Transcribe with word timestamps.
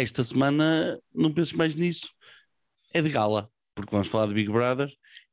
esta 0.00 0.22
semana 0.22 1.00
não 1.14 1.32
penses 1.32 1.52
mais 1.52 1.74
nisso. 1.74 2.12
É 2.92 3.02
de 3.02 3.08
gala, 3.08 3.50
porque 3.74 3.90
vamos 3.90 4.08
falar 4.08 4.26
de 4.26 4.34
Big 4.34 4.50
Brother 4.50 4.90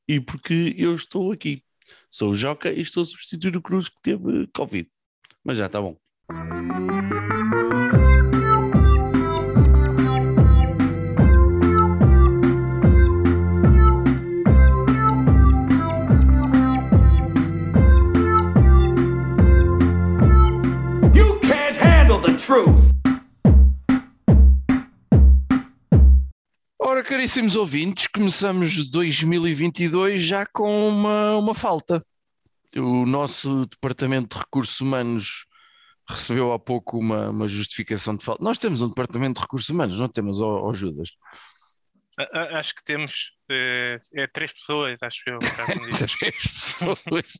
e 0.07 0.19
porque 0.19 0.75
eu 0.77 0.95
estou 0.95 1.31
aqui. 1.31 1.63
Sou 2.09 2.31
o 2.31 2.35
Joca 2.35 2.71
e 2.71 2.81
estou 2.81 3.03
a 3.03 3.05
substituir 3.05 3.55
o 3.57 3.61
Cruz 3.61 3.89
que 3.89 4.01
teve 4.01 4.47
Covid. 4.53 4.89
Mas 5.43 5.57
já 5.57 5.67
está 5.67 5.81
bom. 5.81 5.97
Caríssimos 27.33 27.55
ouvintes, 27.55 28.05
começamos 28.05 28.85
2022 28.91 30.21
já 30.21 30.45
com 30.45 30.87
uma, 30.87 31.35
uma 31.35 31.55
falta. 31.55 31.99
O 32.77 33.07
nosso 33.07 33.65
Departamento 33.65 34.35
de 34.35 34.43
Recursos 34.43 34.79
Humanos 34.79 35.43
recebeu 36.07 36.53
há 36.53 36.59
pouco 36.59 36.99
uma, 36.99 37.31
uma 37.31 37.47
justificação 37.47 38.15
de 38.15 38.23
falta. 38.23 38.43
Nós 38.43 38.59
temos 38.59 38.81
um 38.81 38.87
Departamento 38.87 39.39
de 39.39 39.41
Recursos 39.41 39.67
Humanos, 39.67 39.97
não 39.97 40.07
temos, 40.07 40.39
ó, 40.41 40.61
ó 40.61 40.73
Judas? 40.75 41.09
Acho 42.51 42.75
que 42.75 42.83
temos 42.83 43.31
eh, 43.49 43.99
é 44.13 44.27
três 44.27 44.53
pessoas, 44.53 44.99
acho 45.01 45.23
eu. 45.25 45.39
Três 46.19 46.41
pessoas. 46.43 47.33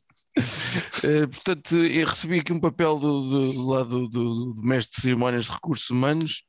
Eh, 1.04 1.26
portanto, 1.28 1.76
eu 1.76 2.04
recebi 2.04 2.40
aqui 2.40 2.52
um 2.52 2.58
papel 2.58 2.98
do, 2.98 3.30
do, 3.30 3.52
do 3.52 3.68
lado 3.68 4.08
do, 4.08 4.54
do 4.54 4.62
mestre 4.64 4.96
de 4.96 5.02
cerimónias 5.02 5.44
de 5.44 5.52
recursos 5.52 5.88
humanos 5.88 6.42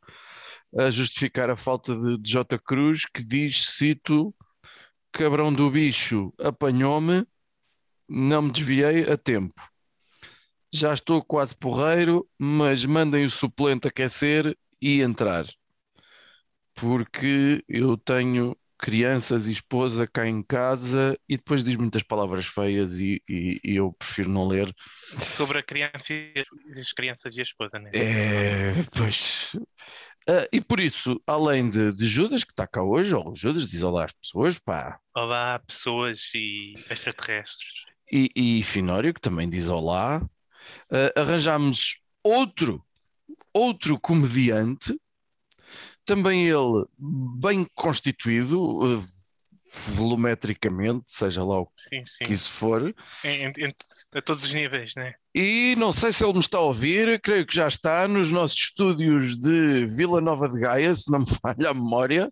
a 0.77 0.89
justificar 0.89 1.49
a 1.49 1.55
falta 1.55 1.95
de, 1.95 2.17
de 2.17 2.31
J. 2.31 2.57
Cruz, 2.59 3.05
que 3.05 3.21
diz, 3.23 3.69
cito, 3.69 4.33
cabrão 5.11 5.53
do 5.53 5.69
bicho 5.71 6.33
apanhou-me, 6.39 7.25
não 8.07 8.43
me 8.43 8.51
desviei 8.51 9.09
a 9.09 9.17
tempo. 9.17 9.53
Já 10.73 10.93
estou 10.93 11.23
quase 11.23 11.55
porreiro, 11.55 12.27
mas 12.37 12.83
mandem 12.85 13.23
o 13.23 13.29
suplente 13.29 13.87
aquecer 13.87 14.57
e 14.81 15.01
entrar. 15.01 15.45
Porque 16.73 17.63
eu 17.69 17.95
tenho 17.97 18.55
crianças 18.77 19.47
e 19.47 19.51
esposa 19.53 20.05
cá 20.05 20.27
em 20.27 20.43
casa 20.43 21.17
e 21.29 21.37
depois 21.37 21.63
diz 21.63 21.77
muitas 21.77 22.03
palavras 22.03 22.45
feias 22.45 22.99
e, 22.99 23.21
e- 23.27 23.59
e 23.63 23.75
eu 23.77 23.93
prefiro 23.93 24.29
não 24.29 24.45
ler. 24.45 24.69
Sobre 25.37 25.59
a 25.59 25.63
criança 25.63 26.03
e 26.09 26.33
as- 26.35 26.77
as 26.79 26.91
crianças 26.91 27.35
e 27.35 27.39
a 27.39 27.43
esposa, 27.43 27.79
né? 27.79 27.91
É, 27.93 28.73
pois. 28.95 29.55
Ah, 30.27 30.47
e 30.51 30.59
por 30.59 30.79
isso, 30.79 31.21
além 31.27 31.69
de, 31.69 31.91
de 31.91 32.05
Judas, 32.05 32.43
que 32.43 32.51
está 32.51 32.65
cá 32.65 32.81
hoje, 32.81 33.13
ou 33.13 33.35
Judas 33.35 33.69
diz 33.69 33.83
olá 33.83 34.05
às 34.05 34.11
pessoas, 34.13 34.57
pá, 34.57 34.99
Olá, 35.15 35.59
pessoas 35.59 36.31
e 36.33 36.73
extraterrestres. 36.89 37.85
e, 38.11 38.31
e 38.35 38.63
Finório, 38.63 39.13
que 39.13 39.21
também 39.21 39.47
diz 39.49 39.69
olá, 39.69 40.21
ah, 40.91 41.21
arranjámos 41.21 41.99
outro, 42.23 42.83
outro 43.53 43.99
comediante, 43.99 44.99
também 46.03 46.47
ele 46.47 46.85
bem 46.97 47.65
constituído, 47.75 48.79
ah, 48.83 49.14
volumetricamente, 49.89 51.03
seja 51.07 51.43
lá 51.43 51.61
o 51.61 51.67
Sim, 51.89 52.03
sim. 52.07 52.23
que 52.25 52.33
isso 52.33 52.49
for. 52.51 52.93
Em- 53.23 53.43
em- 53.45 53.53
em- 53.67 53.75
a 54.15 54.21
todos 54.21 54.43
os 54.43 54.53
níveis, 54.53 54.93
né? 54.95 55.13
E 55.35 55.75
não 55.77 55.91
sei 55.91 56.11
se 56.11 56.23
ele 56.23 56.33
me 56.33 56.39
está 56.39 56.57
a 56.57 56.61
ouvir, 56.61 57.19
creio 57.21 57.45
que 57.45 57.55
já 57.55 57.67
está 57.67 58.07
nos 58.07 58.31
nossos 58.31 58.57
estúdios 58.57 59.39
de 59.39 59.85
Vila 59.85 60.21
Nova 60.21 60.47
de 60.47 60.59
Gaia, 60.59 60.93
se 60.95 61.11
não 61.11 61.19
me 61.19 61.25
falha 61.29 61.69
a 61.69 61.73
memória. 61.73 62.31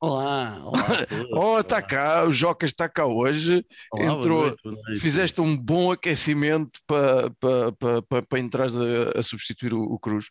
Olá, 0.00 0.60
olá. 0.64 0.72
Oh, 1.32 1.58
está 1.58 1.80
cá, 1.82 2.24
o 2.24 2.32
Joca 2.32 2.64
está 2.66 2.88
cá 2.88 3.06
hoje. 3.06 3.64
Olá, 3.92 4.04
boa 4.06 4.18
entrou- 4.18 4.40
noite, 4.46 4.60
boa 4.62 4.74
noite. 4.76 5.00
Fizeste 5.00 5.40
um 5.40 5.56
bom 5.56 5.90
aquecimento 5.92 6.78
para 6.86 7.30
para 7.40 7.72
para 7.72 8.02
para- 8.02 8.22
para 8.22 8.38
entrares 8.38 8.76
a, 8.76 9.18
a 9.18 9.22
substituir 9.22 9.72
o, 9.74 9.80
o 9.82 9.98
Cruz. 9.98 10.26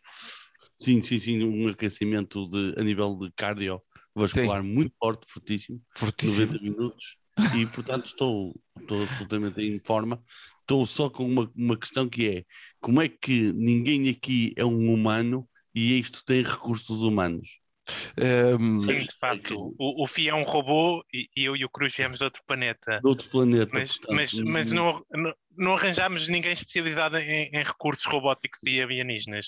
Sim, 0.77 1.01
sim, 1.01 1.17
sim, 1.17 1.43
um 1.43 1.67
aquecimento 1.69 2.47
de, 2.49 2.73
a 2.79 2.83
nível 2.83 3.15
de 3.17 3.31
cardio 3.35 3.81
vascular 4.15 4.63
muito 4.63 4.93
forte, 4.99 5.27
fortíssimo, 5.31 5.81
Fortíssimo. 5.95 6.53
90 6.53 6.63
minutos, 6.63 7.17
e 7.55 7.65
portanto 7.67 8.05
estou, 8.05 8.53
estou 8.79 9.03
absolutamente 9.03 9.61
em 9.61 9.79
forma. 9.79 10.21
Estou 10.61 10.85
só 10.85 11.09
com 11.09 11.25
uma, 11.25 11.51
uma 11.55 11.77
questão 11.77 12.07
que 12.07 12.27
é 12.29 12.45
como 12.79 13.01
é 13.01 13.09
que 13.09 13.51
ninguém 13.53 14.09
aqui 14.09 14.53
é 14.55 14.63
um 14.63 14.93
humano 14.93 15.47
e 15.73 15.99
isto 15.99 16.23
tem 16.23 16.41
recursos 16.41 17.01
humanos? 17.01 17.59
Ehm, 18.17 18.85
Sim, 18.85 19.05
de 19.05 19.17
facto, 19.19 19.75
o, 19.77 20.03
o 20.03 20.07
Fih 20.07 20.29
é 20.29 20.35
um 20.35 20.43
robô 20.43 21.03
e, 21.13 21.27
e 21.35 21.43
eu 21.45 21.55
e 21.55 21.65
o 21.65 21.69
Cruz 21.69 21.93
viemos 21.95 22.19
de 22.19 22.23
outro 22.23 22.41
planeta. 22.47 22.99
De 23.01 23.07
outro 23.07 23.27
planeta. 23.29 23.71
Mas, 23.73 23.97
portanto, 23.97 24.15
mas, 24.15 24.33
mas 24.33 24.71
não, 24.71 25.05
não, 25.11 25.33
não 25.57 25.73
arranjámos 25.73 26.29
ninguém 26.29 26.53
especializado 26.53 27.17
em, 27.17 27.49
em 27.51 27.63
recursos 27.63 28.05
robóticos 28.05 28.61
e 28.63 28.81
alienígenas. 28.81 29.47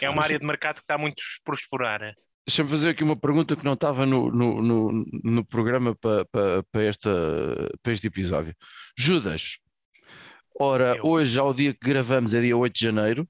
É 0.00 0.10
uma 0.10 0.22
área 0.22 0.38
de 0.38 0.44
mercado 0.44 0.76
que 0.76 0.82
está 0.82 0.98
muito 0.98 1.22
por 1.44 1.54
explorar. 1.54 2.14
Deixa-me 2.46 2.68
fazer 2.68 2.90
aqui 2.90 3.04
uma 3.04 3.16
pergunta 3.16 3.54
que 3.54 3.64
não 3.64 3.74
estava 3.74 4.04
no, 4.04 4.30
no, 4.30 4.60
no, 4.60 5.04
no 5.22 5.44
programa 5.44 5.94
para, 5.94 6.82
esta, 6.82 7.08
para 7.80 7.92
este 7.92 8.08
episódio. 8.08 8.54
Judas, 8.98 9.58
ora, 10.58 10.96
Eu. 10.96 11.06
hoje, 11.06 11.38
ao 11.38 11.54
dia 11.54 11.72
que 11.72 11.80
gravamos, 11.88 12.34
é 12.34 12.40
dia 12.40 12.56
8 12.56 12.74
de 12.74 12.84
janeiro. 12.84 13.28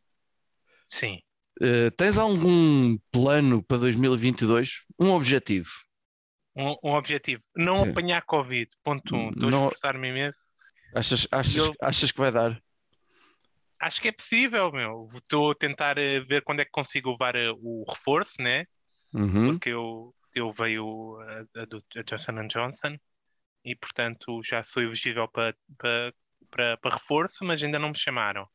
Sim. 0.86 1.20
Eh, 1.60 1.90
tens 1.90 2.16
algum 2.16 2.96
plano 3.10 3.62
para 3.62 3.76
2022? 3.78 4.82
Um 4.98 5.10
objetivo? 5.10 5.68
Um, 6.56 6.74
um 6.82 6.92
objetivo. 6.94 7.42
Não 7.54 7.84
Sim. 7.84 7.90
apanhar 7.90 8.22
Covid. 8.22 8.70
Ponto 8.82 9.14
um. 9.14 9.28
Estou 9.30 9.50
Não- 9.50 9.64
a 9.64 9.66
esforçar-me 9.68 10.08
imenso. 10.08 10.38
Achas, 10.96 11.28
achas, 11.30 11.56
Eu- 11.56 11.74
achas 11.82 12.10
que 12.10 12.18
vai 12.18 12.32
dar? 12.32 12.58
Acho 13.78 14.00
que 14.00 14.08
é 14.08 14.12
possível, 14.12 14.70
meu. 14.72 15.08
Estou 15.14 15.50
a 15.50 15.54
tentar 15.54 15.98
eh, 15.98 16.20
ver 16.20 16.42
quando 16.42 16.60
é 16.60 16.64
que 16.64 16.70
consigo 16.70 17.10
levar 17.10 17.34
eh, 17.36 17.50
o 17.60 17.84
reforço, 17.90 18.40
né? 18.40 18.64
Uhum. 19.12 19.52
Porque 19.52 19.70
eu, 19.70 20.14
eu 20.34 20.50
veio 20.50 21.18
a, 21.20 21.62
a 21.62 21.64
do 21.64 21.84
a 21.96 22.02
Johnson 22.02 22.46
Johnson 22.46 22.96
e, 23.64 23.76
portanto, 23.76 24.42
já 24.44 24.62
sou 24.62 24.82
elegível 24.82 25.28
para 25.28 25.54
reforço, 26.92 27.44
mas 27.44 27.62
ainda 27.62 27.78
não 27.78 27.90
me 27.90 27.98
chamaram. 27.98 28.48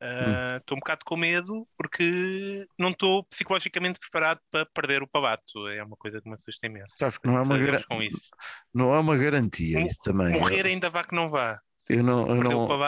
Ah, 0.00 0.58
Estou 0.58 0.76
um 0.76 0.80
bocado 0.80 1.04
com 1.04 1.16
medo 1.16 1.66
porque 1.76 2.66
não 2.78 2.90
estou 2.90 3.24
psicologicamente 3.24 3.98
preparado 3.98 4.40
para 4.50 4.66
perder 4.66 5.02
o 5.02 5.08
pabato. 5.08 5.66
É 5.68 5.82
uma 5.82 5.96
coisa 5.96 6.20
que 6.20 6.28
me 6.28 6.34
assusta 6.34 6.66
imenso. 6.66 6.96
Sabes 6.96 7.18
que 7.18 7.26
não 7.26 7.38
é 7.38 7.42
uma, 7.42 8.04
isso. 8.04 8.30
não 8.74 8.94
é 8.94 8.98
uma 9.00 9.16
garantia, 9.16 9.80
isso 9.80 9.98
também. 10.02 10.32
Morrer 10.32 10.66
ainda 10.66 10.90
vá 10.90 11.02
que 11.04 11.14
não 11.14 11.28
vá. 11.28 11.60
Eu 11.88 12.02
não, 12.02 12.26
eu 12.28 12.36
o 12.36 12.42
não, 12.42 12.84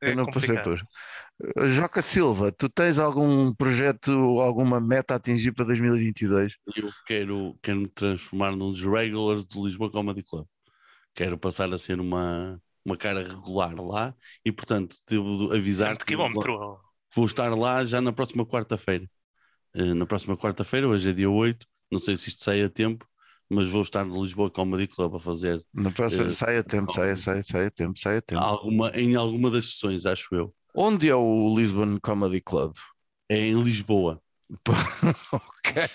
é 0.00 0.10
eu 0.10 0.16
não 0.16 0.26
passei 0.26 0.56
complicado. 0.56 0.62
por. 0.62 1.68
Joca 1.68 2.00
Silva, 2.00 2.52
tu 2.52 2.68
tens 2.68 2.98
algum 2.98 3.52
projeto, 3.54 4.12
alguma 4.40 4.80
meta 4.80 5.14
a 5.14 5.16
atingir 5.16 5.52
para 5.52 5.64
2022? 5.66 6.54
Eu 6.76 6.88
quero, 7.04 7.58
quero 7.62 7.80
me 7.80 7.88
transformar 7.88 8.52
num 8.52 8.70
dos 8.70 8.84
regulars 8.84 9.44
do 9.44 9.66
Lisboa 9.66 9.90
Comedy 9.90 10.22
Club. 10.22 10.46
Quero 11.14 11.36
passar 11.36 11.72
a 11.72 11.78
ser 11.78 12.00
uma, 12.00 12.60
uma 12.84 12.96
cara 12.96 13.22
regular 13.22 13.74
lá 13.80 14.14
e, 14.44 14.52
portanto, 14.52 14.96
devo 15.08 15.52
avisar 15.52 15.90
Tanto 15.90 16.06
que 16.06 16.12
quilómetro. 16.12 16.78
vou 17.14 17.26
estar 17.26 17.52
lá 17.56 17.84
já 17.84 18.00
na 18.00 18.12
próxima 18.12 18.46
quarta-feira. 18.46 19.08
Eh, 19.74 19.94
na 19.94 20.06
próxima 20.06 20.36
quarta-feira, 20.36 20.88
hoje 20.88 21.10
é 21.10 21.12
dia 21.12 21.28
8, 21.30 21.66
não 21.90 21.98
sei 21.98 22.16
se 22.16 22.28
isto 22.28 22.44
sai 22.44 22.62
a 22.62 22.68
tempo, 22.68 23.06
mas 23.50 23.68
vou 23.68 23.82
estar 23.82 24.04
no 24.04 24.22
Lisboa 24.22 24.50
Comedy 24.50 24.86
Club 24.86 25.14
a 25.16 25.20
fazer 25.20 25.64
Na 25.72 25.90
próxima, 25.90 26.24
Eh, 26.26 26.30
sai 26.30 26.58
a 26.58 26.62
tempo, 26.62 26.92
sai, 26.92 27.16
sai, 27.16 27.42
sai 27.42 27.66
a 27.66 27.70
tempo, 27.70 27.98
sai 27.98 28.16
a 28.18 28.22
tempo. 28.22 28.40
alguma, 28.40 28.90
em 28.90 29.14
alguma 29.14 29.50
das 29.50 29.66
sessões, 29.66 30.06
acho 30.06 30.34
eu. 30.34 30.54
Onde 30.74 31.08
é 31.08 31.14
o 31.14 31.54
Lisbon 31.56 31.98
Comedy 32.00 32.40
Club? 32.40 32.74
É 33.28 33.38
em 33.38 33.62
Lisboa. 33.62 34.20
ok. 35.32 35.88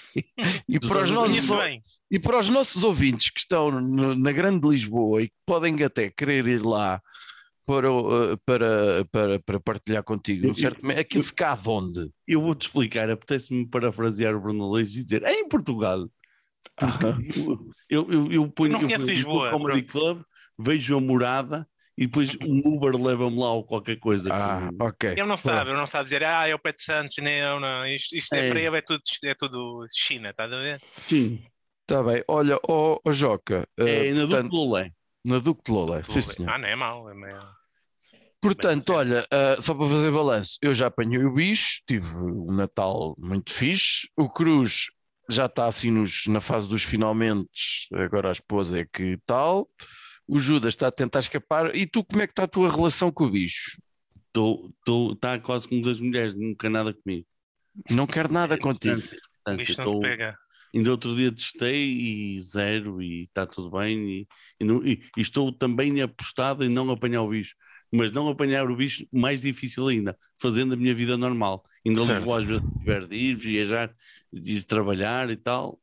E 0.68 0.80
para, 0.80 1.04
os 1.04 1.12
nossos, 1.12 1.50
e 2.10 2.20
para 2.20 2.40
os 2.40 2.50
nossos 2.50 2.84
ouvintes 2.84 3.30
que 3.30 3.40
estão 3.40 3.70
no- 3.72 4.16
na 4.16 4.32
Grande 4.32 4.68
Lisboa 4.68 5.22
e 5.22 5.28
que 5.28 5.36
podem 5.46 5.82
até 5.84 6.10
querer 6.10 6.48
ir 6.48 6.66
lá 6.66 7.02
para, 7.66 7.88
eh, 7.88 8.38
para, 8.46 9.06
para, 9.12 9.40
para 9.40 9.60
partilhar 9.60 10.04
contigo, 10.04 10.48
Eu- 10.48 10.56
certo? 10.56 10.82
Aquilo 10.92 11.24
fica 11.24 11.50
aonde? 11.50 12.10
Eu 12.28 12.42
vou-te 12.42 12.64
explicar, 12.64 13.10
apetece-me 13.10 13.68
parafrasear 13.68 14.36
o 14.36 14.40
Bruno 14.42 14.72
Leix 14.72 14.96
e 14.96 15.04
dizer 15.04 15.24
é 15.24 15.34
em 15.34 15.48
Portugal. 15.48 16.10
Eu, 17.90 18.12
eu, 18.12 18.32
eu 18.32 18.52
ponho 18.52 18.74
Não 18.74 18.82
eu 18.82 18.88
conheço 18.88 19.06
ponho 19.06 19.16
Lisboa, 19.16 19.52
no 19.52 19.58
Comedy 19.58 19.82
Club, 19.84 20.22
vejo 20.58 20.98
a 20.98 21.02
morada 21.02 21.68
e 21.98 22.06
depois 22.06 22.38
um 22.42 22.62
Uber 22.66 22.96
leva-me 22.96 23.38
lá 23.40 23.52
ou 23.52 23.64
qualquer 23.64 23.98
coisa. 23.98 24.30
Ah, 24.32 24.70
que- 24.70 24.84
ok. 24.84 25.10
Ele 25.12 25.24
não 25.26 25.36
sabe, 25.36 25.72
ele 25.72 25.78
não 25.80 25.88
sabe 25.88 26.04
dizer, 26.04 26.24
ah, 26.24 26.48
é 26.48 26.54
o 26.56 26.60
Pet 26.60 26.82
Santos, 26.84 27.18
não, 27.18 27.60
não. 27.60 27.86
Isto, 27.86 28.16
isto 28.16 28.34
é. 28.36 28.48
É. 28.48 28.50
para 28.52 28.60
ele, 28.60 28.78
é 28.78 28.82
tudo, 28.82 29.02
é 29.26 29.34
tudo 29.36 29.88
China, 29.92 30.30
estás 30.30 30.54
a 30.54 30.58
ver? 30.60 30.82
Sim, 31.02 31.44
Está 31.90 32.04
bem. 32.04 32.24
Olha, 32.28 32.56
ó 32.68 33.00
ó, 33.04 33.12
Joca, 33.12 33.68
eh, 33.76 34.10
é 34.10 34.14
na 34.14 34.20
portanto, 34.20 34.44
Duque 34.44 34.56
Lolé. 34.56 34.92
na 35.26 35.40
Duque 35.40 35.64
de 35.66 35.72
Lola, 35.72 36.04
sim, 36.04 36.22
senhor. 36.22 36.52
Ah, 36.52 36.58
não 36.60 36.68
é 36.68 36.76
mau. 36.76 37.10
É 37.10 37.16
meio... 37.16 37.40
Portanto, 38.40 38.94
olha, 38.94 39.26
ah, 39.32 39.58
só 39.60 39.74
para 39.74 39.90
fazer 39.90 40.12
balanço, 40.12 40.60
eu 40.62 40.72
já 40.72 40.86
apanhei 40.86 41.26
o 41.26 41.34
bicho, 41.34 41.82
tive 41.88 42.06
um 42.18 42.54
Natal 42.54 43.16
muito 43.18 43.52
fixe. 43.52 44.08
O 44.16 44.30
Cruz 44.30 44.92
já 45.30 45.46
está 45.46 45.68
assim 45.68 45.92
nos, 45.92 46.26
na 46.28 46.42
fase 46.42 46.68
dos 46.68 46.84
finalmente, 46.84 47.88
agora 47.94 48.30
a 48.30 48.32
esposa 48.32 48.80
é 48.80 48.86
que 48.86 49.18
tal. 49.26 49.70
O 50.28 50.38
Judas 50.40 50.74
está 50.74 50.88
a 50.88 50.92
tentar 50.92 51.20
escapar. 51.20 51.76
E 51.76 51.86
tu, 51.88 52.04
como 52.04 52.22
é 52.22 52.28
que 52.28 52.32
está 52.34 52.44
a 52.44 52.48
tua 52.48 52.70
relação 52.70 53.12
com 53.12 53.26
o 53.26 53.32
bicho? 53.32 53.78
Está 55.14 55.40
quase 55.40 55.68
como 55.68 55.82
das 55.82 56.00
mulheres, 56.00 56.36
nunca 56.36 56.70
nada 56.70 56.94
comigo. 56.94 57.26
Não 57.90 58.06
quero 58.06 58.32
nada 58.32 58.58
contigo. 58.58 58.98
Distância, 58.98 59.18
O 59.18 59.58
distância. 59.58 59.84
Tô- 59.84 60.00
pega. 60.00 60.38
Ainda 60.76 60.92
outro 60.92 61.16
dia 61.16 61.32
testei 61.32 62.36
e 62.36 62.42
zero 62.42 63.02
e 63.02 63.24
está 63.24 63.48
tudo 63.48 63.72
bem 63.72 63.98
e, 64.08 64.28
e 64.60 64.64
não- 64.64 64.86
e- 64.86 65.02
e 65.18 65.22
estou 65.22 65.52
também 65.52 66.00
apostado 66.00 66.64
em 66.64 66.70
não 66.70 66.92
apanhar 66.92 67.24
o 67.24 67.30
bicho. 67.30 67.56
Mas 67.92 68.12
não 68.12 68.30
apanhar 68.30 68.70
o 68.70 68.76
bicho, 68.76 69.06
mais 69.12 69.42
difícil 69.42 69.88
ainda, 69.88 70.18
fazendo 70.40 70.74
a 70.74 70.78
minha 70.78 70.94
vida 70.94 71.18
normal. 71.18 71.64
Ainda 71.86 72.06
Certo. 72.06 72.18
Lisboa 72.18 72.40
às 72.40 72.46
vezes 72.46 72.62
tiver 72.80 73.08
de 73.08 73.16
ir, 73.16 73.36
viajar, 73.36 73.96
de 74.32 74.54
ir 74.54 74.64
trabalhar 74.64 75.30
e 75.30 75.36
tal. 75.36 75.80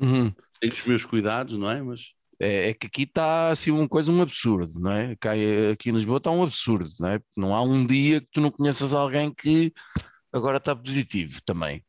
Uhum. 0.00 0.32
Tenho 0.60 0.72
os 0.72 0.84
meus 0.84 1.04
cuidados, 1.04 1.56
não 1.56 1.70
é? 1.70 1.82
Mas 1.82 2.14
É, 2.38 2.70
é 2.70 2.74
que 2.74 2.86
aqui 2.86 3.02
está 3.02 3.50
assim 3.50 3.70
uma 3.70 3.86
coisa, 3.86 4.10
um 4.10 4.22
absurdo, 4.22 4.80
não 4.80 4.92
é? 4.92 5.14
Cá, 5.16 5.32
aqui 5.72 5.90
em 5.90 5.92
Lisboa 5.92 6.16
está 6.16 6.30
um 6.30 6.42
absurdo, 6.42 6.90
não 6.98 7.08
é? 7.08 7.20
Não 7.36 7.54
há 7.54 7.62
um 7.62 7.84
dia 7.84 8.20
que 8.22 8.28
tu 8.32 8.40
não 8.40 8.50
conheças 8.50 8.94
alguém 8.94 9.30
que 9.32 9.72
agora 10.32 10.56
está 10.56 10.74
positivo 10.74 11.40
também. 11.44 11.84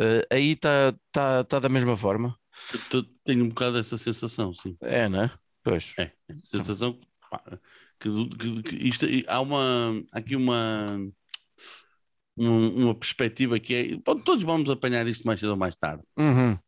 Eh, 0.00 0.26
aí 0.30 0.52
está 0.52 0.92
tá, 1.12 1.44
tá 1.44 1.60
da 1.60 1.68
mesma 1.68 1.96
forma? 1.96 2.36
eu 2.92 3.04
tenho 3.24 3.44
um 3.44 3.48
bocado 3.48 3.78
essa 3.78 3.96
sensação, 3.96 4.52
sim. 4.52 4.76
É, 4.80 5.08
não 5.08 5.22
é? 5.22 5.30
Pois. 5.62 5.92
É, 5.98 6.12
sensação 6.40 6.98
pá, 7.30 7.42
que, 8.10 8.28
que- 8.36 8.62
que 8.62 8.88
isto, 8.88 9.06
há 9.26 9.40
uma 9.40 10.02
aqui 10.12 10.36
uma 10.36 10.98
um- 12.36 12.84
uma 12.84 12.94
perspectiva 12.94 13.58
que 13.58 13.74
é 13.74 13.96
bom, 14.04 14.18
todos 14.18 14.42
vamos 14.42 14.68
apanhar 14.70 15.06
isto 15.06 15.26
mais 15.26 15.40
cedo 15.40 15.50
ou 15.50 15.56
mais 15.56 15.76
tarde 15.76 16.02
Uhum. 16.18 16.58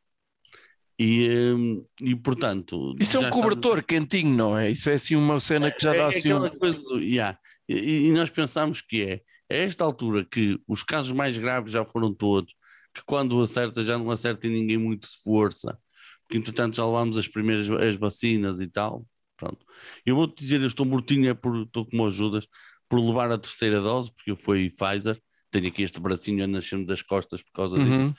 e, 0.98 1.28
hum, 1.54 1.84
e 2.00 2.14
portanto 2.14 2.94
Isso 2.98 3.16
é 3.16 3.20
um 3.20 3.22
está- 3.24 3.34
cobertor 3.34 3.82
quentinho, 3.84 4.34
não 4.34 4.56
é? 4.56 4.70
Isso 4.70 4.88
é 4.88 4.94
assim 4.94 5.16
uma 5.16 5.38
cena 5.40 5.70
que 5.70 5.82
já 5.82 5.94
é, 5.94 5.98
dá 5.98 6.04
é 6.04 6.06
assim 6.08 6.32
um... 6.32 6.48
coisa 6.58 6.80
yeah. 7.00 7.38
e, 7.68 8.08
e 8.08 8.12
nós 8.12 8.30
pensamos 8.30 8.80
que 8.80 9.02
é 9.02 9.20
a 9.52 9.56
esta 9.58 9.84
altura 9.84 10.24
que 10.24 10.58
os 10.66 10.82
casos 10.82 11.12
mais 11.12 11.36
graves 11.36 11.72
já 11.72 11.84
foram 11.84 12.12
todos 12.14 12.54
que 12.94 13.02
quando 13.04 13.40
acerta 13.42 13.84
já 13.84 13.98
não 13.98 14.10
acerta 14.10 14.46
em 14.46 14.50
ninguém 14.50 14.78
muito 14.78 15.08
de 15.08 15.16
força 15.22 15.78
porque 16.22 16.38
entretanto 16.38 16.76
já 16.76 16.86
levámos 16.86 17.18
as 17.18 17.28
primeiras 17.28 17.70
as 17.70 17.96
vacinas 17.96 18.60
e 18.60 18.66
tal 18.66 19.04
pronto 19.36 19.64
eu 20.04 20.14
vou-te 20.16 20.42
dizer 20.42 20.60
eu 20.60 20.66
estou 20.66 20.86
mortinho 20.86 21.28
é 21.30 21.34
por 21.34 21.62
estou 21.62 21.86
como 21.86 22.06
ajudas 22.06 22.46
por 22.88 23.00
levar 23.00 23.30
a 23.32 23.38
terceira 23.38 23.80
dose 23.80 24.12
porque 24.14 24.30
eu 24.30 24.36
fui 24.36 24.70
Pfizer 24.70 25.20
tenho 25.50 25.68
aqui 25.68 25.82
este 25.82 26.00
bracinho 26.00 26.44
a 26.44 26.46
nascer 26.46 26.84
das 26.84 27.02
costas 27.02 27.42
por 27.42 27.52
causa 27.52 27.80
disso 27.80 28.04
Uhum. 28.04 28.14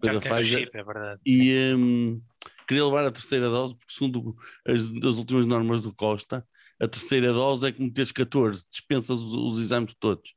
foi 0.00 0.08
Já 0.08 0.14
da 0.14 0.20
tens 0.20 0.34
Pfizer 0.36 0.60
chip, 0.60 0.76
é 0.76 0.82
verdade. 0.84 1.20
e 1.26 1.74
hum, 1.76 2.22
queria 2.68 2.84
levar 2.84 3.04
a 3.06 3.10
terceira 3.10 3.48
dose, 3.48 3.76
porque 3.76 3.92
segundo 3.92 4.34
as, 4.66 4.82
as 4.82 5.16
últimas 5.18 5.46
normas 5.46 5.80
do 5.80 5.94
Costa, 5.94 6.46
a 6.80 6.88
terceira 6.88 7.32
dose 7.32 7.66
é 7.66 7.72
como 7.72 7.92
teres 7.92 8.12
14, 8.12 8.64
dispensas 8.70 9.18
os, 9.18 9.34
os 9.34 9.60
exames 9.60 9.94
todos. 9.98 10.34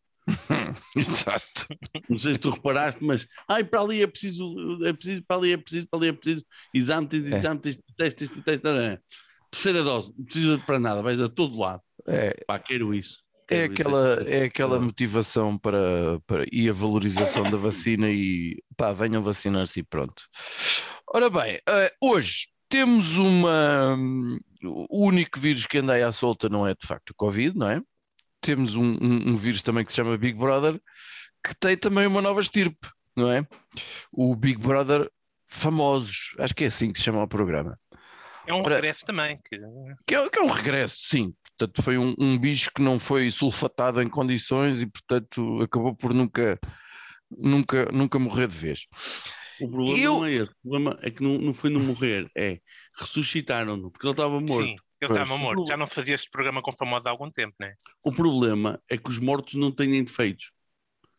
Exato. 0.95 1.67
Não 2.09 2.19
sei 2.19 2.33
se 2.33 2.39
tu 2.39 2.49
reparaste, 2.49 3.03
mas 3.03 3.27
ai, 3.47 3.63
para 3.63 3.81
ali 3.81 4.01
é 4.01 4.07
preciso, 4.07 4.55
é 4.85 4.93
preciso, 4.93 5.23
para 5.27 5.37
ali 5.37 5.51
é 5.53 5.57
preciso, 5.57 5.87
para 5.89 5.99
ali 5.99 6.07
é 6.09 6.13
preciso, 6.13 6.45
exame, 6.73 7.07
teste, 7.07 7.27
É. 7.31 7.35
exame, 7.35 7.59
teste, 7.61 7.83
teste, 7.97 8.15
teste, 8.17 8.41
teste, 8.43 8.61
tarará. 8.61 8.99
Terceira 9.53 9.83
dose, 9.83 10.11
não 10.17 10.25
precisa 10.25 10.57
para 10.65 10.79
nada, 10.79 11.01
vais 11.01 11.21
a 11.21 11.29
todo 11.29 11.57
lado. 11.59 11.81
É, 12.07 12.33
Pá, 12.47 12.59
quero 12.59 12.93
isso. 12.93 13.19
é, 13.49 13.67
Quero 13.67 13.71
aquela, 13.73 14.21
isso. 14.23 14.33
é 14.33 14.43
aquela 14.45 14.79
motivação 14.79 15.57
para, 15.57 16.19
para 16.25 16.45
e 16.51 16.69
a 16.69 16.73
valorização 16.73 17.43
da 17.43 17.57
vacina 17.57 18.09
e 18.09 18.57
pá, 18.75 18.91
venham 18.93 19.23
vacinar-se 19.23 19.79
e 19.79 19.83
pronto. 19.83 20.23
Ora 21.13 21.29
bem, 21.29 21.59
eh, 21.69 21.91
hoje 22.01 22.47
temos 22.67 23.17
uma. 23.17 23.95
O 24.65 25.05
único 25.07 25.39
vírus 25.39 25.65
que 25.67 25.77
anda 25.77 25.93
aí 25.93 26.01
à 26.03 26.11
solta 26.11 26.49
não 26.49 26.65
é 26.65 26.73
de 26.73 26.87
facto 26.87 27.11
o 27.11 27.15
Covid, 27.15 27.57
não 27.57 27.69
é? 27.69 27.81
Temos 28.41 28.75
um, 28.75 28.83
um- 29.01 29.29
um 29.31 29.35
vírus 29.35 29.61
também 29.61 29.85
que 29.85 29.91
se 29.91 29.97
chama 29.97 30.17
Big 30.17 30.37
Brother, 30.37 30.81
que 31.45 31.53
tem 31.59 31.77
também 31.77 32.07
uma 32.07 32.21
nova 32.21 32.39
estirpe, 32.41 32.87
não 33.15 33.29
é? 33.31 33.45
O 34.11 34.35
Big 34.35 34.57
Brother 34.59 35.09
famosos, 35.47 36.33
acho 36.39 36.55
que 36.55 36.63
é 36.63 36.67
assim 36.67 36.91
que 36.91 36.97
se 36.97 37.03
chama 37.05 37.21
o 37.21 37.27
programa. 37.27 37.77
É 38.45 38.53
um 38.53 38.59
Ora- 38.59 38.75
regresso 38.75 39.05
também. 39.05 39.39
Que... 39.49 39.57
Que 40.05 40.15
é, 40.15 40.29
que 40.29 40.39
é 40.39 40.41
um 40.41 40.49
regresso, 40.49 40.97
sim. 40.99 41.33
Portanto, 41.57 41.81
foi 41.81 41.97
um, 41.97 42.15
um 42.17 42.37
bicho 42.37 42.69
que 42.75 42.81
não 42.81 42.99
foi 42.99 43.29
sulfatado 43.31 44.01
em 44.01 44.09
condições 44.09 44.81
e, 44.81 44.85
portanto, 44.85 45.61
acabou 45.61 45.95
por 45.95 46.13
nunca, 46.13 46.59
nunca, 47.31 47.85
nunca 47.91 48.19
morrer 48.19 48.47
de 48.47 48.57
vez. 48.57 48.87
O 49.61 49.69
problema 49.69 49.99
Eu- 49.99 50.13
não 50.15 50.25
é 50.25 50.31
esse, 50.31 50.51
o 50.51 50.55
problema 50.63 50.99
é 51.01 51.11
que 51.11 51.23
não, 51.23 51.37
não 51.37 51.53
foi 51.53 51.69
não 51.69 51.79
morrer, 51.79 52.29
é 52.35 52.59
ressuscitaram-no, 52.99 53.91
porque 53.91 54.05
ele 54.07 54.11
estava 54.13 54.39
morto. 54.39 54.63
Sim, 54.63 54.75
ele 54.99 55.11
estava 55.11 55.37
morto. 55.37 55.65
Já 55.67 55.77
não 55.77 55.87
fazia 55.87 56.15
este 56.15 56.29
programa 56.29 56.61
com 56.61 56.71
famosos 56.73 57.05
há 57.05 57.11
algum 57.11 57.29
tempo, 57.29 57.55
né? 57.59 57.75
O 58.03 58.11
problema 58.11 58.81
é 58.89 58.97
que 58.97 59.09
os 59.09 59.19
mortos 59.19 59.53
não 59.53 59.71
têm 59.71 60.03
defeitos. 60.03 60.51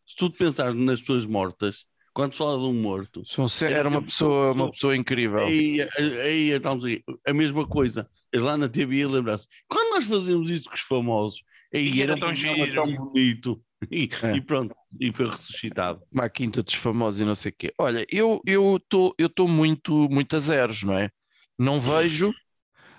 Se 0.05 0.17
tu 0.17 0.31
pensares 0.31 0.75
nas 0.75 1.00
pessoas 1.00 1.25
mortas, 1.27 1.87
quando 2.15 2.33
se 2.33 2.39
fala 2.39 2.59
de 2.59 2.65
um 2.65 2.81
morto, 2.81 3.23
Era 3.63 3.75
Era 3.75 3.89
uma 3.89 4.03
pessoa, 4.03 4.53
uma 4.53 4.71
pessoa 4.71 4.97
incrível. 4.97 5.39
aí, 5.41 5.81
aí, 5.99 6.49
estamos 6.51 6.85
aí, 6.85 7.03
a 7.27 7.35
mesma 7.35 7.67
coisa. 7.67 8.09
Lá 8.35 8.57
na 8.57 8.69
TV 8.69 9.07
lembrar-se, 9.07 9.47
quando 9.69 9.95
nós 9.95 10.05
fazíamos 10.05 10.51
isso 10.51 10.69
com 10.69 10.75
os 10.75 10.81
famosos, 10.81 11.43
aí 11.73 11.89
E 11.93 12.03
era, 12.03 12.13
era 12.13 12.17
um 12.17 12.21
tão 12.21 12.33
programa 12.33 12.65
giro. 12.67 12.75
tão 12.75 12.97
bonito. 12.97 13.65
E, 13.91 14.09
É. 14.23 14.37
e 14.37 14.41
pronto, 14.41 14.75
e 14.99 15.13
foi 15.13 15.27
ressuscitado. 15.27 16.01
Uma 16.11 16.29
quinta 16.31 16.63
dos 16.63 16.75
famosos 16.75 17.21
e 17.21 17.25
não 17.25 17.35
sei 17.35 17.51
o 17.53 17.55
quê. 17.59 17.75
Olha, 17.79 18.07
eu 18.11 18.41
eu 18.47 18.77
estou 18.77 19.15
eu 19.19 19.29
tô 19.29 19.47
muito, 19.47 20.09
muito 20.09 20.35
a 20.37 20.39
zeros, 20.39 20.83
não 20.83 20.95
é? 20.95 21.11
Não 21.59 21.79
vejo, 21.81 22.33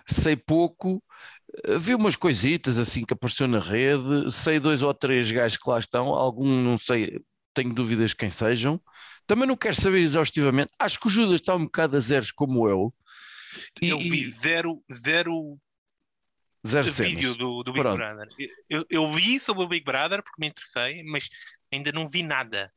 sei 0.07 0.35
pouco, 0.35 1.03
eh, 1.65 1.77
vi 1.79 1.95
umas 1.95 2.15
coisitas 2.15 2.77
assim 2.77 3.05
que 3.05 3.13
apareceu 3.13 3.47
na 3.47 3.59
rede, 3.59 4.31
sei 4.31 4.59
dois 4.59 4.83
ou 4.83 4.93
três 4.93 5.31
gajos 5.31 5.57
que 5.57 5.69
lá 5.69 5.79
estão, 5.79 6.07
algum 6.09 6.45
não 6.47 6.77
sei, 6.77 7.19
tenho 7.55 7.73
dúvidas 7.73 8.13
quem 8.13 8.29
sejam. 8.29 8.79
Também 9.25 9.47
não 9.47 9.57
quero 9.57 9.75
saber 9.75 9.99
exaustivamente. 9.99 10.71
Acho 10.77 10.99
que 10.99 11.07
o 11.07 11.09
Judas 11.09 11.41
está 11.41 11.55
um 11.55 11.63
bocado 11.63 11.97
a 11.97 11.99
zeros 11.99 12.31
como 12.31 12.69
eu. 12.69 12.93
E, 13.81 13.89
Eu 13.89 13.97
vi 13.97 14.29
zero, 14.29 14.83
zero 14.93 15.57
zero 16.67 16.91
vídeo 16.91 17.33
cenas. 17.33 17.35
do, 17.37 17.63
do 17.63 17.71
Big 17.71 17.83
Pronto. 17.83 17.97
Brother. 17.97 18.27
Eu, 18.69 18.85
eu 18.89 19.11
vi 19.11 19.39
sobre 19.39 19.63
o 19.63 19.67
Big 19.67 19.85
Brother 19.85 20.21
porque 20.21 20.39
me 20.39 20.47
interessei, 20.47 21.03
mas 21.03 21.29
ainda 21.71 21.91
não 21.91 22.07
vi 22.07 22.21
nada. 22.23 22.71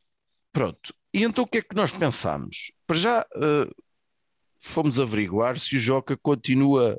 Pronto. 0.53 0.95
E 1.13 1.23
então 1.23 1.45
o 1.45 1.47
que 1.47 1.59
é 1.59 1.63
que 1.63 1.75
nós 1.75 1.93
pensámos? 1.93 2.73
Para 2.87 2.97
já 2.97 3.27
eh, 3.35 3.71
fomos 4.59 5.01
averiguar 5.01 5.59
se 5.59 5.77
o 5.77 5.79
Joca 5.79 6.17
continua 6.17 6.99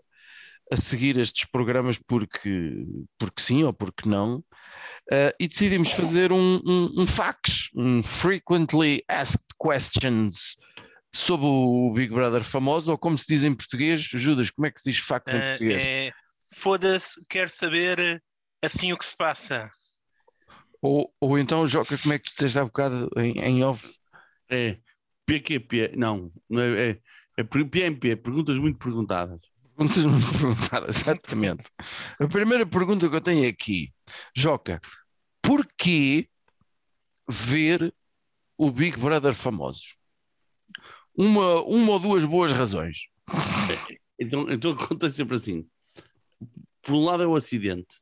a 0.72 0.78
seguir 0.78 1.18
estes 1.18 1.46
programas 1.46 1.98
porque, 1.98 2.86
porque 3.18 3.42
sim 3.42 3.64
ou 3.64 3.74
porque 3.74 4.08
não, 4.08 4.44
eh, 5.12 5.36
e 5.40 5.48
decidimos 5.48 5.92
fazer 5.92 6.32
um, 6.32 6.62
um, 6.66 7.02
um 7.02 7.08
fax, 7.08 7.70
um 7.76 8.02
Frequently 8.04 9.04
Asked 9.08 9.46
Questions 9.62 10.56
sobre 11.14 11.46
o 11.48 11.92
Big 11.94 12.14
Brother 12.14 12.44
famoso, 12.44 12.92
ou 12.92 12.98
como 12.98 13.18
se 13.18 13.26
diz 13.28 13.44
em 13.44 13.54
português, 13.54 14.02
Judas, 14.02 14.52
como 14.52 14.68
é 14.68 14.72
que 14.72 14.80
se 14.80 14.92
diz 14.92 15.00
fax 15.00 15.34
em 15.34 15.38
Ah, 15.38 15.44
português? 15.44 15.82
é, 15.88 16.12
Foda-se, 16.54 17.22
quero 17.30 17.50
saber 17.50 18.22
assim 18.64 18.92
o 18.92 18.98
que 18.98 19.06
se 19.06 19.16
passa. 19.16 19.72
Ou, 20.82 21.14
ou 21.20 21.38
então, 21.38 21.68
Joca, 21.68 21.98
como 21.98 22.14
é 22.14 22.20
que 22.20 22.30
tu 22.30 22.34
disseste 22.36 22.60
há 22.60 22.66
bocado 22.66 23.10
em, 23.18 23.40
em 23.40 23.64
off? 23.64 23.94
É 24.50 24.78
PQP, 25.26 25.94
não, 25.96 26.32
não 26.50 26.62
é, 26.62 26.90
é, 26.92 27.00
é 27.38 27.44
PMP, 27.44 28.16
perguntas 28.16 28.58
muito 28.58 28.80
perguntadas. 28.80 29.40
Perguntas 29.80 30.04
muito 30.04 30.32
perguntadas, 30.34 30.98
exatamente. 31.00 31.72
A 32.20 32.28
primeira 32.28 32.66
pergunta 32.66 33.10
que 33.10 33.16
eu 33.16 33.22
tenho 33.22 33.48
aqui, 33.48 33.94
Joca, 34.36 34.82
porquê 35.42 36.28
ver 37.30 37.94
o 38.58 38.72
Big 38.72 38.98
Brother 38.98 39.34
famosos? 39.34 39.96
Uma, 41.16 41.62
uma 41.64 41.94
ou 41.94 42.00
duas 42.00 42.26
boas 42.26 42.52
razões. 42.52 43.08
Então, 44.22 44.50
então 44.50 44.72
acontece 44.72 45.16
sempre 45.16 45.36
assim. 45.36 45.66
Por 46.82 46.94
um 46.94 47.06
lado 47.06 47.24
é 47.24 47.26
o 47.26 47.38
acidente. 47.38 48.02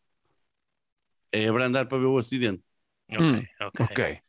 É 1.32 1.48
abrandar 1.48 1.86
para 1.88 2.00
ver 2.00 2.08
o 2.08 2.18
acidente. 2.18 2.64
Ok, 3.08 3.22
Hum, 3.22 3.44
ok. 3.62 3.86
Ok. 3.86 4.20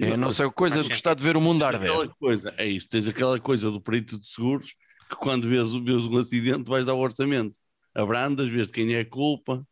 É 0.00 0.16
não 0.16 0.32
sei 0.32 0.50
coisa 0.50 0.82
de 0.82 0.88
gostar 0.88 1.14
de 1.14 1.22
ver 1.22 1.36
o 1.36 1.40
mundo 1.40 1.64
arder. 1.64 1.88
Aquela 1.88 2.08
coisa, 2.08 2.52
é 2.58 2.66
isso, 2.66 2.88
tens 2.88 3.06
aquela 3.06 3.38
coisa 3.38 3.70
do 3.70 3.80
perito 3.80 4.18
de 4.18 4.26
seguros 4.26 4.74
que 5.08 5.16
quando 5.16 5.48
vês, 5.48 5.72
vês 5.72 6.04
um 6.04 6.16
acidente 6.18 6.68
vais 6.68 6.86
dar 6.86 6.94
o 6.94 6.98
orçamento. 6.98 7.58
Abrandas, 7.94 8.48
vês 8.48 8.68
de 8.68 8.72
quem 8.74 8.94
é 8.94 9.00
a 9.00 9.04
culpa, 9.08 9.66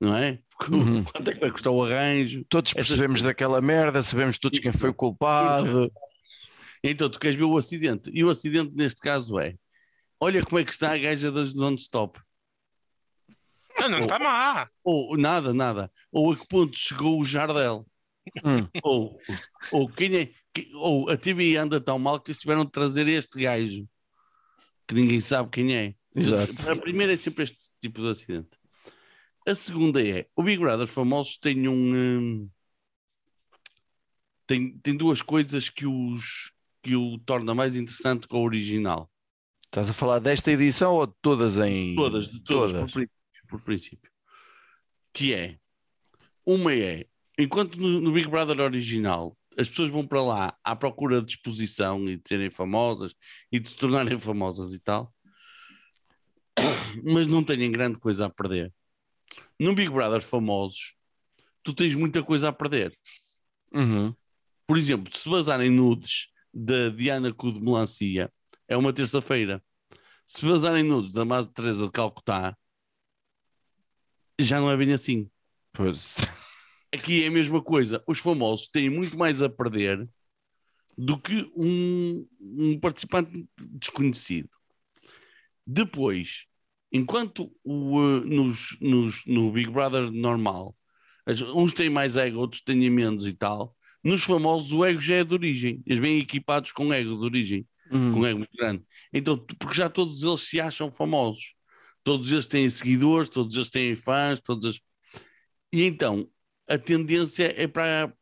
não 0.00 0.16
é? 0.16 0.38
Uhum. 0.70 1.02
Quanto 1.10 1.28
é 1.28 1.32
que 1.32 1.40
vai 1.40 1.50
custar 1.50 1.72
o 1.72 1.82
arranjo? 1.82 2.44
Todos 2.48 2.72
percebemos 2.72 3.22
daquela 3.22 3.60
merda, 3.60 4.02
sabemos 4.02 4.38
todos 4.38 4.58
quem 4.60 4.72
foi 4.72 4.90
o 4.90 4.94
culpado. 4.94 5.90
Então 6.84 7.08
tu 7.08 7.18
queres 7.18 7.36
ver 7.36 7.44
o 7.44 7.56
acidente. 7.56 8.10
E 8.12 8.22
o 8.24 8.30
acidente 8.30 8.72
neste 8.74 9.00
caso 9.00 9.38
é: 9.38 9.54
olha 10.20 10.42
como 10.44 10.58
é 10.58 10.64
que 10.64 10.72
está 10.72 10.92
a 10.92 10.98
gaja 10.98 11.30
das 11.32 11.54
non-stop. 11.54 12.20
Não, 13.80 13.88
não 13.88 13.98
está 14.00 14.18
má. 14.18 14.68
Ou 14.84 15.16
nada, 15.16 15.54
nada. 15.54 15.90
Ou 16.12 16.32
a 16.32 16.36
que 16.36 16.46
ponto 16.46 16.76
chegou 16.76 17.20
o 17.20 17.24
Jardel. 17.24 17.86
Hum, 18.44 18.68
Ou, 18.84 19.18
ou, 19.72 19.88
quem 19.88 20.16
é, 20.16 20.30
que- 20.54 20.70
ou 20.76 21.10
a 21.10 21.16
TV 21.16 21.56
anda 21.56 21.80
tão 21.80 21.98
mal 21.98 22.20
que 22.20 22.30
eles 22.30 22.38
tiveram 22.40 22.64
de 22.64 22.70
trazer 22.70 23.08
este 23.08 23.40
gajo 23.42 23.88
que 24.92 25.00
ninguém 25.00 25.20
sabe 25.20 25.48
quem 25.50 25.74
é. 25.74 25.94
Exato. 26.14 26.70
A 26.70 26.76
primeira 26.76 27.14
é 27.14 27.18
sempre 27.18 27.44
este 27.44 27.70
tipo 27.80 28.02
de 28.02 28.08
acidente. 28.08 28.50
A 29.46 29.54
segunda 29.54 30.06
é: 30.06 30.26
o 30.36 30.42
Big 30.42 30.58
Brother 30.58 30.86
famosos 30.86 31.38
tem 31.38 31.66
um. 31.66 31.94
hum, 31.94 32.50
tem, 34.46 34.78
tem 34.78 34.94
duas 34.94 35.22
coisas 35.22 35.70
que, 35.70 35.86
os, 35.86 36.52
que 36.82 36.94
o 36.94 37.18
torna 37.18 37.54
mais 37.54 37.74
interessante 37.74 38.28
que 38.28 38.36
o 38.36 38.40
original. 38.40 39.10
Estás 39.64 39.88
a 39.88 39.94
falar 39.94 40.18
desta 40.18 40.52
edição 40.52 40.94
ou 40.94 41.06
de 41.06 41.14
todas 41.22 41.58
em. 41.58 41.94
Todas, 41.94 42.30
de 42.30 42.42
todas, 42.42 42.72
Todas. 42.72 42.92
Por, 42.92 43.00
princípio, 43.00 43.48
por 43.48 43.60
princípio. 43.62 44.12
Que 45.14 45.32
é, 45.32 45.58
uma 46.44 46.74
é, 46.74 47.06
enquanto 47.38 47.80
no, 47.80 48.00
no 48.00 48.12
Big 48.12 48.28
Brother 48.28 48.60
original 48.60 49.36
as 49.58 49.68
pessoas 49.68 49.90
vão 49.90 50.06
para 50.06 50.22
lá 50.22 50.58
à 50.64 50.74
procura 50.74 51.22
de 51.22 51.32
exposição 51.32 52.08
e 52.08 52.16
de 52.16 52.28
serem 52.28 52.50
famosas 52.50 53.14
e 53.50 53.58
de 53.58 53.68
se 53.68 53.76
tornarem 53.76 54.18
famosas 54.20 54.72
e 54.72 54.80
tal, 54.80 55.14
mas 57.02 57.26
não 57.26 57.42
têm 57.42 57.70
grande 57.70 57.98
coisa 57.98 58.26
a 58.26 58.30
perder. 58.30 58.72
No 59.58 59.74
Big 59.74 59.90
Brother 59.90 60.22
famosos, 60.22 60.94
tu 61.62 61.74
tens 61.74 61.94
muita 61.94 62.22
coisa 62.22 62.48
a 62.48 62.52
perder. 62.52 62.96
Uhum. 63.72 64.14
Por 64.66 64.76
exemplo, 64.76 65.14
se 65.14 65.28
vazarem 65.28 65.70
nudes 65.70 66.28
da 66.52 66.88
Diana 66.90 67.32
Cu 67.32 67.52
de 67.52 67.60
Melancia, 67.60 68.32
é 68.68 68.76
uma 68.76 68.92
terça-feira. 68.92 69.62
Se 70.26 70.44
vazarem 70.46 70.82
nudes 70.82 71.12
da 71.12 71.24
Madre 71.24 71.52
Teresa 71.52 71.86
de 71.86 71.90
Calcutá, 71.90 72.56
já 74.38 74.60
não 74.60 74.70
é 74.70 74.76
bem 74.76 74.92
assim. 74.92 75.30
Pois. 75.72 76.16
Aqui 76.94 77.24
é 77.24 77.28
a 77.28 77.30
mesma 77.30 77.62
coisa. 77.62 78.02
Os 78.06 78.18
famosos 78.18 78.68
têm 78.68 78.90
muito 78.90 79.16
mais 79.16 79.40
a 79.40 79.48
perder 79.48 80.06
do 80.96 81.18
que 81.18 81.50
um, 81.56 82.26
um 82.40 82.78
participante 82.78 83.46
desconhecido. 83.70 84.50
Depois, 85.66 86.44
enquanto 86.92 87.50
o, 87.64 87.98
uh, 87.98 88.20
nos, 88.26 88.76
nos- 88.80 89.24
no 89.26 89.50
Big 89.52 89.70
Brother 89.70 90.10
normal, 90.10 90.76
uns 91.54 91.72
têm 91.72 91.88
mais 91.88 92.16
ego, 92.16 92.38
outros 92.38 92.60
têm 92.60 92.90
menos 92.90 93.26
e 93.26 93.32
tal, 93.32 93.74
nos 94.04 94.22
famosos 94.24 94.72
o 94.72 94.84
ego 94.84 95.00
já 95.00 95.16
é 95.16 95.24
de 95.24 95.32
origem. 95.32 95.82
Eles 95.86 96.00
vêm 96.00 96.18
equipados 96.18 96.72
com 96.72 96.92
ego 96.92 97.16
de 97.16 97.24
origem 97.24 97.66
Hum. 97.90 98.12
com 98.12 98.20
um 98.20 98.26
ego 98.26 98.38
muito 98.38 98.56
grande. 98.56 98.82
Então, 99.12 99.36
porque 99.36 99.74
já 99.76 99.86
todos 99.88 100.22
eles 100.22 100.40
se 100.40 100.58
acham 100.58 100.90
famosos. 100.90 101.54
Todos 102.02 102.32
eles 102.32 102.46
têm 102.46 102.68
seguidores, 102.70 103.28
todos 103.28 103.54
eles 103.54 103.68
têm 103.68 103.94
fãs, 103.94 104.40
todos 104.40 104.64
eles... 104.64 104.80
E 105.70 105.82
então, 105.84 106.26
a 106.74 106.78
tendência 106.78 107.52
é 107.60 107.66
para, 107.66 108.12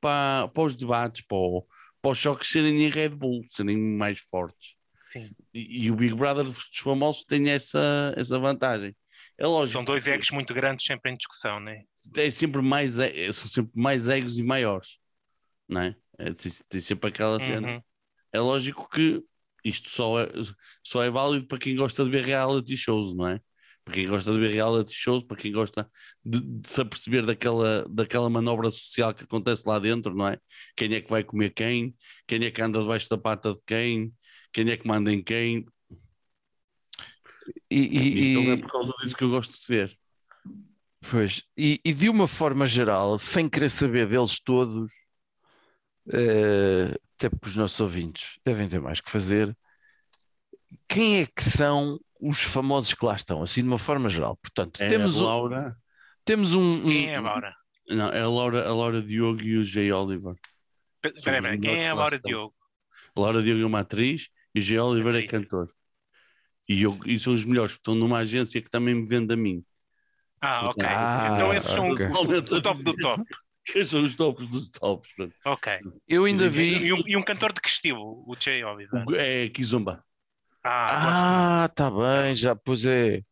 para, 0.00 0.48
para 0.48 0.62
os 0.62 0.76
debates, 0.76 1.22
para, 1.22 1.36
o- 1.38 1.66
para 2.02 2.10
os 2.12 2.18
choques 2.18 2.48
serem 2.48 2.82
em 2.82 2.88
Red 2.88 3.10
Bull, 3.10 3.42
serem 3.46 3.76
mais 3.78 4.20
fortes. 4.20 4.76
Sim. 5.04 5.30
E, 5.52 5.84
e 5.84 5.90
o 5.90 5.96
Big 5.96 6.14
Brother 6.14 6.44
dos 6.44 6.68
famosos 6.78 7.24
tem 7.24 7.50
essa, 7.50 8.14
essa 8.16 8.38
vantagem. 8.38 8.94
É 9.36 9.46
lógico. 9.46 9.72
São 9.72 9.84
dois 9.84 10.06
egos 10.06 10.30
muito 10.30 10.52
grandes 10.54 10.86
sempre 10.86 11.10
em 11.10 11.16
discussão, 11.16 11.58
né? 11.60 11.82
É 12.16 12.30
sempre 12.30 12.60
mais, 12.62 12.92
são 12.94 13.46
sempre 13.46 13.72
mais 13.74 14.06
egos 14.08 14.38
e 14.38 14.42
maiores. 14.42 14.98
Não 15.68 15.80
é? 15.82 15.96
É, 16.18 16.32
tem, 16.32 16.52
tem 16.68 16.80
sempre 16.80 17.08
aquela 17.08 17.40
cena 17.40 17.68
Uhum. 17.68 17.82
é 18.32 18.40
lógico 18.40 18.88
que 18.90 19.22
isto 19.64 19.88
só 19.88 20.20
é, 20.20 20.28
só 20.82 21.02
é 21.02 21.10
válido 21.10 21.46
para 21.46 21.58
quem 21.58 21.76
gosta 21.76 22.04
de 22.04 22.10
ver 22.10 22.24
reality 22.24 22.76
shows, 22.76 23.14
não 23.14 23.28
é? 23.28 23.40
Para 23.84 23.94
quem 23.94 24.06
gosta 24.08 24.32
de 24.32 24.38
ver 24.40 24.50
reality 24.50 24.92
shows, 24.92 25.24
para 25.24 25.36
quem 25.36 25.52
gosta 25.52 25.90
de, 26.24 26.40
de 26.40 26.68
se 26.68 26.80
aperceber 26.80 27.24
daquela, 27.26 27.84
daquela 27.88 28.30
manobra 28.30 28.70
social 28.70 29.12
que 29.14 29.24
acontece 29.24 29.62
lá 29.66 29.78
dentro, 29.78 30.14
não 30.14 30.28
é? 30.28 30.38
Quem 30.76 30.94
é 30.94 31.00
que 31.00 31.10
vai 31.10 31.24
comer 31.24 31.50
quem, 31.50 31.94
quem 32.26 32.44
é 32.44 32.50
que 32.50 32.62
anda 32.62 32.80
debaixo 32.80 33.08
da 33.08 33.18
pata 33.18 33.52
de 33.52 33.60
quem, 33.66 34.12
quem 34.52 34.70
é 34.70 34.76
que 34.76 34.86
manda 34.86 35.12
em 35.12 35.22
quem. 35.22 35.64
E, 37.70 37.78
e- 37.78 38.30
então 38.30 38.52
é 38.52 38.56
por 38.56 38.70
causa 38.70 38.92
disso 39.02 39.16
que 39.16 39.24
eu 39.24 39.30
gosto 39.30 39.52
de 39.52 39.66
ver. 39.66 39.98
Pois, 41.10 41.42
e, 41.56 41.80
e 41.84 41.94
de 41.94 42.08
uma 42.10 42.28
forma 42.28 42.66
geral, 42.66 43.18
sem 43.18 43.48
querer 43.48 43.70
saber 43.70 44.06
deles 44.06 44.38
todos, 44.38 44.92
eh, 46.12 46.94
até 47.16 47.28
porque 47.30 47.48
os 47.48 47.56
nossos 47.56 47.80
ouvintes 47.80 48.38
devem 48.44 48.68
ter 48.68 48.80
mais 48.80 49.00
que 49.00 49.10
fazer, 49.10 49.56
quem 50.88 51.22
é 51.22 51.26
que 51.26 51.42
são 51.42 51.98
os 52.20 52.42
famosos 52.42 52.94
que 52.94 53.04
lá 53.04 53.14
estão, 53.16 53.42
assim 53.42 53.62
de 53.62 53.68
uma 53.68 53.78
forma 53.78 54.08
geral? 54.10 54.36
Portanto, 54.36 54.80
É 54.80 54.88
temos, 54.88 55.16
a 55.20 55.24
um, 55.24 55.26
Laura, 55.26 55.76
temos 56.24 56.54
um, 56.54 56.60
um- 56.60 56.82
Quem 56.84 57.08
é 57.10 57.16
a 57.16 57.20
Laura? 57.20 57.54
não, 57.88 58.08
é 58.10 58.20
a 58.20 58.28
Laura, 58.28 58.68
a 58.68 58.74
Laura 58.74 59.02
Diogo 59.02 59.42
e 59.42 59.56
o 59.56 59.64
Jay 59.64 59.90
Oliver. 59.92 60.34
Peraí, 61.00 61.22
peraí, 61.22 61.40
melhores 61.58 61.78
quem 61.78 61.86
é 61.86 61.90
a 61.90 61.94
Laura. 61.94 62.18
Diogo? 62.18 62.54
A 63.16 63.20
Laura 63.20 63.42
Diogo 63.42 63.62
é 63.62 63.66
uma 63.66 63.80
atriz 63.80 64.28
e 64.54 64.58
o 64.58 64.62
Jay 64.62 64.78
Oliver 64.78 65.14
é 65.14 65.18
Atriz. 65.18 65.30
cantor. 65.30 65.72
E, 66.68 66.82
eu, 66.82 66.96
e 67.04 67.18
são 67.18 67.34
os 67.34 67.44
melhores, 67.44 67.72
porque 67.72 67.80
estão 67.90 67.94
numa 67.94 68.18
agência 68.18 68.60
que 68.62 68.70
também 68.70 68.94
me 68.94 69.04
vende 69.06 69.34
a 69.34 69.36
mim. 69.36 69.64
Ah, 70.40 70.68
ok. 70.70 70.86
Ah, 70.88 71.30
então 71.34 71.52
esses 71.52 71.70
são 71.72 71.90
ok. 71.90 72.06
o, 72.06 72.56
o 72.56 72.62
top 72.62 72.82
do 72.82 72.94
top. 72.96 73.24
Que 73.62 73.84
são 73.84 74.02
os 74.02 74.14
tops 74.14 74.48
dos 74.48 74.70
tops. 74.70 75.10
Ok. 75.44 75.78
eu 76.08 76.24
ainda 76.24 76.46
E 76.46 76.48
vi. 76.48 76.78
E 76.86 76.92
um, 76.94 77.02
e 77.06 77.16
um 77.16 77.22
cantor 77.22 77.52
de 77.52 77.60
que 77.60 77.68
estilo? 77.68 78.24
O 78.26 78.34
Jay 78.40 78.64
Oliver. 78.64 79.04
É 79.14 79.48
Kizomba. 79.50 80.02
Ah, 80.64 81.64
Ah, 81.64 81.68
tá 81.74 81.90
bem, 81.90 82.34
já 82.34 82.54
pois 82.54 82.84
é. 82.84 83.22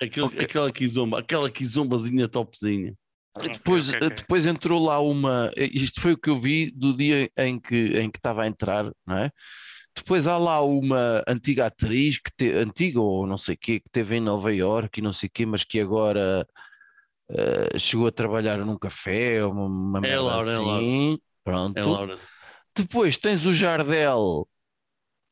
Aquele, 0.00 0.26
Ok. 0.26 0.42
Aquela 0.42 0.70
Kizomba, 0.72 1.18
aquela 1.18 1.50
Kizombazinha 1.50 2.28
topzinha. 2.28 2.94
Ok, 3.34 3.48
Depois, 3.52 3.88
ok, 3.88 4.02
ok. 4.08 4.16
depois 4.16 4.46
entrou 4.46 4.82
lá 4.84 4.98
uma. 5.00 5.50
Isto 5.56 6.00
foi 6.00 6.12
o 6.12 6.18
que 6.18 6.30
eu 6.30 6.36
vi 6.36 6.70
do 6.70 6.96
dia 6.96 7.30
em 7.36 7.58
que, 7.60 7.76
em 7.98 8.10
que 8.10 8.18
estava 8.18 8.42
a 8.42 8.46
entrar, 8.46 8.90
não 9.06 9.16
é? 9.18 9.30
Depois 9.96 10.26
há 10.26 10.38
lá 10.38 10.62
uma 10.62 11.22
antiga 11.28 11.66
atriz, 11.66 12.18
que 12.18 12.30
te, 12.36 12.50
antiga 12.52 13.00
ou 13.00 13.26
não 13.26 13.38
sei 13.38 13.54
o 13.54 13.58
quê, 13.58 13.80
que 13.80 13.88
teve 13.90 14.16
em 14.16 14.20
Nova 14.20 14.52
Iorque 14.54 15.00
e 15.00 15.02
não 15.02 15.12
sei 15.12 15.28
o 15.28 15.32
quê, 15.32 15.46
mas 15.46 15.64
que 15.64 15.80
agora 15.80 16.46
eh, 17.30 17.78
chegou 17.78 18.06
a 18.08 18.12
trabalhar 18.12 18.58
num 18.58 18.78
café, 18.78 19.44
uma, 19.44 19.66
uma 19.66 20.00
É 20.02 20.02
merda 20.02 20.22
Laura, 20.22 20.52
é 20.52 20.54
assim. 20.54 21.18
Pronto. 21.44 21.78
É 21.78 21.82
Laura. 21.82 22.18
Depois 22.76 23.18
tens 23.18 23.44
o 23.46 23.52
Jardel, 23.52 24.48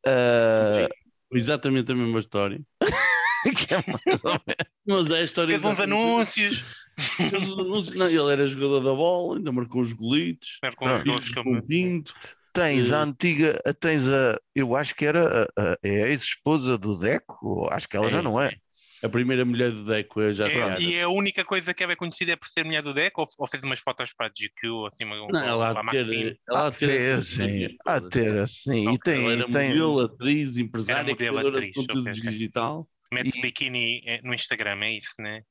eh, 0.06 0.88
Exatamente 1.32 1.92
a 1.92 1.94
mesma 1.94 2.18
história. 2.18 2.60
que 3.56 3.74
é 3.74 3.76
mais 3.86 4.24
ou 4.24 4.32
menos. 4.32 5.06
Mas 5.08 5.10
é 5.10 5.20
a 5.20 5.22
história. 5.22 5.58
Fez 5.58 5.64
uns 5.64 5.80
anúncios. 5.84 6.64
Fez 6.98 7.32
uns 7.32 7.52
anúncios. 7.58 7.96
Não, 7.96 8.06
ele 8.08 8.32
era 8.32 8.46
jogador 8.46 8.80
da 8.80 8.94
bola, 8.94 9.36
ainda 9.36 9.52
marcou 9.52 9.80
os 9.82 9.92
golitos. 9.92 10.58
Com 10.76 10.86
os 10.94 11.02
gols 11.02 11.30
o 11.36 11.62
Pinto. 11.62 12.14
Tens 12.52 12.90
a 12.90 13.00
Eh, 13.00 13.02
antiga, 13.02 13.60
tens 13.78 14.08
a, 14.08 14.40
eu 14.54 14.74
acho 14.74 14.94
que 14.94 15.04
era 15.04 15.50
a, 15.58 15.72
a- 15.72 15.78
é 15.82 16.04
a 16.04 16.08
ex-esposa 16.08 16.78
do 16.78 16.96
Deco, 16.96 17.68
acho 17.70 17.86
que 17.86 17.96
ela 17.98 18.08
já 18.08 18.20
É, 18.20 18.22
não 18.22 18.40
é. 18.40 18.56
A 19.02 19.08
primeira 19.08 19.44
mulher 19.44 19.70
do 19.70 19.84
Deco 19.84 20.20
é 20.20 20.32
já 20.32 20.48
É, 20.48 20.80
e 20.80 21.00
a 21.00 21.08
única 21.08 21.44
coisa 21.44 21.74
que 21.74 21.82
ela 21.82 21.92
é 21.94 21.96
conhecida 21.96 22.32
é 22.32 22.36
por 22.36 22.46
ser 22.48 22.64
mulher 22.64 22.82
do 22.82 22.94
deck 22.94 23.18
ou, 23.18 23.26
ou 23.38 23.48
fez 23.48 23.64
umas 23.64 23.80
fotos 23.80 24.12
para 24.12 24.26
a 24.26 24.30
GQ 24.30 24.68
ou 24.68 24.86
assim 24.86 25.04
uma, 25.04 25.16
Não, 25.28 25.40
ela 25.44 25.74
de 25.74 25.82
ter. 25.84 26.06
Martin? 26.06 26.38
Ela 26.48 26.62
Ah, 26.66 26.70
de 26.70 26.78
ter 26.78 26.90
fez, 26.94 27.28
sim. 27.28 27.68
De 27.84 28.08
ter, 28.10 28.38
assim. 28.38 28.92
E 28.92 28.98
tem, 28.98 29.20
Ela 29.20 29.32
era 29.32 29.48
tem, 29.48 29.70
modelo, 29.70 30.00
atriz, 30.00 30.56
empresária, 30.56 31.16
criadora 31.16 31.60
de 31.60 31.68
atriz, 31.68 31.72
conteúdo 31.72 32.08
ok, 32.08 32.12
ok. 32.12 32.30
digital. 32.30 32.88
Mete 33.12 33.38
E- 33.38 33.40
biquíni 33.40 34.02
eh, 34.06 34.20
no 34.24 34.34
Instagram, 34.34 34.80
é 34.84 34.92
isso, 34.98 35.14
né? 35.20 35.42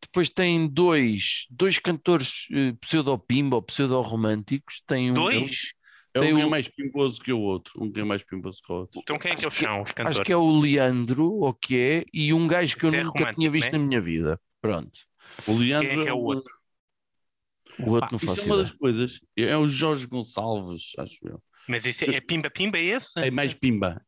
depois 0.00 0.30
tem 0.30 0.66
dois, 0.68 1.46
dois 1.50 1.78
cantores 1.78 2.46
eh, 2.52 2.72
pseudo-pimba 2.80 3.56
ou 3.56 3.62
pseudo-românticos. 3.62 4.82
Tem 4.86 5.12
um, 5.12 5.22
Dois? 5.22 5.72
É 6.14 6.20
Tem 6.20 6.32
um 6.32 6.36
que 6.36 6.42
é 6.42 6.46
o- 6.46 6.50
mais 6.50 6.68
pimposo 6.68 7.20
que 7.20 7.32
o 7.32 7.40
outro. 7.40 7.82
Um 7.82 7.90
que 7.90 8.00
é 8.00 8.04
mais 8.04 8.22
pimposo 8.22 8.62
que 8.62 8.72
o 8.72 8.76
outro. 8.76 9.00
Então 9.00 9.18
quem 9.18 9.32
é 9.32 9.34
que 9.34 9.46
Acho 9.46 9.62
eles 9.62 9.70
são, 9.70 9.82
os 9.82 9.92
cantores? 9.92 10.16
acho 10.18 10.26
que 10.26 10.32
é 10.32 10.36
o 10.36 10.60
Leandro, 10.60 11.32
ou 11.32 11.54
que 11.54 11.76
é, 11.76 12.04
e 12.12 12.32
um 12.34 12.46
gajo 12.46 12.76
que 12.76 12.84
eu 12.84 12.90
é 12.92 13.02
nunca 13.02 13.18
romântico, 13.20 13.40
tinha 13.40 13.50
visto 13.50 13.72
né? 13.72 13.78
na 13.78 13.84
minha 13.84 14.00
vida. 14.00 14.40
Pronto. 14.60 15.00
O 15.48 15.56
Leandro 15.56 15.88
Quem 15.88 16.00
é 16.00 16.02
que 16.04 16.08
é 16.10 16.12
o 16.12 16.18
outro? 16.18 16.54
O 17.78 17.90
outro 17.90 18.00
Pá, 18.00 18.08
não 18.12 18.18
isso 18.18 18.26
faço 18.26 18.40
é 18.40 18.44
uma 18.44 18.56
das 18.62 18.72
coisas. 18.72 19.20
É 19.36 19.56
o 19.56 19.66
Jorge 19.66 20.06
Gonçalves, 20.06 20.92
acho 20.98 21.26
eu. 21.26 21.42
Mas 21.68 21.86
isso 21.86 22.04
é, 22.04 22.16
é 22.16 22.20
pimba-pimba 22.20 22.78
esse? 22.78 23.18
É 23.20 23.30
mais 23.30 23.54
pimba. 23.54 24.04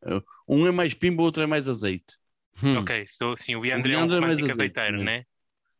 Um 0.46 0.66
é 0.66 0.70
mais 0.70 0.92
pimba, 0.92 1.22
o 1.22 1.24
outro 1.24 1.42
é 1.42 1.46
mais 1.46 1.68
azeite. 1.68 2.16
Hum. 2.62 2.78
Ok, 2.78 3.06
so, 3.08 3.34
sim, 3.40 3.56
o 3.56 3.60
Leandro, 3.60 3.88
Leandro 3.88 4.14
é 4.14 4.16
é 4.16 4.18
um 4.18 4.20
mais 4.20 4.38
romântico 4.38 4.52
azeite, 4.52 4.78
azeiteiro, 4.78 5.04
né? 5.04 5.18
né? 5.18 5.24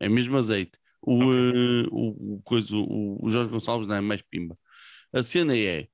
É 0.00 0.08
mesmo 0.08 0.36
azeite. 0.36 0.72
O, 1.02 1.22
Ok. 1.22 1.34
eh, 1.34 1.88
o, 1.90 2.34
o, 2.36 2.42
coisa, 2.42 2.76
o, 2.76 3.24
o 3.24 3.30
Jorge 3.30 3.50
Gonçalves 3.50 3.86
não 3.86 3.94
é 3.94 4.00
mais 4.00 4.22
pimba. 4.22 4.58
A 5.12 5.22
cena 5.22 5.56
é, 5.56 5.86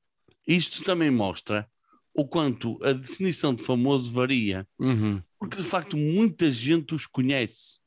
isto 0.46 0.82
também 0.82 1.10
mostra 1.10 1.68
o 2.14 2.26
quanto 2.26 2.78
a 2.84 2.92
definição 2.92 3.54
de 3.54 3.62
famoso 3.62 4.12
varia, 4.12 4.66
Uhum. 4.78 5.22
porque 5.38 5.56
de 5.56 5.62
facto 5.62 5.96
muita 5.96 6.50
gente 6.50 6.94
os 6.94 7.06
conhece. 7.06 7.78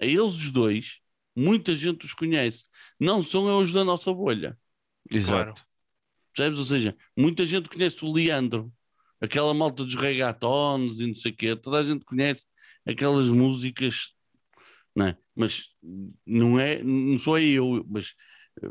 A 0.00 0.04
eles 0.04 0.34
os 0.34 0.50
dois, 0.50 1.00
muita 1.36 1.74
gente 1.74 2.04
os 2.04 2.12
conhece. 2.12 2.64
Não 2.98 3.22
são 3.22 3.60
os 3.60 3.72
da 3.72 3.84
nossa 3.84 4.12
bolha. 4.12 4.58
Exato. 5.10 5.52
Claro. 5.54 5.68
Percebes? 6.34 6.58
Ou 6.58 6.64
seja, 6.64 6.96
muita 7.16 7.46
gente 7.46 7.68
conhece 7.68 8.04
o 8.04 8.12
Leandro, 8.12 8.72
aquela 9.20 9.52
malta 9.54 9.84
dos 9.84 9.94
reggaetons 9.96 11.00
e 11.00 11.06
não 11.06 11.14
sei 11.14 11.32
o 11.32 11.36
quê, 11.36 11.56
toda 11.56 11.78
a 11.78 11.82
gente 11.82 12.04
conhece 12.04 12.44
aquelas 12.86 13.28
músicas, 13.28 14.14
não 14.94 15.06
é? 15.06 15.16
Mas 15.34 15.74
não 16.26 16.58
é, 16.60 16.82
não 16.82 17.16
sou 17.18 17.38
eu, 17.38 17.84
mas 17.88 18.14
eh, 18.62 18.68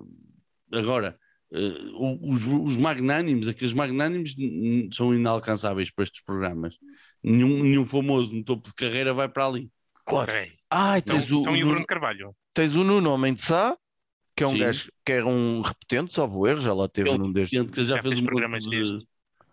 agora, 0.77 1.19
o- 1.51 2.33
os, 2.33 2.43
os 2.45 2.77
magnânimos, 2.77 3.47
aqueles 3.47 3.73
magnânimos 3.73 4.35
são 4.93 5.13
inalcançáveis 5.13 5.89
para 5.91 6.03
estes 6.03 6.21
programas. 6.23 6.77
Nenhum, 7.23 7.63
nenhum 7.63 7.85
famoso 7.85 8.33
no 8.35 8.43
topo 8.43 8.67
de 8.69 8.75
carreira 8.75 9.13
vai 9.13 9.29
para 9.29 9.45
ali. 9.45 9.69
Claro. 10.05 10.31
Ok. 10.31 10.51
Ah, 10.69 10.97
e 10.97 10.99
Então, 10.99 11.17
tens, 11.17 11.31
o, 11.31 11.41
então 11.41 11.53
o 11.53 11.55
e 11.55 11.59
o 11.59 11.61
Nuno, 11.63 11.71
Bruno 11.71 11.85
Carvalho? 11.87 12.35
tens 12.53 12.75
o 12.75 12.83
Nuno 12.83 13.11
Homem 13.11 13.33
de 13.33 13.41
Sá, 13.41 13.77
que 14.35 14.43
é 14.43 14.47
um 14.47 14.51
Sim. 14.51 14.59
gajo 14.59 14.91
que 15.05 15.11
era 15.11 15.25
um 15.25 15.61
repetente, 15.61 16.13
salvo 16.13 16.45
erro, 16.47 16.61
já 16.61 16.73
lá 16.73 16.87
teve 16.87 17.09
Ele- 17.09 17.17
num 17.17 17.31
destes. 17.31 17.71
Que 17.71 17.83
já 17.83 17.95
Já 17.95 18.01
fez 18.01 18.13
fez 18.13 18.17
um 18.17 18.21
monte 18.21 18.29
programas 18.31 18.63
de, 18.63 18.69
destes. 18.69 19.05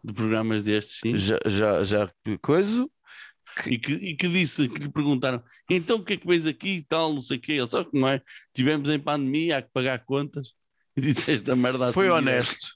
de 0.04 0.12
programas 0.12 0.64
destes, 0.64 0.98
sim. 1.00 1.16
Já, 1.16 1.38
já, 1.46 1.82
já 1.84 2.10
coisa. 2.42 2.88
E 3.66 3.78
que, 3.78 3.92
e 3.92 4.16
que 4.16 4.26
disse, 4.28 4.68
que 4.68 4.80
lhe 4.80 4.90
perguntaram, 4.90 5.40
então 5.70 5.98
o 5.98 6.04
que 6.04 6.14
é 6.14 6.16
que 6.16 6.26
vês 6.26 6.44
aqui 6.46 6.76
e 6.78 6.82
tal, 6.82 7.12
não 7.14 7.20
sei 7.20 7.36
o 7.36 7.40
quê. 7.40 7.52
Ele 7.52 7.68
sabe 7.68 7.88
como 7.90 8.06
é? 8.08 8.20
Tivemos 8.52 8.88
em 8.88 8.98
pandemia, 8.98 9.58
há 9.58 9.62
que 9.62 9.70
pagar 9.72 10.04
contas. 10.04 10.54
E 10.96 11.00
disse 11.00 11.32
esta 11.32 11.56
merda 11.56 11.86
assim. 11.86 11.94
Foi 11.94 12.08
honesto. 12.10 12.68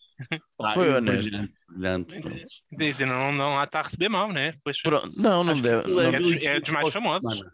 Pá, 0.56 0.72
foi 0.74 0.90
honesto. 0.92 1.30
brilhante, 1.68 2.20
brilhante. 2.20 2.62
Dizem, 2.72 3.06
não, 3.06 3.30
não 3.32 3.54
lá 3.54 3.62
está 3.64 3.78
a 3.80 3.82
receber 3.84 4.08
mal, 4.08 4.32
né? 4.32 4.54
Pois, 4.64 4.82
Pronto, 4.82 5.12
Não, 5.16 5.44
não 5.44 5.60
deve. 5.60 5.80
aquilo 5.82 6.02
não- 6.02 6.02
é 6.02 6.18
dos- 6.18 6.32
é 6.32 6.34
1500 6.34 6.62
dos 6.64 6.70
mais 6.74 6.92
famosos. 6.92 7.44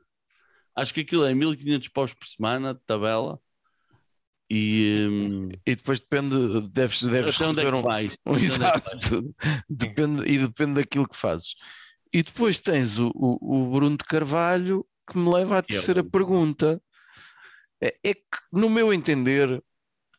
Acho 0.75 0.95
que 0.95 1.01
aquilo 1.03 1.25
é 1.27 1.35
1500 1.35 1.89
paus 1.89 2.15
por 2.15 2.27
semana 2.27 2.73
de 2.75 2.81
tabela. 2.87 3.39
E 4.51 5.07
hum, 5.11 5.49
E 5.67 5.75
depois 5.77 6.01
depende, 6.01 6.35
deves, 6.71 7.03
deves 7.03 7.41
é 7.41 7.45
receber 7.47 7.75
um, 7.75 7.83
vais? 7.83 8.17
um 8.27 8.37
é 8.37 8.41
exato. 8.43 9.35
Depende, 9.69 10.23
e 10.31 10.39
depende 10.39 10.75
daquilo 10.75 11.09
que 11.09 11.17
fazes. 11.17 11.55
E 12.13 12.23
depois 12.23 12.61
tens 12.61 12.99
o, 12.99 13.11
o, 13.15 13.39
o 13.67 13.71
Bruno 13.73 13.97
de 13.97 14.05
Carvalho 14.05 14.87
que 15.11 15.19
me 15.19 15.31
leva 15.33 15.57
à 15.57 15.59
é 15.59 15.63
terceira 15.63 16.03
pergunta. 16.05 16.81
É, 17.83 17.95
é 18.05 18.15
que, 18.15 18.23
no 18.53 18.69
meu 18.71 18.93
entender, 18.93 19.63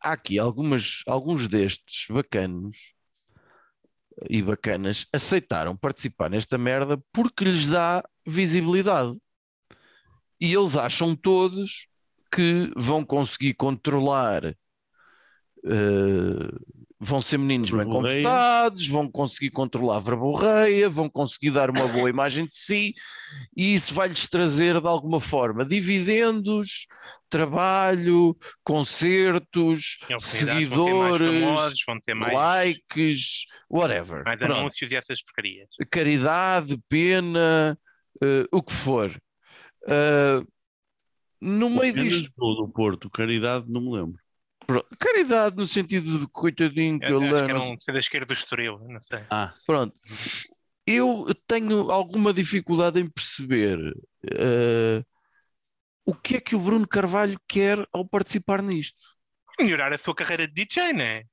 há 0.06 0.14
aqui 0.14 0.38
algumas, 0.38 1.02
alguns 1.08 1.48
destes 1.48 2.06
bacanos 2.10 2.94
e 4.30 4.42
bacanas 4.42 5.08
aceitaram 5.12 5.76
participar 5.76 6.30
nesta 6.30 6.58
merda 6.58 7.04
porque 7.12 7.44
lhes 7.44 7.68
dá 7.68 8.04
visibilidade. 8.26 9.18
E 10.40 10.54
eles 10.54 10.78
acham 10.78 11.16
todos 11.16 11.88
que 12.32 12.72
vão 12.76 13.04
conseguir 13.04 13.56
controlar, 13.56 14.46
eh, 14.46 14.56
vão 17.00 17.22
ser 17.22 17.38
meninos 17.38 17.70
bem 17.72 17.86
comportados, 17.86 18.88
vão 18.88 19.10
conseguir 19.10 19.52
controlar 19.52 19.98
a 19.98 20.00
verborreia, 20.00 20.90
vão 20.90 21.10
conseguir 21.10 21.52
dar 21.52 21.70
uma 21.70 21.88
boa 21.88 22.10
imagem 22.10 22.46
de 22.46 22.56
si, 22.56 22.94
e 23.56 23.74
isso 23.74 23.94
vai-lhes 23.94 24.28
trazer 24.28 24.80
de 24.80 24.88
alguma 24.88 25.20
forma 25.20 25.66
dividendos, 25.66 26.88
trabalho, 27.30 28.36
concertos, 28.64 29.98
em 30.10 30.16
oportunidades 30.16 30.70
vão 30.70 30.88
seguidores, 30.88 31.42
famosos, 31.42 31.84
vão 31.86 32.18
mais, 32.18 32.34
likes, 32.34 33.46
whatever. 33.70 34.24
mais 34.24 34.40
Pronto 34.40 34.54
anúncios 34.54 34.92
e 34.92 34.96
essas 34.96 35.22
porcarias. 35.22 35.68
caridade, 35.92 36.80
pena, 36.88 37.78
eh, 38.22 38.46
o 38.52 38.64
que 38.64 38.74
for. 38.74 39.12
Eh, 39.88 40.42
no 41.42 41.70
meio 41.70 41.94
disto, 41.94 42.32
do 42.38 42.70
Porto, 42.70 43.10
caridade, 43.10 43.66
não 43.68 43.82
me 43.82 43.92
lembro. 43.92 44.25
Pronto, 44.66 44.88
caridade 45.00 45.56
no 45.56 45.68
sentido 45.68 46.20
de 46.20 46.28
coitadinho 46.28 47.00
que 47.00 47.06
Eu, 47.06 47.22
ele 47.22 47.34
acho 47.34 47.46
que 47.46 47.52
é, 47.52 47.56
era 47.56 47.64
um 47.64 47.78
ser 47.82 47.92
da 47.94 48.00
esquerda 48.00 48.26
do 48.26 48.34
Estoril, 48.34 48.80
não 48.88 49.00
sei. 49.02 49.20
Ah, 49.30 49.54
pronto. 49.66 49.96
Eu 50.88 51.26
tenho 51.48 51.90
alguma 51.92 52.32
dificuldade 52.34 53.00
em 53.00 53.10
perceber 53.10 53.80
eh, 54.24 55.04
o 56.06 56.14
que 56.14 56.38
é 56.38 56.42
que 56.42 56.56
o 56.56 56.60
Bruno 56.60 56.88
Carvalho 56.88 57.40
quer 57.48 57.88
ao 57.92 58.08
participar 58.08 58.62
nisto. 58.62 58.98
Melhorar 59.60 59.92
a 59.94 59.98
sua 59.98 60.14
carreira 60.14 60.48
de 60.48 60.54
DJ, 60.54 60.94
né? 60.94 61.24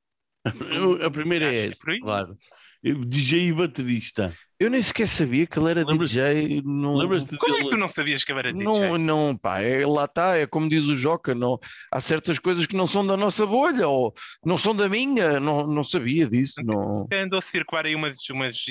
eu- 0.71 1.05
a 1.05 1.11
primeira 1.11 1.47
é 1.47 1.51
Acho 1.51 1.63
que 1.63 1.69
essa, 1.69 1.79
por 1.79 1.91
aí. 1.91 2.01
claro. 2.01 2.39
DJ 2.83 3.49
e 3.49 3.53
baterista. 3.53 4.37
Eu 4.59 4.71
nem 4.71 4.81
sequer 4.81 5.09
sabia 5.09 5.45
que 5.47 5.59
ele 5.59 5.71
era 5.71 5.85
Lembras-te- 5.85 6.15
DJ. 6.15 6.63
Não, 6.65 6.97
Lembras-te 6.97 7.37
Como 7.37 7.53
é 7.53 7.57
que 7.57 7.63
dele? 7.65 7.71
tu 7.71 7.77
não 7.77 7.89
sabias 7.89 8.23
que 8.25 8.31
eu 8.33 8.39
era 8.39 8.53
DJ? 8.53 8.65
Não, 8.65 8.97
não, 8.99 9.37
pá, 9.37 9.61
é, 9.61 9.85
lá 9.85 10.05
está, 10.05 10.37
é 10.37 10.47
como 10.47 10.69
diz 10.69 10.85
o 10.85 10.95
Joca, 10.95 11.35
não, 11.35 11.59
há 11.91 12.01
certas 12.01 12.39
coisas 12.39 12.65
que 12.67 12.77
não 12.77 12.87
são 12.87 13.05
da 13.05 13.17
nossa 13.17 13.45
bolha 13.45 13.89
ou 13.89 14.15
não 14.45 14.57
são 14.57 14.75
da 14.75 14.89
minha, 14.89 15.41
não, 15.41 15.67
não 15.67 15.83
sabia 15.83 16.27
disso, 16.29 16.63
não. 16.65 17.09
Andou 17.13 17.39
a 17.41 17.43
circular 17.43 17.87
aí 17.87 17.95
umas, 17.97 18.19
umas, 18.31 18.65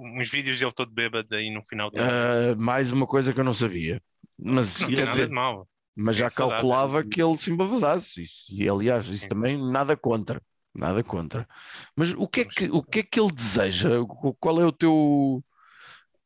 uns 0.00 0.30
vídeos 0.30 0.58
dele 0.58 0.72
todo 0.72 0.90
bêbado 0.92 1.32
aí 1.34 1.48
no 1.52 1.62
final 1.64 1.90
do 1.90 2.00
Ah, 2.00 2.56
mais 2.58 2.90
uma 2.90 3.06
coisa 3.06 3.32
que 3.32 3.38
eu 3.38 3.44
não 3.44 3.54
sabia, 3.54 4.02
mas 4.36 4.80
Não 4.80 4.86
tem 4.88 4.96
quer 4.96 5.04
nada 5.06 5.10
dizer, 5.12 5.28
de 5.28 5.34
mal. 5.34 5.68
mas 5.96 6.16
já 6.16 6.26
é 6.26 6.30
saudável. 6.30 6.56
calculava 6.56 7.04
que 7.04 7.22
ele 7.22 7.36
se 7.36 7.50
embavadasse, 7.52 8.22
isso, 8.22 8.46
e 8.52 8.68
aliás, 8.68 9.06
isso 9.06 9.24
Sim. 9.24 9.28
também 9.28 9.56
nada 9.70 9.96
contra, 9.96 10.42
nada 10.80 11.04
contra. 11.04 11.46
Mas 11.94 12.12
o 12.12 12.26
que 12.26 12.40
é 12.40 12.44
que, 12.44 12.70
o 12.70 12.82
que, 12.82 13.00
é 13.00 13.02
que 13.02 13.20
ele 13.20 13.32
deseja? 13.32 13.90
Qual 14.40 14.60
é 14.60 14.66
o 14.66 14.72
teu 14.72 15.44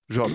Joca? 0.09 0.35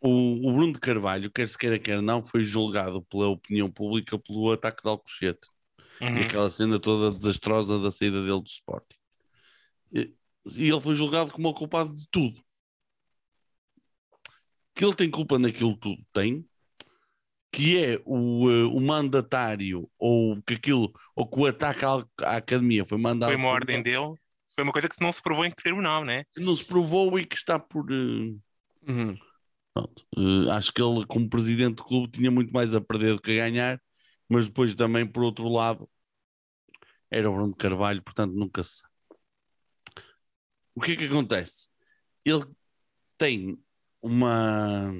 O, 0.00 0.48
o 0.48 0.52
Bruno 0.52 0.72
de 0.72 0.78
Carvalho, 0.78 1.30
quer 1.30 1.48
se 1.48 1.56
queira, 1.56 1.78
quer 1.78 2.02
não, 2.02 2.22
foi 2.22 2.42
julgado 2.42 3.02
pela 3.02 3.28
opinião 3.28 3.70
pública 3.70 4.18
pelo 4.18 4.52
ataque 4.52 4.82
de 4.82 4.88
Alcochete. 4.88 5.48
Uhum. 6.00 6.18
E 6.18 6.20
aquela 6.20 6.50
cena 6.50 6.78
toda 6.78 7.16
desastrosa 7.16 7.80
da 7.80 7.90
saída 7.90 8.20
dele 8.20 8.40
do 8.40 8.46
Sporting. 8.46 8.96
E, 9.92 10.14
e 10.56 10.68
ele 10.68 10.80
foi 10.80 10.94
julgado 10.94 11.32
como 11.32 11.48
o 11.48 11.54
culpado 11.54 11.94
de 11.94 12.06
tudo. 12.10 12.40
Que 14.74 14.84
ele 14.84 14.94
tem 14.94 15.10
culpa 15.10 15.38
naquilo 15.38 15.76
tudo, 15.76 16.02
tem. 16.12 16.46
Que 17.56 17.82
é 17.82 18.02
o, 18.04 18.50
eh, 18.50 18.64
o 18.64 18.78
mandatário, 18.80 19.90
ou 19.98 20.42
que 20.42 20.54
aquilo, 20.54 20.92
ou 21.14 21.26
que 21.26 21.40
o 21.40 21.46
ataque 21.46 21.86
à, 21.86 22.04
à 22.22 22.36
academia 22.36 22.84
foi 22.84 22.98
mandado. 22.98 23.30
Foi 23.30 23.36
uma 23.36 23.48
por- 23.48 23.54
ordem 23.54 23.82
dele. 23.82 24.14
Foi 24.54 24.62
uma 24.62 24.72
coisa 24.72 24.88
que 24.88 25.00
não 25.00 25.10
se 25.10 25.22
provou 25.22 25.44
em 25.44 25.50
tribunal, 25.50 26.04
né? 26.04 26.24
que 26.34 26.40
não 26.40 26.54
se 26.54 26.62
provou 26.64 27.18
e 27.18 27.24
que 27.24 27.34
está 27.34 27.58
por. 27.58 27.90
Uhum. 27.90 29.16
Pronto. 29.72 30.06
Eh, 30.18 30.50
acho 30.50 30.70
que 30.70 30.82
ele, 30.82 31.06
como 31.06 31.30
presidente 31.30 31.76
do 31.76 31.84
clube, 31.84 32.10
tinha 32.12 32.30
muito 32.30 32.52
mais 32.52 32.74
a 32.74 32.80
perder 32.80 33.14
do 33.14 33.22
que 33.22 33.30
a 33.32 33.48
ganhar, 33.48 33.82
mas 34.28 34.46
depois 34.46 34.74
também, 34.74 35.06
por 35.06 35.22
outro 35.22 35.48
lado, 35.48 35.88
era 37.10 37.30
o 37.30 37.34
Bruno 37.34 37.56
Carvalho, 37.56 38.02
portanto 38.02 38.34
nunca 38.34 38.62
se 38.62 38.80
sabe. 38.80 38.92
O 40.74 40.80
que 40.82 40.92
é 40.92 40.96
que 40.96 41.06
acontece? 41.06 41.68
Ele 42.22 42.44
tem 43.16 43.58
uma, 44.02 44.92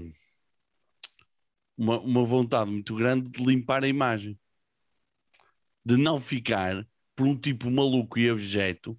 uma, 1.77 2.01
uma 2.01 2.25
vontade 2.25 2.71
muito 2.71 2.95
grande 2.95 3.29
de 3.31 3.45
limpar 3.45 3.85
a 3.85 3.89
imagem, 3.89 4.39
de 5.85 5.97
não 5.97 6.21
ficar 6.21 6.87
por 7.15 7.27
um 7.27 7.37
tipo 7.39 7.71
maluco 7.71 8.19
e 8.19 8.29
abjeto 8.29 8.99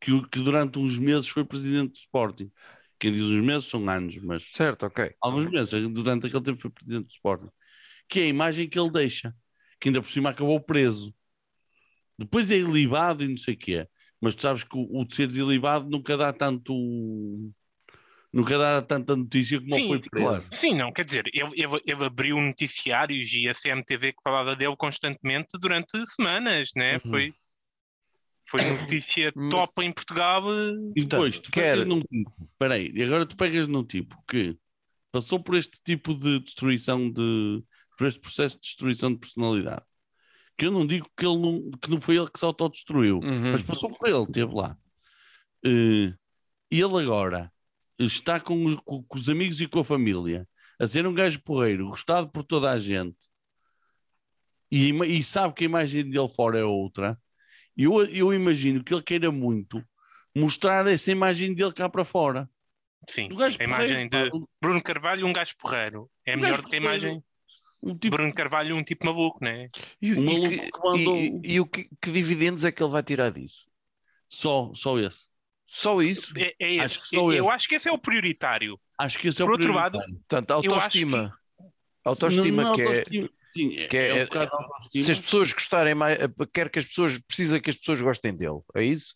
que, 0.00 0.28
que 0.28 0.40
durante 0.40 0.78
uns 0.78 0.98
meses 0.98 1.28
foi 1.28 1.44
presidente 1.44 1.92
do 1.92 1.96
Sporting. 1.96 2.50
Quem 2.98 3.12
diz 3.12 3.26
uns 3.26 3.40
meses 3.40 3.68
são 3.68 3.88
anos, 3.88 4.16
mas 4.18 4.44
Certo, 4.52 4.86
ok. 4.86 5.14
alguns 5.20 5.46
meses, 5.46 5.70
durante 5.92 6.26
aquele 6.26 6.42
tempo 6.42 6.60
foi 6.60 6.70
presidente 6.70 7.06
do 7.06 7.10
Sporting, 7.10 7.50
que 8.08 8.20
é 8.20 8.22
a 8.24 8.28
imagem 8.28 8.68
que 8.68 8.78
ele 8.78 8.90
deixa, 8.90 9.34
que 9.80 9.88
ainda 9.88 10.02
por 10.02 10.10
cima 10.10 10.30
acabou 10.30 10.60
preso. 10.60 11.14
Depois 12.18 12.50
é 12.50 12.56
ilibado 12.56 13.24
e 13.24 13.28
não 13.28 13.36
sei 13.36 13.54
o 13.54 13.58
quê, 13.58 13.88
mas 14.20 14.34
tu 14.34 14.42
sabes 14.42 14.64
que 14.64 14.76
o, 14.76 15.00
o 15.00 15.04
de 15.04 15.14
seres 15.14 15.36
ilibado 15.36 15.88
nunca 15.88 16.16
dá 16.16 16.32
tanto 16.32 16.72
nunca 18.32 18.58
dá 18.58 18.82
tanta 18.82 19.14
notícia 19.16 19.60
como 19.60 19.74
Sim, 19.74 19.86
foi 19.88 20.00
preso. 20.00 20.10
claro. 20.26 20.44
Sim, 20.52 20.74
não, 20.74 20.92
quer 20.92 21.04
dizer, 21.04 21.24
ele, 21.32 21.50
ele, 21.54 21.80
ele 21.86 22.04
abriu 22.04 22.36
noticiários 22.40 23.32
e 23.32 23.48
a 23.48 23.54
CMTV 23.54 24.12
que 24.12 24.22
falava 24.22 24.54
dele 24.56 24.76
constantemente 24.76 25.48
durante 25.60 25.90
semanas, 26.06 26.70
né? 26.76 26.94
Uhum. 26.94 27.00
Foi, 27.00 27.34
foi 28.48 28.60
notícia 28.62 29.32
top 29.50 29.82
em 29.82 29.92
Portugal. 29.92 30.42
eh, 30.52 30.92
E 30.96 31.04
depois 31.04 31.38
tu 31.38 31.50
quer- 31.50 31.72
pegas 31.72 31.84
num 31.86 32.00
tipo, 32.00 32.32
peraí, 32.58 32.92
e 32.94 33.02
agora 33.02 33.26
tu 33.26 33.36
pegas 33.36 33.66
num 33.68 33.84
tipo 33.84 34.16
que 34.28 34.56
passou 35.10 35.42
por 35.42 35.54
este 35.54 35.80
tipo 35.82 36.14
de 36.14 36.40
destruição 36.40 37.10
de 37.10 37.62
por 37.98 38.06
este 38.06 38.20
processo 38.20 38.56
de 38.56 38.62
destruição 38.62 39.10
de 39.12 39.18
personalidade. 39.18 39.82
Que 40.58 40.66
eu 40.66 40.70
não 40.70 40.86
digo 40.86 41.10
que, 41.16 41.24
ele 41.26 41.38
não, 41.38 41.70
que 41.82 41.90
não 41.90 41.98
foi 42.00 42.16
ele 42.16 42.30
que 42.30 42.38
se 42.38 42.44
autodestruiu, 42.44 43.20
Uhum. 43.20 43.52
mas 43.52 43.62
passou 43.62 43.90
por 43.90 44.06
ele, 44.08 44.22
esteve 44.24 44.54
lá. 44.54 44.76
E 45.64 46.12
ele 46.70 47.02
agora 47.02 47.50
está 47.98 48.40
com, 48.40 48.64
os- 48.66 48.80
com- 48.84 49.02
com 49.02 49.18
os 49.18 49.28
amigos 49.28 49.60
e 49.60 49.66
com 49.66 49.80
a 49.80 49.84
família, 49.84 50.46
a 50.78 50.86
ser 50.86 51.06
um 51.06 51.14
gajo 51.14 51.40
porreiro, 51.42 51.88
gostado 51.88 52.28
por 52.30 52.42
toda 52.44 52.70
a 52.70 52.78
gente, 52.78 53.16
e, 54.70 54.90
e 54.90 55.22
sabe 55.22 55.54
que 55.54 55.64
a 55.64 55.66
imagem 55.66 56.08
dele 56.08 56.28
fora 56.28 56.58
é 56.58 56.64
outra. 56.64 57.18
Eu, 57.76 58.04
eu 58.06 58.32
imagino 58.32 58.82
que 58.82 58.92
ele 58.92 59.02
queira 59.02 59.30
muito 59.30 59.82
mostrar 60.34 60.86
essa 60.86 61.10
imagem 61.10 61.54
dele 61.54 61.72
cá 61.72 61.88
para 61.88 62.04
fora. 62.04 62.48
Sim, 63.08 63.28
Um 63.32 63.36
gajo 63.36 63.56
a 63.60 63.64
imagem 63.64 64.08
porreiro, 64.10 64.30
de 64.32 64.40
pá, 64.40 64.46
Bruno 64.60 64.82
Carvalho, 64.82 65.26
um 65.26 65.32
gajo 65.32 65.54
porreiro. 65.58 66.10
É 66.24 66.36
Um 66.36 66.40
melhor 66.40 66.60
do 66.60 66.68
que 66.68 66.76
a 66.76 66.80
porreiro. 66.80 67.04
imagem 67.06 67.24
um 67.82 67.92
de 67.92 67.98
tipo 68.00 68.16
Bruno 68.16 68.34
Carvalho, 68.34 68.76
um 68.76 68.82
tipo 68.82 69.06
maluco, 69.06 69.38
né? 69.44 69.68
E, 70.02 70.12
Um 70.14 70.22
e 70.22 70.24
maluco 70.24 70.48
que, 70.48 70.70
que 70.72 70.78
mandou- 70.82 71.16
e- 71.16 71.40
e- 71.44 71.52
e 71.54 71.60
o 71.60 71.66
que, 71.66 71.84
que 72.02 72.10
dividendos 72.10 72.64
é 72.64 72.72
que 72.72 72.82
ele 72.82 72.90
vai 72.90 73.02
tirar 73.02 73.30
disso? 73.30 73.66
só, 74.28 74.72
só 74.74 74.98
esse. 74.98 75.28
Só 75.66 76.00
isso? 76.00 76.32
É, 76.36 76.54
é 76.60 76.80
Acho 76.80 77.02
que 77.02 77.08
só 77.08 77.32
eu 77.32 77.44
esse. 77.44 77.52
acho 77.52 77.68
que 77.68 77.74
esse 77.74 77.88
é 77.88 77.92
o 77.92 77.98
prioritário. 77.98 78.78
Acho 78.98 79.18
que 79.18 79.28
esse 79.28 79.42
é 79.42 79.44
Por 79.44 79.50
o 79.50 79.52
outro 79.54 79.72
lado, 79.72 79.98
prioritário. 79.98 80.20
Portanto, 80.28 80.50
Eu 80.50 80.56
acho 80.58 80.70
autoestima. 80.74 81.38
Autoestima 82.04 82.62
Não, 82.62 82.68
não, 82.70 82.76
que 82.76 82.82
é. 82.82 82.86
autoestima, 82.86 83.28
Sim, 83.48 83.78
é, 83.78 83.88
que 83.88 83.96
é- 83.96 84.08
é 84.10 84.14
um 84.14 84.18
autoestima. 84.20 85.04
Se 85.04 85.10
as 85.12 85.18
pessoas 85.20 85.52
gostarem 85.52 85.94
mais, 85.94 86.18
quer 86.54 86.70
que 86.70 86.78
as 86.78 86.84
pessoas, 86.84 87.18
precisa 87.18 87.58
que 87.60 87.68
as 87.70 87.76
pessoas 87.76 88.00
gostem 88.00 88.34
dele, 88.34 88.60
é 88.76 88.84
isso? 88.84 89.14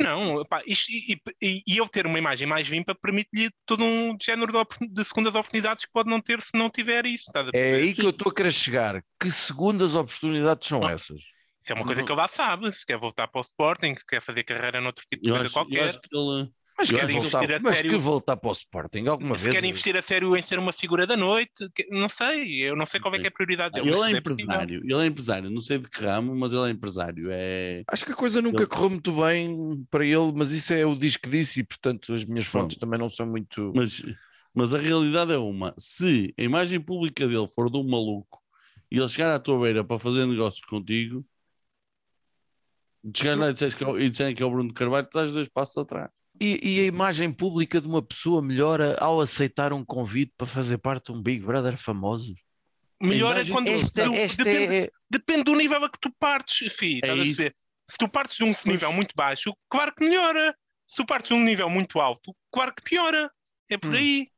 Não, 0.00 0.44
pá, 0.44 0.60
isto- 0.66 0.90
e, 0.90 1.20
e- 1.40 1.62
e 1.66 1.78
ele 1.78 1.88
ter 1.88 2.04
uma 2.06 2.18
imagem 2.18 2.48
mais 2.48 2.66
limpa 2.68 2.94
permite-lhe 2.96 3.48
todo 3.64 3.84
um 3.84 4.16
género 4.20 4.52
de, 4.52 4.88
de 4.88 5.04
segundas 5.04 5.34
oportunidades 5.36 5.84
que 5.84 5.92
pode 5.92 6.08
não 6.10 6.20
ter 6.20 6.40
se 6.40 6.50
não 6.54 6.68
tiver 6.68 7.06
isso. 7.06 7.24
Estás 7.28 7.46
a 7.46 7.50
É 7.52 7.74
aí 7.76 7.94
que 7.94 8.02
eu 8.04 8.10
estou 8.10 8.30
a 8.30 8.34
querer 8.34 8.52
chegar. 8.52 9.04
Que 9.20 9.30
segundas 9.30 9.94
oportunidades 9.94 10.66
são 10.66 10.84
Ah. 10.84 10.92
essas? 10.92 11.20
É 11.66 11.74
uma 11.74 11.84
coisa 11.84 12.00
Não. 12.00 12.06
que 12.06 12.12
ele 12.12 12.20
lá 12.20 12.28
sabe. 12.28 12.70
Se 12.72 12.84
quer 12.84 12.98
voltar 12.98 13.26
para 13.28 13.38
o 13.38 13.42
Sporting, 13.42 13.94
se 13.96 14.06
quer 14.06 14.20
fazer 14.20 14.44
carreira 14.44 14.80
noutro 14.80 15.04
tipo 15.08 15.22
de 15.22 15.30
Eu 15.30 15.34
coisa 15.36 15.46
acho, 15.48 15.58
eu 15.58 15.62
qualquer. 15.64 15.88
acho 15.88 16.00
que 16.00 16.16
ele. 16.16 16.50
Mas, 16.76 16.90
quer 16.90 17.06
que 17.06 17.12
voltar, 17.12 17.18
investir 17.44 17.54
a 17.54 17.60
mas 17.60 17.76
sério- 17.76 17.90
que 17.92 17.96
voltar 17.98 18.36
para 18.36 18.48
o 18.48 18.52
Sporting 18.52 19.06
alguma 19.06 19.38
se 19.38 19.44
vez? 19.44 19.56
quer 19.56 19.64
investir 19.64 19.96
a 19.96 20.02
sério 20.02 20.36
em 20.36 20.42
ser 20.42 20.58
uma 20.58 20.72
figura 20.72 21.06
da 21.06 21.16
noite, 21.16 21.68
que- 21.72 21.86
não 21.88 22.08
sei. 22.08 22.68
Eu 22.68 22.74
não 22.74 22.84
sei 22.84 22.98
qual 22.98 23.14
é, 23.14 23.18
que 23.20 23.26
é 23.26 23.28
a 23.28 23.30
prioridade 23.30 23.74
dele. 23.74 23.90
Ele 23.96 24.12
é 24.14 24.18
empresário, 24.18 24.80
ele 24.82 25.02
é 25.02 25.06
empresário, 25.06 25.50
não 25.50 25.60
sei 25.60 25.78
de 25.78 25.88
que 25.88 26.00
ramo, 26.02 26.34
mas 26.34 26.52
ele 26.52 26.66
é 26.66 26.70
empresário. 26.70 27.28
É... 27.30 27.84
Acho 27.86 28.04
que 28.04 28.10
a 28.10 28.16
coisa 28.16 28.42
nunca 28.42 28.62
Ele- 28.62 28.66
correu 28.66 28.90
muito 28.90 29.12
bem 29.12 29.86
para 29.88 30.04
ele, 30.04 30.32
mas 30.34 30.50
isso 30.50 30.74
é 30.74 30.84
o 30.84 30.96
disco 30.96 31.22
que 31.22 31.30
disse 31.30 31.60
e, 31.60 31.62
portanto, 31.64 32.12
as 32.12 32.24
minhas 32.24 32.44
fontes 32.44 32.76
também 32.76 32.98
não 32.98 33.08
são 33.08 33.24
muito. 33.24 33.70
Mas, 33.72 34.02
mas 34.52 34.74
a 34.74 34.78
realidade 34.78 35.32
é 35.32 35.38
uma: 35.38 35.72
se 35.78 36.34
a 36.36 36.42
imagem 36.42 36.80
pública 36.80 37.24
dele 37.28 37.46
for 37.46 37.70
de 37.70 37.78
um 37.78 37.88
maluco 37.88 38.42
e 38.90 38.98
ele 38.98 39.08
chegar 39.08 39.30
à 39.32 39.38
tua 39.38 39.60
beira 39.60 39.84
para 39.84 39.96
fazer 40.00 40.26
negócios 40.26 40.66
contigo, 40.66 41.24
chegar 43.14 43.36
lá 43.36 43.50
e 43.50 43.52
disseres 43.52 43.74
que 43.74 43.84
é 43.84 43.86
o- 43.88 43.98
disserem 43.98 44.34
que 44.34 44.42
é 44.42 44.46
o 44.46 44.50
Bruno 44.50 44.68
de 44.68 44.74
Carvalho, 44.74 45.04
tu 45.06 45.08
estás 45.18 45.32
dois 45.32 45.48
passos 45.48 45.76
atrás. 45.78 46.10
E, 46.40 46.58
e 46.62 46.80
a 46.80 46.84
imagem 46.86 47.32
pública 47.32 47.80
de 47.80 47.86
uma 47.88 48.02
pessoa 48.02 48.42
melhora 48.42 48.96
ao 48.98 49.20
aceitar 49.20 49.72
um 49.72 49.84
convite 49.84 50.32
para 50.36 50.46
fazer 50.46 50.78
parte 50.78 51.12
de 51.12 51.18
um 51.18 51.22
Big 51.22 51.44
Brother 51.44 51.76
famoso? 51.78 52.34
Melhor 53.00 53.36
é 53.36 53.44
quando. 53.44 53.68
Esta, 53.68 54.04
tu- 54.04 54.14
esta 54.14 54.42
depende, 54.44 54.74
é. 54.74 54.90
depende 55.10 55.44
do 55.44 55.54
nível 55.54 55.84
a 55.84 55.90
que 55.90 55.98
tu 56.00 56.10
partes, 56.18 56.72
fi. 56.72 57.00
É? 57.04 57.14
Se 57.90 57.98
tu 57.98 58.08
partes 58.08 58.36
de 58.36 58.44
um 58.44 58.54
nível 58.66 58.92
muito 58.92 59.12
baixo, 59.14 59.54
claro 59.68 59.94
que 59.94 60.04
melhora. 60.04 60.54
Se 60.86 60.96
tu 60.96 61.06
partes 61.06 61.28
de 61.28 61.34
um 61.34 61.42
nível 61.44 61.68
muito 61.68 62.00
alto, 62.00 62.34
claro 62.52 62.74
que 62.74 62.82
piora. 62.82 63.30
É 63.68 63.76
por 63.78 63.90
Hum. 63.92 63.96
aí. 63.96 64.28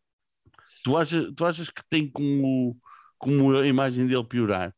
Tu 0.84 0.96
achas, 0.96 1.32
tu 1.34 1.44
achas 1.44 1.70
que 1.70 1.82
tem 1.88 2.08
como, 2.10 2.76
como 3.18 3.56
a 3.56 3.66
imagem 3.66 4.06
dele 4.06 4.24
piorar? 4.24 4.74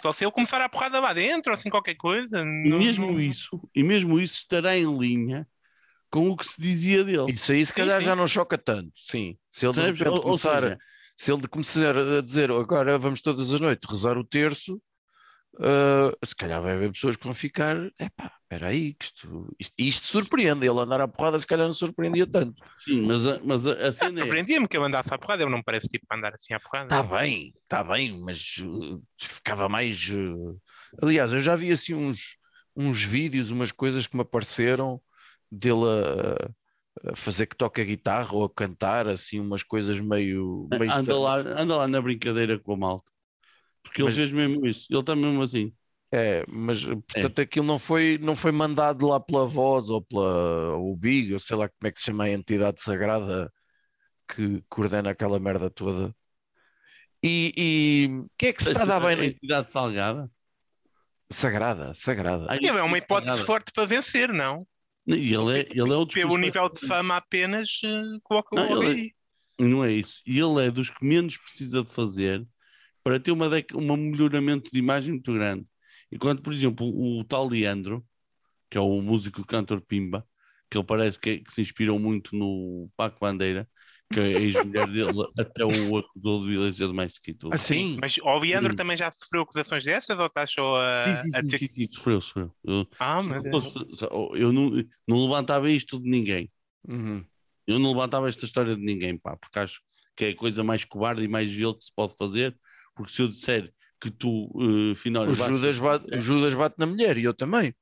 Só 0.00 0.12
se 0.12 0.24
ele 0.24 0.32
começar 0.32 0.60
a 0.60 0.68
porrada 0.68 1.00
lá 1.00 1.12
dentro, 1.12 1.50
ou 1.50 1.54
assim 1.54 1.70
qualquer 1.70 1.94
coisa. 1.94 2.40
E 2.40 2.68
não- 2.68 2.78
mesmo 2.78 3.18
isso, 3.18 3.60
e 3.74 3.82
mesmo 3.82 4.20
isso 4.20 4.34
estará 4.34 4.76
em 4.76 4.98
linha 4.98 5.46
com 6.10 6.28
o 6.28 6.36
que 6.36 6.46
se 6.46 6.60
dizia 6.60 7.04
dele. 7.04 7.32
Isso 7.32 7.52
aí, 7.52 7.64
se 7.64 7.72
calhar, 7.72 8.00
sim. 8.00 8.06
já 8.06 8.16
não 8.16 8.26
choca 8.26 8.56
tanto. 8.58 8.92
Sim. 8.94 9.36
Se 9.50 9.66
ele 9.66 10.08
ou 10.08 10.22
começar. 10.22 10.62
seja, 10.62 10.78
se 11.16 11.32
ele 11.32 11.48
começar 11.48 11.96
a 11.98 12.20
dizer 12.22 12.50
agora 12.50 12.98
vamos 12.98 13.20
todas 13.20 13.52
as 13.52 13.60
noites 13.60 13.88
rezar 13.90 14.16
o 14.16 14.24
terço, 14.24 14.80
ah, 15.60 16.12
se 16.24 16.34
calhar 16.34 16.62
vai 16.62 16.72
haver 16.72 16.92
pessoas 16.92 17.16
que 17.16 17.24
vão 17.24 17.34
ficar, 17.34 17.76
epá, 17.98 18.32
espera 18.42 18.68
aí, 18.68 18.94
que 18.94 19.06
isto, 19.06 19.56
isto, 19.58 19.74
isto 19.78 20.06
surpreende, 20.06 20.66
ele 20.66 20.78
andar 20.78 21.00
à 21.00 21.08
porrada 21.08 21.38
se 21.38 21.46
calhar 21.46 21.66
não 21.66 21.74
surpreendia 21.74 22.26
tanto. 22.26 22.62
sim, 22.76 23.02
mas 23.02 23.26
a, 23.26 23.40
mas 23.42 23.66
a, 23.66 23.72
a 23.88 23.92
cena 23.92 24.20
é. 24.20 24.22
Surpreendia-me 24.22 24.68
que 24.68 24.76
eu 24.76 24.84
andasse 24.84 25.12
à 25.12 25.18
porrada. 25.18 25.42
Eu 25.42 25.50
não 25.50 25.58
me 25.58 25.64
parece 25.64 25.88
tipo 25.88 26.06
para 26.06 26.18
andar 26.18 26.34
assim 26.34 26.54
à 26.54 26.60
porrada. 26.60 26.84
Está 26.84 27.02
bem, 27.02 27.54
está 27.62 27.82
bem, 27.82 28.18
mas 28.20 28.56
uh, 28.58 29.02
ficava 29.20 29.68
mais... 29.68 30.08
uh, 30.10 30.60
Aliás, 31.02 31.32
eu 31.32 31.40
já 31.40 31.56
vi 31.56 31.72
assim 31.72 31.94
uns, 31.94 32.36
uns 32.76 33.02
vídeos, 33.02 33.50
umas 33.50 33.72
coisas 33.72 34.06
que 34.06 34.16
me 34.16 34.22
apareceram 34.22 35.00
dele 35.50 35.84
a, 35.84 37.14
fazer 37.14 37.46
que 37.46 37.56
toca 37.56 37.82
guitarra 37.84 38.34
ou 38.34 38.44
a 38.44 38.50
cantar, 38.50 39.08
assim, 39.08 39.40
umas 39.40 39.62
coisas 39.62 40.00
meio... 40.00 40.68
meio 40.70 40.92
Anda 40.92 41.18
lá, 41.18 41.36
anda 41.36 41.76
lá 41.76 41.88
na 41.88 42.00
brincadeira 42.00 42.58
com 42.58 42.74
a 42.74 42.76
malta. 42.76 43.10
Porque 43.88 44.02
ele 44.02 44.08
Mas- 44.08 44.16
fez 44.16 44.32
mesmo 44.32 44.66
isso. 44.66 44.86
Ele 44.90 45.00
está 45.00 45.16
mesmo 45.16 45.42
assim. 45.42 45.72
É, 46.10 46.42
mas 46.48 46.84
portanto 46.84 47.38
aquilo 47.40 47.66
não 47.66 47.78
foi, 47.78 48.16
não 48.18 48.34
foi 48.34 48.50
mandado 48.50 49.06
lá 49.06 49.20
pela 49.20 49.44
voz 49.44 49.90
ou 49.90 50.00
pela 50.02 50.74
o 50.78 50.96
Big, 50.96 51.34
ou 51.34 51.38
sei 51.38 51.54
lá 51.54 51.68
como 51.68 51.86
é 51.86 51.92
que 51.92 51.98
se 51.98 52.06
chama 52.06 52.24
a 52.24 52.30
entidade 52.30 52.80
sagrada 52.82 53.52
que 54.26 54.62
coordena 54.70 55.10
aquela 55.10 55.38
merda 55.38 55.68
toda. 55.68 56.14
E, 57.22 57.52
e 57.56 58.26
quem 58.38 58.48
é 58.50 58.52
que 58.54 58.62
se 58.62 58.70
está 58.70 58.84
a 58.84 58.86
dar 58.86 59.00
bem? 59.00 59.16
na- 59.16 59.24
Entidade 59.26 59.70
salgada. 59.70 60.30
Sagrada, 61.30 61.92
sagrada. 61.94 62.46
Ele 62.56 62.68
é 62.68 62.82
uma 62.82 62.96
hipótese 62.96 63.28
salgada. 63.32 63.46
forte 63.46 63.72
para 63.72 63.84
vencer, 63.84 64.32
não? 64.32 64.66
E 65.06 65.34
ele 65.34 65.60
é, 65.60 65.66
ele 65.70 65.92
é 65.92 65.96
o 65.96 66.06
Pelo 66.06 66.36
nível 66.38 66.68
de 66.70 66.86
fama 66.86 67.16
apenas, 67.16 67.68
eh, 67.84 68.18
coloca 68.22 68.54
Não, 68.56 68.82
ele- 68.82 69.00
aí. 69.00 69.12
E 69.58 69.64
não 69.64 69.84
é 69.84 69.92
isso. 69.92 70.22
E 70.26 70.38
ele 70.38 70.66
é 70.66 70.70
dos 70.70 70.88
que 70.88 71.04
menos 71.04 71.36
precisa 71.36 71.82
de 71.82 71.92
fazer 71.92 72.46
para 73.02 73.20
ter 73.20 73.32
uma 73.32 73.46
um 73.74 73.96
melhoramento 73.96 74.70
de 74.70 74.78
imagem 74.78 75.14
muito 75.14 75.32
grande. 75.32 75.66
Enquanto, 76.10 76.42
por 76.42 76.52
exemplo, 76.52 76.86
o, 76.86 77.24
tal 77.24 77.46
Leandro, 77.48 78.04
que 78.70 78.78
é 78.78 78.80
o 78.80 79.00
músico 79.02 79.40
de 79.42 79.46
cantor 79.46 79.80
Pimba, 79.80 80.26
que 80.70 80.76
ele 80.78 80.84
parece 80.86 81.18
que, 81.18 81.38
que 81.38 81.52
se 81.52 81.60
inspirou 81.62 81.98
muito 81.98 82.36
no 82.36 82.90
Paco 82.96 83.18
Bandeira, 83.20 83.68
que 84.10 84.20
a 84.20 84.26
ex-mulher 84.26 84.86
dele 84.86 85.12
até 85.38 85.64
o 85.64 85.96
acusou 85.98 86.42
de 86.42 86.48
violência 86.48 86.86
doméstica 86.86 87.30
e 87.30 87.34
tudo. 87.34 87.54
Assim, 87.54 87.96
Mas 88.00 88.16
o 88.18 88.38
Leandro 88.38 88.70
Sim. 88.70 88.76
também 88.76 88.96
já 88.96 89.10
sofreu 89.10 89.42
acusações 89.42 89.84
dessas 89.84 90.18
ou 90.18 90.26
estás 90.26 90.50
só 90.50 90.76
a, 90.76 91.22
Sim, 91.22 91.32
sim, 91.32 91.50
sim, 91.50 91.56
sim, 91.58 91.68
sim, 91.74 91.92
sofreu, 91.92 92.20
sofreu. 92.20 92.54
Eu, 92.64 92.86
Ah, 92.98 93.22
mas 93.22 93.26
não 93.44 93.50
fosse- 93.50 93.78
se- 93.96 94.04
eu 94.34 94.52
não, 94.52 94.70
não 95.06 95.22
levantava 95.24 95.70
isto 95.70 96.00
de 96.00 96.08
ninguém. 96.08 96.50
uhum. 96.88 97.24
Eu 97.66 97.78
não 97.78 97.90
levantava 97.92 98.28
esta 98.28 98.44
história 98.44 98.74
de 98.74 98.82
ninguém, 98.82 99.16
pá, 99.18 99.36
porque 99.36 99.58
acho 99.58 99.80
que 100.16 100.24
é 100.26 100.28
a 100.30 100.36
coisa 100.36 100.64
mais 100.64 100.84
cobarde 100.84 101.22
e 101.22 101.28
mais 101.28 101.52
vil 101.52 101.74
que 101.74 101.84
se 101.84 101.92
pode 101.94 102.14
fazer. 102.16 102.56
Porque 102.98 103.12
se 103.12 103.22
eu 103.22 103.28
disser 103.28 103.72
que 104.00 104.10
tu, 104.10 104.50
uh, 104.54 104.92
o, 104.92 105.32
Judas 105.32 105.78
bate, 105.78 106.16
o 106.16 106.18
Judas 106.18 106.52
bate 106.52 106.74
na 106.78 106.86
mulher 106.86 107.16
e 107.16 107.22
eu 107.22 107.32
também. 107.32 107.72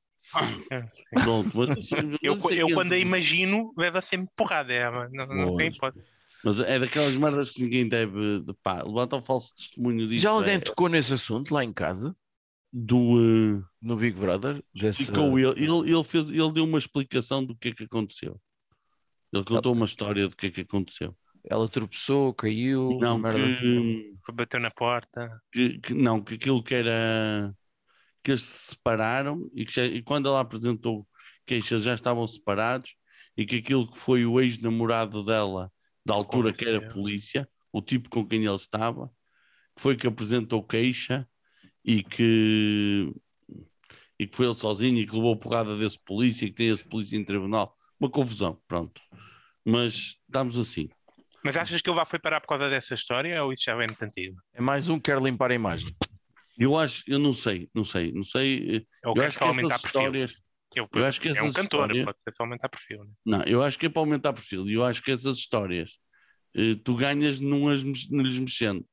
Pronto, 1.23 1.57
mas, 1.57 1.69
mas 1.69 1.89
eu, 2.21 2.33
é 2.33 2.61
eu 2.61 2.69
quando 2.69 2.91
a 2.91 2.95
entra- 2.95 2.99
imagino, 2.99 3.73
leva 3.75 3.99
sempre 3.99 4.29
porrada. 4.35 4.71
É, 4.71 4.91
mas 4.91 5.11
não, 5.11 5.25
não 5.25 5.55
tem 5.55 5.69
hipótese. 5.69 6.05
Mas 6.43 6.59
é 6.59 6.77
daquelas 6.77 7.15
merdas 7.15 7.49
que 7.49 7.63
ninguém 7.63 7.89
deve. 7.89 8.41
De, 8.41 8.53
pá, 8.61 8.83
levantar 8.83 9.17
o 9.17 9.21
falso 9.23 9.55
testemunho 9.55 10.05
disso. 10.07 10.21
Já 10.21 10.29
alguém 10.29 10.55
é, 10.55 10.59
tocou 10.59 10.87
nesse 10.87 11.13
assunto 11.13 11.51
lá 11.51 11.63
em 11.63 11.73
casa, 11.73 12.15
do. 12.71 12.97
Uh, 12.97 13.65
no 13.81 13.95
Big 13.95 14.15
Brother? 14.19 14.63
Desse, 14.71 15.05
ficou 15.05 15.39
ele, 15.39 15.63
ele, 15.63 15.91
ele, 15.91 16.03
fez, 16.03 16.29
ele 16.29 16.51
deu 16.51 16.63
uma 16.63 16.77
explicação 16.77 17.43
do 17.43 17.55
que 17.55 17.69
é 17.69 17.73
que 17.73 17.85
aconteceu. 17.85 18.39
Ele 19.33 19.43
contou 19.43 19.73
uma 19.73 19.85
história 19.85 20.27
do 20.27 20.35
que 20.35 20.45
é 20.45 20.51
que 20.51 20.61
aconteceu. 20.61 21.15
Ela 21.49 21.67
tropeçou, 21.69 22.33
caiu, 22.33 22.97
Não, 22.99 23.17
merda. 23.17 23.39
que, 23.39 24.17
Foi 24.25 24.35
bater 24.35 24.59
na 24.59 24.69
porta. 24.71 25.29
que, 25.51 25.79
que- 25.79 25.93
não, 25.93 26.21
que 26.21 26.35
aquilo 26.35 26.61
que 26.63 26.75
era 26.75 27.53
que 28.23 28.31
eles 28.31 28.41
se 28.41 28.75
separaram 28.75 29.49
e, 29.53 29.65
que 29.65 29.73
já- 29.73 29.85
e 29.85 30.03
quando 30.03 30.27
ela 30.27 30.41
apresentou 30.41 31.07
queixas 31.45 31.83
já 31.83 31.93
estavam 31.93 32.27
separados 32.27 32.95
e 33.37 33.45
que 33.45 33.57
aquilo 33.57 33.89
que 33.89 33.97
foi 33.97 34.25
o 34.25 34.41
ex-namorado 34.41 35.23
dela 35.23 35.71
da 36.05 36.13
altura 36.13 36.53
que 36.53 36.65
era 36.65 36.81
polícia, 36.89 37.47
o 37.71 37.81
tipo 37.81 38.09
com 38.09 38.25
quem 38.27 38.43
ele 38.43 38.55
estava, 38.55 39.07
que 39.75 39.81
foi 39.81 39.95
que 39.95 40.07
apresentou 40.07 40.63
queixa 40.63 41.27
e 41.85 42.03
que 42.03 43.13
e 44.19 44.27
que 44.27 44.35
foi 44.35 44.47
ele 44.47 44.55
sozinho 44.55 44.97
e 44.99 45.05
que 45.05 45.13
levou 45.15 45.37
porrada 45.37 45.77
desse 45.77 45.99
polícia 45.99 46.45
e 46.45 46.49
que 46.49 46.55
tem 46.55 46.69
esse 46.69 46.83
polícia 46.83 47.15
em 47.15 47.23
tribunal. 47.23 47.77
Uma 47.99 48.09
confusão, 48.09 48.59
pronto. 48.67 49.01
Mas 49.65 50.17
estamos 50.27 50.57
assim. 50.57 50.89
Mas 51.47 51.57
achas 51.57 51.81
que 51.81 51.89
ele 51.89 51.97
lá 51.97 52.05
foi 52.05 52.19
parar 52.19 52.41
por 52.41 52.47
causa 52.47 52.69
dessa 52.69 52.93
história 52.93 53.41
ou 53.43 53.53
isso 53.53 53.63
já 53.65 53.75
vem 53.75 53.87
muito 53.87 54.01
antigo? 54.03 54.35
É 54.53 54.61
mais 54.61 54.89
um 54.89 54.97
que 54.99 55.03
quer 55.11 55.21
limpar 55.21 55.51
a 55.51 55.55
imagem. 55.55 55.95
Eu 56.57 56.75
acho, 56.77 57.03
eu 57.07 57.19
não 57.19 57.31
sei, 57.33 57.69
não 57.73 57.85
sei, 57.85 58.11
não 58.11 58.23
sei. 58.23 58.85
Ou 59.05 59.13
Eu 59.15 59.23
acho 59.23 59.37
que 59.37 59.43
aumentar 59.43 59.75
essas 59.75 59.85
histórias, 59.85 60.41
Eu, 60.75 60.89
eu 60.93 61.05
acho 61.05 61.21
que 61.21 61.29
é 61.29 61.31
um 61.31 61.35
cantor, 61.53 61.63
histórias- 61.63 62.05
pode 62.05 62.17
ser 62.23 62.33
só 62.35 62.43
aumentar 62.43 62.67
perfil. 62.69 63.03
Né? 63.05 63.11
Não, 63.25 63.43
eu 63.43 63.63
acho 63.63 63.79
que 63.79 63.85
é 63.85 63.89
para 63.89 64.01
aumentar 64.01 64.33
perfil. 64.33 64.67
E 64.67 64.73
eu 64.73 64.83
acho 64.83 65.01
que 65.01 65.11
essas 65.11 65.37
histórias 65.37 65.99
eh, 66.55 66.75
tu 66.83 66.95
ganhas 66.95 67.39
não, 67.39 67.69
as, 67.69 67.83
não 67.83 68.23
lhes 68.23 68.37
mexendo, 68.39 68.85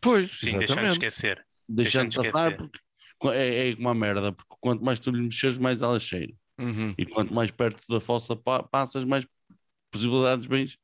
Pois, 0.00 0.30
Sim, 0.38 0.58
deixando 0.58 0.82
de 0.82 0.88
esquecer. 0.88 1.46
deixando 1.68 2.08
Deixando 2.08 2.10
de 2.10 2.16
passar, 2.18 2.50
esquecer. 2.52 2.56
porque 2.56 2.78
qu- 3.18 3.32
é, 3.32 3.70
é 3.70 3.74
uma 3.76 3.94
merda, 3.94 4.32
porque 4.32 4.54
quanto 4.60 4.84
mais 4.84 4.98
tu 5.00 5.10
lhe 5.10 5.22
mexeres, 5.22 5.56
mais 5.58 5.80
ela 5.82 5.98
cheira. 5.98 6.32
Uhum. 6.58 6.94
E 6.98 7.06
quanto 7.06 7.32
mais 7.32 7.50
perto 7.50 7.82
da 7.88 7.98
fossa 8.00 8.36
pa- 8.36 8.62
passas, 8.62 9.04
mais 9.04 9.26
possibilidades 9.90 10.46
bens 10.46 10.76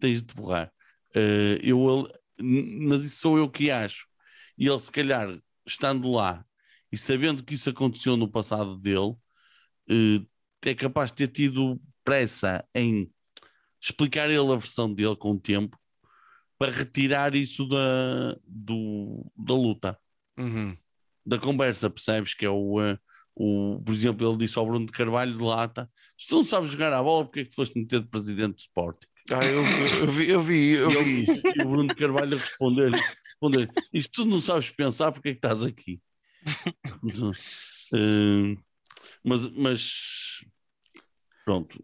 tens 0.00 0.22
de 0.22 0.34
borrar. 0.34 0.72
Eh, 1.14 1.60
eu, 1.62 2.08
mas 2.40 3.04
isso 3.04 3.16
sou 3.18 3.38
eu 3.38 3.48
que 3.50 3.70
acho. 3.70 4.06
E 4.58 4.68
ele, 4.68 4.78
se 4.78 4.90
calhar, 4.90 5.38
estando 5.66 6.10
lá 6.10 6.44
e 6.92 6.96
sabendo 6.96 7.42
que 7.44 7.54
isso 7.54 7.70
aconteceu 7.70 8.16
no 8.16 8.30
passado 8.30 8.76
dele, 8.78 9.14
eh, 9.88 10.20
é 10.66 10.74
capaz 10.74 11.10
de 11.10 11.16
ter 11.16 11.28
tido 11.28 11.80
pressa 12.04 12.64
em 12.74 13.10
explicar 13.80 14.30
ele 14.30 14.50
a 14.52 14.56
versão 14.56 14.92
dele 14.92 15.16
com 15.16 15.32
o 15.32 15.40
tempo 15.40 15.78
para 16.58 16.72
retirar 16.72 17.34
isso 17.34 17.66
da, 17.66 18.36
do, 18.46 19.30
da 19.36 19.54
luta 19.54 19.98
Uhum. 20.38 20.76
da 21.24 21.38
conversa, 21.38 21.90
percebes? 21.90 22.34
Que 22.34 22.46
é 22.46 22.50
o, 22.50 22.80
eh, 22.80 22.98
o, 23.34 23.80
por 23.84 23.92
exemplo, 23.92 24.26
ele 24.28 24.38
disse 24.38 24.58
ao 24.58 24.66
Bruno 24.66 24.86
de 24.86 24.92
Carvalho 24.92 25.36
de 25.36 25.42
Lata: 25.42 25.90
se 26.18 26.28
tu 26.28 26.36
não 26.36 26.44
sabes 26.44 26.70
jogar 26.70 26.92
a 26.92 27.02
bola, 27.02 27.24
porque 27.24 27.40
é 27.40 27.44
que 27.44 27.50
tu 27.50 27.56
foste 27.56 27.78
meter 27.78 28.00
de 28.00 28.08
presidente 28.08 28.54
do 28.54 28.60
Sporting? 28.60 29.06
Ah, 29.30 29.44
eu, 29.46 29.64
eu 29.64 30.06
vi, 30.08 30.28
eu 30.28 30.40
vi, 30.42 30.70
eu 30.72 30.90
vi 31.04 31.22
isso. 31.22 31.42
e 31.56 31.62
o 31.62 31.68
Bruno 31.70 31.94
Carvalho 31.94 32.36
responder-lhe: 32.36 32.96
responder, 33.24 33.68
Isto 33.92 34.22
tu 34.22 34.24
não 34.26 34.38
sabes 34.40 34.70
pensar, 34.70 35.12
porque 35.12 35.30
é 35.30 35.32
que 35.32 35.38
estás 35.38 35.62
aqui? 35.62 36.00
Eh, 37.92 38.56
mas, 39.24 39.48
mas 39.48 40.44
pronto, 41.44 41.78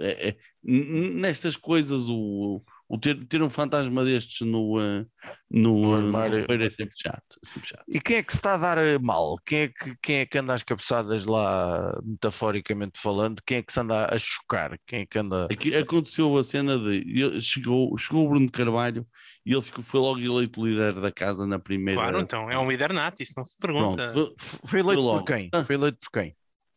eh, 0.00 0.06
é- 0.10 0.28
é- 0.28 0.36
nestas 0.62 1.56
coisas, 1.56 2.08
o, 2.08 2.62
o 2.92 2.98
ter, 2.98 3.24
ter 3.26 3.40
um 3.40 3.48
fantasma 3.48 4.04
destes 4.04 4.44
no, 4.44 4.80
eh, 4.80 5.06
no, 5.48 5.80
No 5.80 5.94
eh, 5.96 6.00
no 6.00 6.06
armário. 6.16 6.38
é 6.50 6.70
sempre 6.70 6.92
chato. 6.96 7.38
é 7.44 7.48
sempre 7.48 7.68
chato. 7.68 7.84
E 7.86 8.00
quem 8.00 8.16
é 8.16 8.22
que 8.24 8.32
se 8.32 8.38
está 8.38 8.54
a 8.54 8.56
dar 8.56 8.98
mal? 9.00 9.36
Quem 9.46 9.60
é 9.60 9.68
que, 9.68 9.96
quem 10.02 10.16
é 10.16 10.26
que 10.26 10.36
anda 10.36 10.52
às 10.54 10.64
cabeçadas 10.64 11.24
lá, 11.24 11.96
metaforicamente 12.04 12.98
falando? 13.00 13.40
Quem 13.46 13.58
é 13.58 13.62
que 13.62 13.72
se 13.72 13.78
anda 13.78 14.12
a 14.12 14.18
chocar? 14.18 14.76
Quem 14.86 15.02
é 15.02 15.06
que 15.06 15.18
anda. 15.18 15.46
Aqui 15.50 15.74
aconteceu 15.76 16.36
a 16.36 16.42
cena 16.42 16.76
de 16.78 17.40
chegou, 17.40 17.96
chegou 17.96 18.26
o 18.26 18.28
Bruno 18.30 18.50
Carvalho 18.50 19.06
e 19.46 19.52
ele 19.52 19.62
ficou, 19.62 19.84
foi 19.84 20.00
logo 20.00 20.18
eleito 20.18 20.66
líder 20.66 20.94
da 20.94 21.12
casa 21.12 21.46
na 21.46 21.58
primeira. 21.60 22.00
Claro, 22.00 22.20
então, 22.20 22.50
é 22.50 22.58
um 22.58 22.68
líder 22.68 22.92
nato, 22.92 23.22
isso 23.22 23.34
não 23.36 23.44
se 23.44 23.56
pergunta. 23.56 24.10
Pronto, 24.12 24.34
foi- 24.36 24.60
Foi 24.66 24.80
eleito 24.80 25.00
logo. 25.00 25.18
por 25.24 25.26
quem? 25.34 25.48
Ah. 25.52 25.64
Foi 25.64 25.76
eleito 25.76 25.98
por 26.00 26.10
quem? 26.20 26.34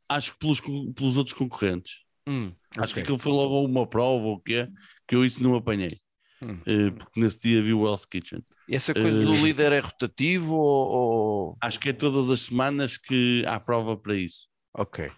acho 0.09 0.33
que 0.33 0.37
pelos, 0.37 0.59
pelos 0.93 1.17
outros 1.17 1.35
concorrentes. 1.35 2.03
Hum, 2.29 2.53
Acho 2.77 2.93
que 2.93 2.99
aquilo 3.01 3.17
foi 3.17 3.31
logo 3.31 3.63
uma 3.65 3.85
prova 3.87 4.23
ou 4.25 4.35
o 4.35 4.39
quê, 4.39 4.67
que 5.07 5.15
eu 5.15 5.23
isso 5.23 5.41
não 5.43 5.55
apanhei. 5.55 5.99
Hum. 6.41 6.59
Eh, 6.65 6.91
porque 6.91 7.19
nesse 7.19 7.41
dia 7.41 7.61
vi 7.61 7.73
o 7.73 7.87
Hell's 7.87 8.05
Kitchen. 8.05 8.43
E 8.67 8.75
essa 8.75 8.93
coisa 8.93 9.23
do 9.23 9.33
Eh, 9.35 9.41
líder 9.41 9.71
é 9.71 9.79
rotativo 9.79 10.55
ou. 10.55 10.87
ou- 10.91 11.57
Acho 11.61 11.79
que 11.79 11.89
é 11.89 11.93
todas 11.93 12.29
as 12.29 12.41
semanas 12.41 12.97
que 12.97 13.43
há 13.47 13.59
prova 13.59 13.95
para 13.97 14.15
isso. 14.15 14.47
Ok. 14.73 15.11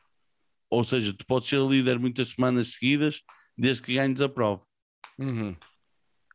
Ou 0.70 0.84
seja, 0.84 1.14
tu 1.14 1.26
podes 1.26 1.48
ser 1.48 1.62
líder 1.62 1.98
muitas 2.00 2.30
semanas 2.30 2.74
seguidas, 2.74 3.22
desde 3.58 3.84
que 3.84 3.94
ganhes 3.96 4.20
a 4.22 4.28
prova. 4.28 4.66
Uhum. 5.18 5.56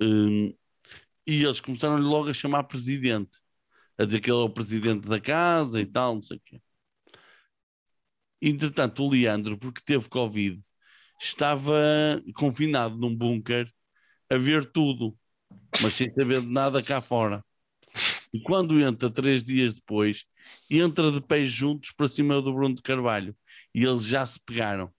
Hum, 0.00 0.54
e 1.26 1.44
eles 1.44 1.60
começaram 1.60 1.98
logo 1.98 2.30
a 2.30 2.34
chamar 2.34 2.64
presidente, 2.64 3.38
a 3.98 4.04
dizer 4.06 4.20
que 4.20 4.30
ele 4.30 4.38
é 4.40 4.42
o 4.42 4.48
presidente 4.50 5.06
da 5.06 5.20
casa 5.20 5.80
e 5.80 5.84
tal, 5.86 6.14
não 6.14 6.22
sei 6.22 6.38
o 6.38 6.42
quê. 6.44 6.60
Entretanto, 8.40 9.04
o 9.04 9.10
Leandro, 9.10 9.58
porque 9.58 9.82
teve 9.84 10.08
Covid, 10.08 10.62
estava 11.20 11.74
confinado 12.34 12.96
num 12.96 13.14
bunker 13.14 13.70
a 14.30 14.36
ver 14.36 14.64
tudo, 14.64 15.16
mas 15.82 15.94
sem 15.94 16.10
saber 16.10 16.40
de 16.40 16.48
nada 16.48 16.82
cá 16.82 17.00
fora. 17.00 17.44
E 18.32 18.40
quando 18.40 18.80
entra 18.80 19.10
três 19.10 19.42
dias 19.44 19.74
depois, 19.74 20.24
entra 20.70 21.10
de 21.12 21.20
pés 21.20 21.50
juntos 21.50 21.90
para 21.92 22.08
cima 22.08 22.40
do 22.40 22.52
Bruno 22.54 22.74
de 22.74 22.82
Carvalho 22.82 23.36
e 23.74 23.84
eles 23.84 24.04
já 24.04 24.24
se 24.24 24.40
pegaram. 24.40 24.92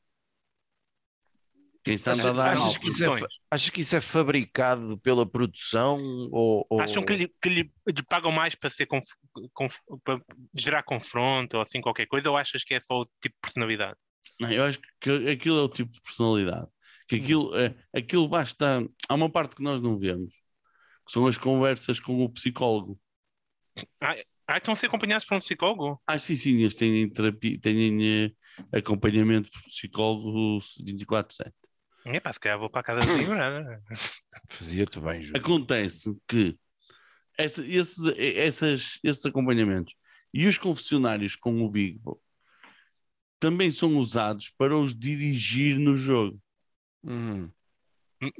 Quem 1.83 1.95
está 1.95 2.11
a 2.11 2.13
Achas- 2.13 2.35
dar 2.35 2.51
Achas 2.51 2.63
Achas 2.65 2.77
que, 2.77 2.87
isso 2.89 3.03
é, 3.05 3.27
achas 3.49 3.69
que 3.71 3.81
isso 3.81 3.95
é 3.95 4.01
fabricado 4.01 4.97
pela 4.99 5.25
produção? 5.25 5.97
Ou, 6.31 6.65
ou- 6.69 6.81
Acham 6.81 7.03
que, 7.03 7.13
lhe, 7.15 7.27
que 7.41 7.49
lhe- 7.49 7.71
lhe 7.87 8.03
pagam 8.07 8.31
mais 8.31 8.53
para, 8.53 8.69
ser 8.69 8.85
conf- 8.85 9.15
conf- 9.51 9.79
para 10.03 10.21
gerar 10.55 10.83
confronto 10.83 11.55
ou 11.57 11.63
assim 11.63 11.81
qualquer 11.81 12.05
coisa, 12.05 12.29
ou 12.29 12.37
achas 12.37 12.63
que 12.63 12.75
é 12.75 12.79
só 12.79 12.99
o 12.99 13.05
tipo 13.19 13.33
de 13.35 13.41
personalidade? 13.41 13.97
Não, 14.39 14.51
eu 14.51 14.63
acho 14.63 14.79
que 14.99 15.29
aquilo 15.29 15.59
é 15.59 15.61
o 15.61 15.69
tipo 15.69 15.91
de 15.91 16.01
personalidade. 16.01 16.67
Que 17.07 17.15
aquilo, 17.17 17.55
é, 17.57 17.75
aquilo 17.93 18.27
basta. 18.27 18.87
Há 19.07 19.13
uma 19.15 19.29
parte 19.29 19.55
que 19.55 19.63
nós 19.63 19.81
não 19.81 19.97
vemos, 19.97 20.33
que 21.05 21.11
são 21.11 21.27
as 21.27 21.37
conversas 21.37 21.99
com 21.99 22.23
o 22.23 22.29
psicólogo. 22.29 22.99
Ah, 23.99 24.15
estão 24.57 24.73
a 24.73 24.75
ser 24.75 24.87
acompanhados 24.87 25.25
por 25.25 25.35
um 25.35 25.39
psicólogo? 25.39 26.01
Ah, 26.07 26.17
sim, 26.19 26.35
sim, 26.35 26.57
eles 26.59 26.75
têm, 26.75 27.09
terapia, 27.09 27.59
têm 27.59 28.25
eh, 28.25 28.31
acompanhamento 28.77 29.49
por 29.51 29.61
psicólogo 29.63 30.57
24-7. 30.59 31.51
É 32.05 32.19
pá, 32.19 32.33
se 32.33 32.39
calhar 32.39 32.57
vou 32.59 32.69
para 32.69 32.81
a 32.81 32.83
casa 32.83 33.01
do 33.01 33.05
Brother. 33.27 33.81
Fazia-te 34.49 34.99
bem, 34.99 35.21
Júlio. 35.21 35.39
Acontece 35.39 36.17
que 36.27 36.57
essa- 37.37 37.65
esses, 37.65 37.97
essas, 38.17 38.99
esses 39.03 39.25
acompanhamentos 39.25 39.95
e 40.33 40.47
os 40.47 40.57
confessionários 40.57 41.35
com 41.35 41.61
o 41.61 41.69
Big 41.69 42.01
também 43.41 43.71
são 43.71 43.97
usados 43.97 44.51
para 44.57 44.77
os 44.77 44.95
dirigir 44.97 45.79
no 45.79 45.97
jogo. 45.97 46.39
Uhum. 47.03 47.51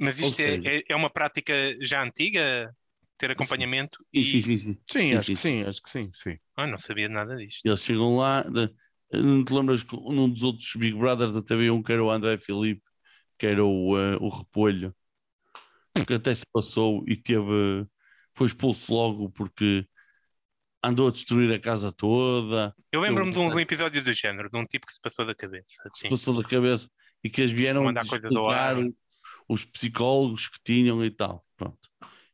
Mas 0.00 0.18
isto 0.18 0.40
é, 0.40 0.54
seja- 0.54 0.68
é- 0.78 0.82
é 0.90 0.96
uma 0.96 1.10
prática 1.10 1.52
já 1.80 2.02
antiga? 2.02 2.74
Ter 3.18 3.30
acompanhamento? 3.32 3.98
Sim, 4.14 4.22
E... 4.22 4.24
sim, 4.24 4.40
sim, 4.42 4.58
sim. 4.58 4.78
Sim, 4.90 5.02
Sim, 5.02 5.14
acho 5.14 5.26
sim. 5.26 5.34
que 5.34 5.40
sim, 5.40 5.62
acho 5.62 5.82
que 5.82 5.90
sim, 5.90 6.10
sim. 6.14 6.38
Ah, 6.56 6.66
não 6.66 6.78
sabia 6.78 7.08
de 7.08 7.14
nada 7.14 7.36
disto. 7.36 7.62
Eles 7.64 7.80
chegam 7.82 8.16
lá, 8.16 8.44
não 9.12 9.44
te 9.44 9.52
lembras 9.52 9.82
que 9.82 9.96
num 9.96 10.28
dos 10.28 10.42
outros 10.42 10.72
Big 10.76 10.96
Brothers 10.96 11.36
até 11.36 11.54
havia 11.54 11.72
um 11.72 11.82
que 11.82 11.92
era 11.92 12.02
o 12.02 12.10
André 12.10 12.38
Filipe, 12.38 12.82
que 13.38 13.46
era 13.46 13.64
o, 13.64 13.98
eh, 13.98 14.16
o 14.20 14.28
repolho, 14.28 14.94
que 16.06 16.14
até 16.14 16.34
se 16.34 16.46
passou 16.52 17.04
e 17.06 17.16
teve, 17.16 17.86
foi 18.34 18.46
expulso 18.46 18.92
logo 18.92 19.30
porque 19.30 19.86
andou 20.82 21.08
a 21.08 21.10
destruir 21.10 21.52
a 21.52 21.58
casa 21.58 21.92
toda, 21.92 22.74
Eu 22.90 23.00
lembro-me 23.00 23.32
de 23.32 23.38
um, 23.38 23.58
episódio 23.58 24.02
do 24.02 24.12
género, 24.12 24.50
de 24.50 24.58
um 24.58 24.64
tipo 24.64 24.86
que 24.86 24.92
se 24.92 25.00
passou 25.00 25.24
da 25.24 25.34
cabeça. 25.34 25.64
se 25.68 25.88
Assim. 25.88 26.08
passou 26.08 26.34
da 26.40 26.48
cabeça 26.48 26.88
e 27.22 27.30
que 27.30 27.40
eles 27.40 27.52
vieram 27.52 27.88
explicar 27.90 28.76
os 29.48 29.64
psicólogos 29.64 30.48
que 30.48 30.58
tinham 30.64 31.04
e 31.04 31.10
tal. 31.10 31.44
Pronto. 31.56 31.78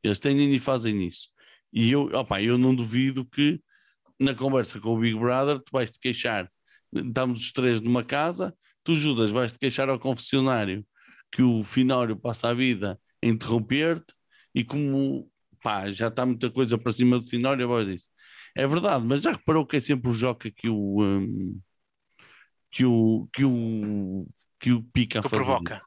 Eles 0.02 0.18
têm 0.18 0.54
e 0.54 0.58
fazem 0.58 1.06
isso. 1.06 1.28
E 1.72 1.90
eu, 1.90 2.04
opa, 2.14 2.40
eu 2.40 2.56
não 2.56 2.74
duvido 2.74 3.24
que 3.26 3.60
na 4.18 4.34
conversa 4.34 4.80
com 4.80 4.94
o 4.94 4.98
Big 4.98 5.18
Brother 5.18 5.60
tu 5.60 5.70
vais 5.72 5.90
te 5.90 5.98
queixar. 5.98 6.50
Estamos 6.92 7.40
os 7.40 7.52
três 7.52 7.80
numa 7.80 8.02
casa, 8.02 8.56
tu 8.82 8.96
Judas 8.96 9.30
vais 9.30 9.52
te 9.52 9.58
queixar 9.58 9.90
ao 9.90 9.98
confessionário 9.98 10.86
que 11.30 11.42
o 11.42 11.62
Finório 11.62 12.16
passa 12.16 12.48
a 12.48 12.54
vida 12.54 12.98
a 13.22 13.26
interromper-te 13.26 14.14
e 14.54 14.64
como 14.64 15.30
pá, 15.62 15.90
já 15.90 16.08
está 16.08 16.24
muita 16.24 16.50
coisa 16.50 16.78
para 16.78 16.92
cima 16.92 17.18
do 17.18 17.26
Finório, 17.26 17.68
voz 17.68 17.86
disso. 17.86 18.08
É 18.58 18.66
verdade, 18.66 19.04
mas 19.06 19.22
já 19.22 19.30
reparou 19.30 19.64
que 19.64 19.76
é 19.76 19.80
sempre 19.80 20.10
o 20.10 20.12
Joca 20.12 20.50
que 20.50 20.68
o 20.68 21.00
hum, 21.00 21.60
que 22.68 22.84
o 22.84 23.28
que 23.32 23.44
o 23.44 24.26
que 24.58 24.72
o 24.72 24.82
pica 24.82 25.20
a 25.20 25.22
Que 25.22 25.28
fazer 25.28 25.44
provoca. 25.44 25.80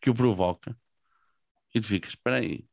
que 0.00 0.10
o 0.10 0.14
provoca. 0.14 0.76
E 1.72 1.80
tu 1.80 1.86
ficas, 1.86 2.10
espera 2.10 2.38
aí. 2.38 2.64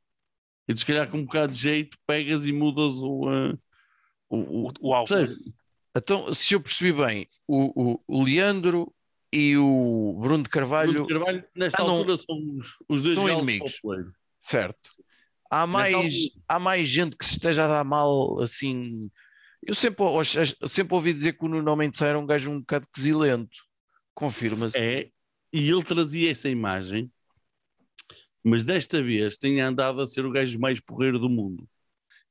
E 0.68 0.74
tu, 0.74 0.80
se 0.80 0.86
calhar, 0.88 1.08
com 1.12 1.20
um 1.20 1.26
bocado 1.26 1.54
de 1.54 1.60
jeito, 1.60 1.96
pegas 2.08 2.48
e 2.48 2.52
mudas 2.52 3.04
o. 3.04 3.30
uh, 3.30 3.60
o, 4.28 4.68
o, 4.70 4.72
O, 4.82 4.94
alvo. 4.96 5.14
Então, 5.96 6.34
se 6.34 6.56
eu 6.56 6.60
percebi 6.60 6.92
bem, 6.92 7.28
o, 7.48 7.92
o, 7.94 8.04
o 8.08 8.24
Leandro 8.24 8.92
e 9.32 9.56
o 9.56 10.18
Bruno 10.20 10.42
de 10.44 10.50
Carvalho, 10.50 11.06
Bruno 11.06 11.08
Carvalho, 11.08 11.44
nesta 11.56 11.84
Ah, 11.84 11.86
não. 11.86 11.98
altura, 11.98 12.18
são 12.18 12.36
os, 12.58 12.68
os 12.90 13.02
dois 13.04 13.16
São 13.20 13.30
inimigos. 13.30 13.80
certo? 14.42 14.90
Há 15.52 15.68
mais, 15.68 15.94
altura- 15.94 16.44
há 16.50 16.60
mais 16.60 16.88
gente 16.90 17.16
que 17.16 17.24
se 17.26 17.34
esteja 17.34 17.66
a 17.66 17.68
dar 17.68 17.84
mal 17.84 18.42
assim. 18.42 19.12
Eu 19.66 19.74
sempre, 19.74 20.06
sempre 20.68 20.94
ouvi 20.94 21.12
dizer 21.12 21.34
que 21.34 21.44
o 21.44 21.48
Nuno 21.48 21.76
Mendes 21.76 22.02
era 22.02 22.20
um 22.20 22.26
gajo 22.26 22.52
um 22.52 22.60
bocado 22.60 22.88
quesilento. 22.94 23.58
Confirma-se. 24.14 24.78
É, 24.78 25.10
e 25.52 25.70
ele 25.70 25.84
trazia 25.84 26.32
essa 26.32 26.48
imagem, 26.48 27.12
mas 28.44 28.64
desta 28.64 29.02
vez 29.02 29.38
tem 29.38 29.60
andado 29.60 30.02
a 30.02 30.08
ser 30.08 30.26
o 30.26 30.32
gajo 30.32 30.60
mais 30.60 30.80
porreiro 30.80 31.18
do 31.18 31.30
mundo. 31.30 31.68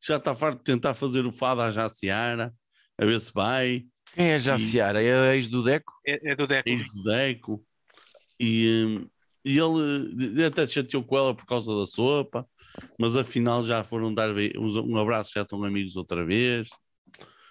Já 0.01 0.17
está 0.17 0.35
farto 0.35 0.59
de 0.59 0.65
tentar 0.65 0.95
fazer 0.95 1.27
o 1.27 1.33
fado 1.33 1.61
à 1.61 1.71
Jaciara, 1.71 2.55
a 2.97 3.05
ver 3.05 3.21
se 3.21 3.33
vai. 3.33 3.85
Quem 4.15 4.27
é 4.27 4.39
já 4.39 4.55
E- 4.55 4.59
Seara? 4.59 5.03
É 5.03 5.31
a 5.31 5.35
ex 5.37 5.49
do 5.49 5.63
Deco? 5.65 5.93
É, 6.07 6.33
é 6.33 6.37
do 6.37 6.47
Deco. 6.47 6.69
ex 6.69 6.87
do 6.95 7.03
Deco, 7.03 7.67
e, 8.39 8.85
hum, 8.87 9.09
e 9.45 9.59
ele 9.59 10.45
até 10.45 10.67
se 10.67 10.75
chateou 10.75 11.03
com 11.03 11.17
ela 11.17 11.35
por 11.35 11.47
causa 11.47 11.75
da 11.77 11.87
sopa, 11.87 12.47
mas 12.99 13.17
afinal 13.17 13.65
já 13.65 13.83
foram 13.83 14.15
dar 14.15 14.31
um 14.57 14.97
abraço, 14.97 15.33
já 15.35 15.43
estão 15.43 15.65
amigos 15.65 15.97
outra 15.97 16.25
vez. 16.25 16.69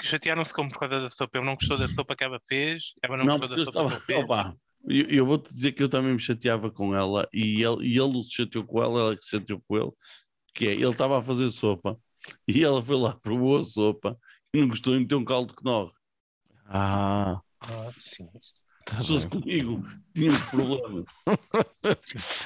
Chatearam-se 0.04 0.54
como 0.54 0.70
por 0.72 0.80
causa 0.80 1.02
da 1.02 1.10
sopa. 1.10 1.38
Ele 1.38 1.46
não 1.48 1.56
gostou 1.56 1.78
da 1.78 1.88
sopa 1.88 2.16
que 2.16 2.24
ela 2.24 2.40
fez. 2.48 2.94
Ela 3.04 3.18
não, 3.18 3.26
Não, 3.26 3.40
gostou 3.40 3.48
da 3.50 3.62
eu 3.62 3.66
sopa 3.66 3.70
estava. 3.70 3.90
que 3.90 3.96
ele 3.96 4.06
fez. 4.06 4.24
Opa, 4.24 4.56
eu, 4.86 5.06
eu 5.10 5.26
vou-te 5.26 5.54
dizer 5.54 5.72
que 5.72 5.82
eu 5.84 5.90
também 5.90 6.14
me 6.14 6.20
chateava 6.20 6.70
com 6.72 6.94
ela 6.96 7.28
e 7.34 7.64
ele, 7.64 7.86
e 7.88 7.98
ele 7.98 8.24
se 8.24 8.34
chateou 8.34 8.66
com 8.66 8.82
ela, 8.84 9.00
ela 9.00 9.16
que 9.16 9.24
se 9.24 9.30
chateou 9.32 9.62
com 9.68 9.78
ele, 9.78 9.92
que 10.54 10.68
é, 10.68 10.74
ele 10.74 10.90
estava 10.90 11.20
a 11.20 11.24
fazer 11.24 11.50
sopa 11.50 11.98
e 12.48 12.64
ela 12.64 12.82
foi 12.82 12.98
lá, 12.98 13.16
provou 13.16 13.60
a 13.60 13.64
sopa 13.64 14.18
e 14.54 14.60
não 14.62 14.68
gostou 14.68 14.96
e 14.96 15.00
meteu 15.00 15.18
um 15.20 15.26
caldo 15.26 15.56
que 15.56 15.64
norre. 15.64 15.92
Ah, 16.66 17.40
Ah, 17.62 17.92
sim. 17.98 18.28
tá 18.86 19.02
Se 19.02 19.08
fosse 19.10 19.28
comigo, 19.28 19.84
tínhamos 20.16 20.42
problemas. 20.50 21.06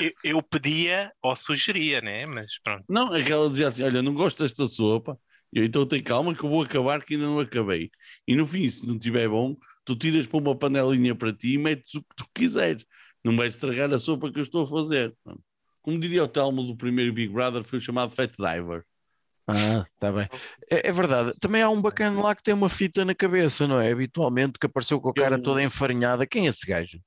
Eu, 0.00 0.12
eu 0.24 0.42
pedia 0.42 1.12
ou 1.22 1.34
sugeria, 1.36 2.00
né? 2.00 2.24
Mas 2.26 2.58
pronto. 2.62 2.84
Não, 2.88 3.14
é 3.14 3.22
que 3.22 3.32
ela 3.32 3.48
dizia 3.50 3.68
assim: 3.68 3.82
Olha, 3.82 4.02
não 4.02 4.14
gosto 4.14 4.42
desta 4.42 4.66
sopa, 4.66 5.18
eu 5.52 5.64
então 5.64 5.84
tem 5.86 6.02
calma 6.02 6.34
que 6.34 6.42
eu 6.44 6.48
vou 6.48 6.62
acabar, 6.62 7.04
que 7.04 7.14
ainda 7.14 7.26
não 7.26 7.38
acabei. 7.38 7.90
E 8.26 8.34
no 8.34 8.46
fim, 8.46 8.68
se 8.68 8.86
não 8.86 8.94
estiver 8.94 9.28
bom, 9.28 9.56
tu 9.84 9.94
tiras 9.94 10.26
para 10.26 10.38
uma 10.38 10.56
panelinha 10.56 11.14
para 11.14 11.32
ti 11.32 11.54
e 11.54 11.58
metes 11.58 11.94
o 11.94 12.00
que 12.02 12.16
tu 12.16 12.26
quiseres. 12.34 12.86
Não 13.24 13.36
vais 13.36 13.54
estragar 13.54 13.92
a 13.92 13.98
sopa 13.98 14.32
que 14.32 14.38
eu 14.38 14.42
estou 14.42 14.64
a 14.64 14.66
fazer. 14.66 15.14
Como 15.82 15.98
diria 15.98 16.24
o 16.24 16.28
Telmo 16.28 16.62
do 16.62 16.76
primeiro 16.76 17.12
Big 17.12 17.32
Brother, 17.32 17.62
foi 17.62 17.78
o 17.78 17.82
chamado 17.82 18.14
Fat 18.14 18.30
Diver. 18.38 18.84
Ah, 19.46 19.84
tá 19.98 20.12
bem. 20.12 20.28
É, 20.70 20.88
é 20.88 20.92
verdade. 20.92 21.34
Também 21.40 21.62
há 21.62 21.68
um 21.68 21.80
bacana 21.80 22.20
lá 22.22 22.34
que 22.34 22.42
tem 22.42 22.54
uma 22.54 22.68
fita 22.68 23.04
na 23.04 23.14
cabeça, 23.14 23.66
não 23.66 23.80
é? 23.80 23.90
Habitualmente, 23.92 24.58
que 24.58 24.66
apareceu 24.66 25.00
com 25.00 25.10
a 25.10 25.14
cara 25.14 25.36
Eu- 25.36 25.42
toda 25.42 25.62
enfarinhada. 25.62 26.26
Quem 26.26 26.46
é 26.46 26.48
esse 26.50 26.66
gajo? 26.66 27.00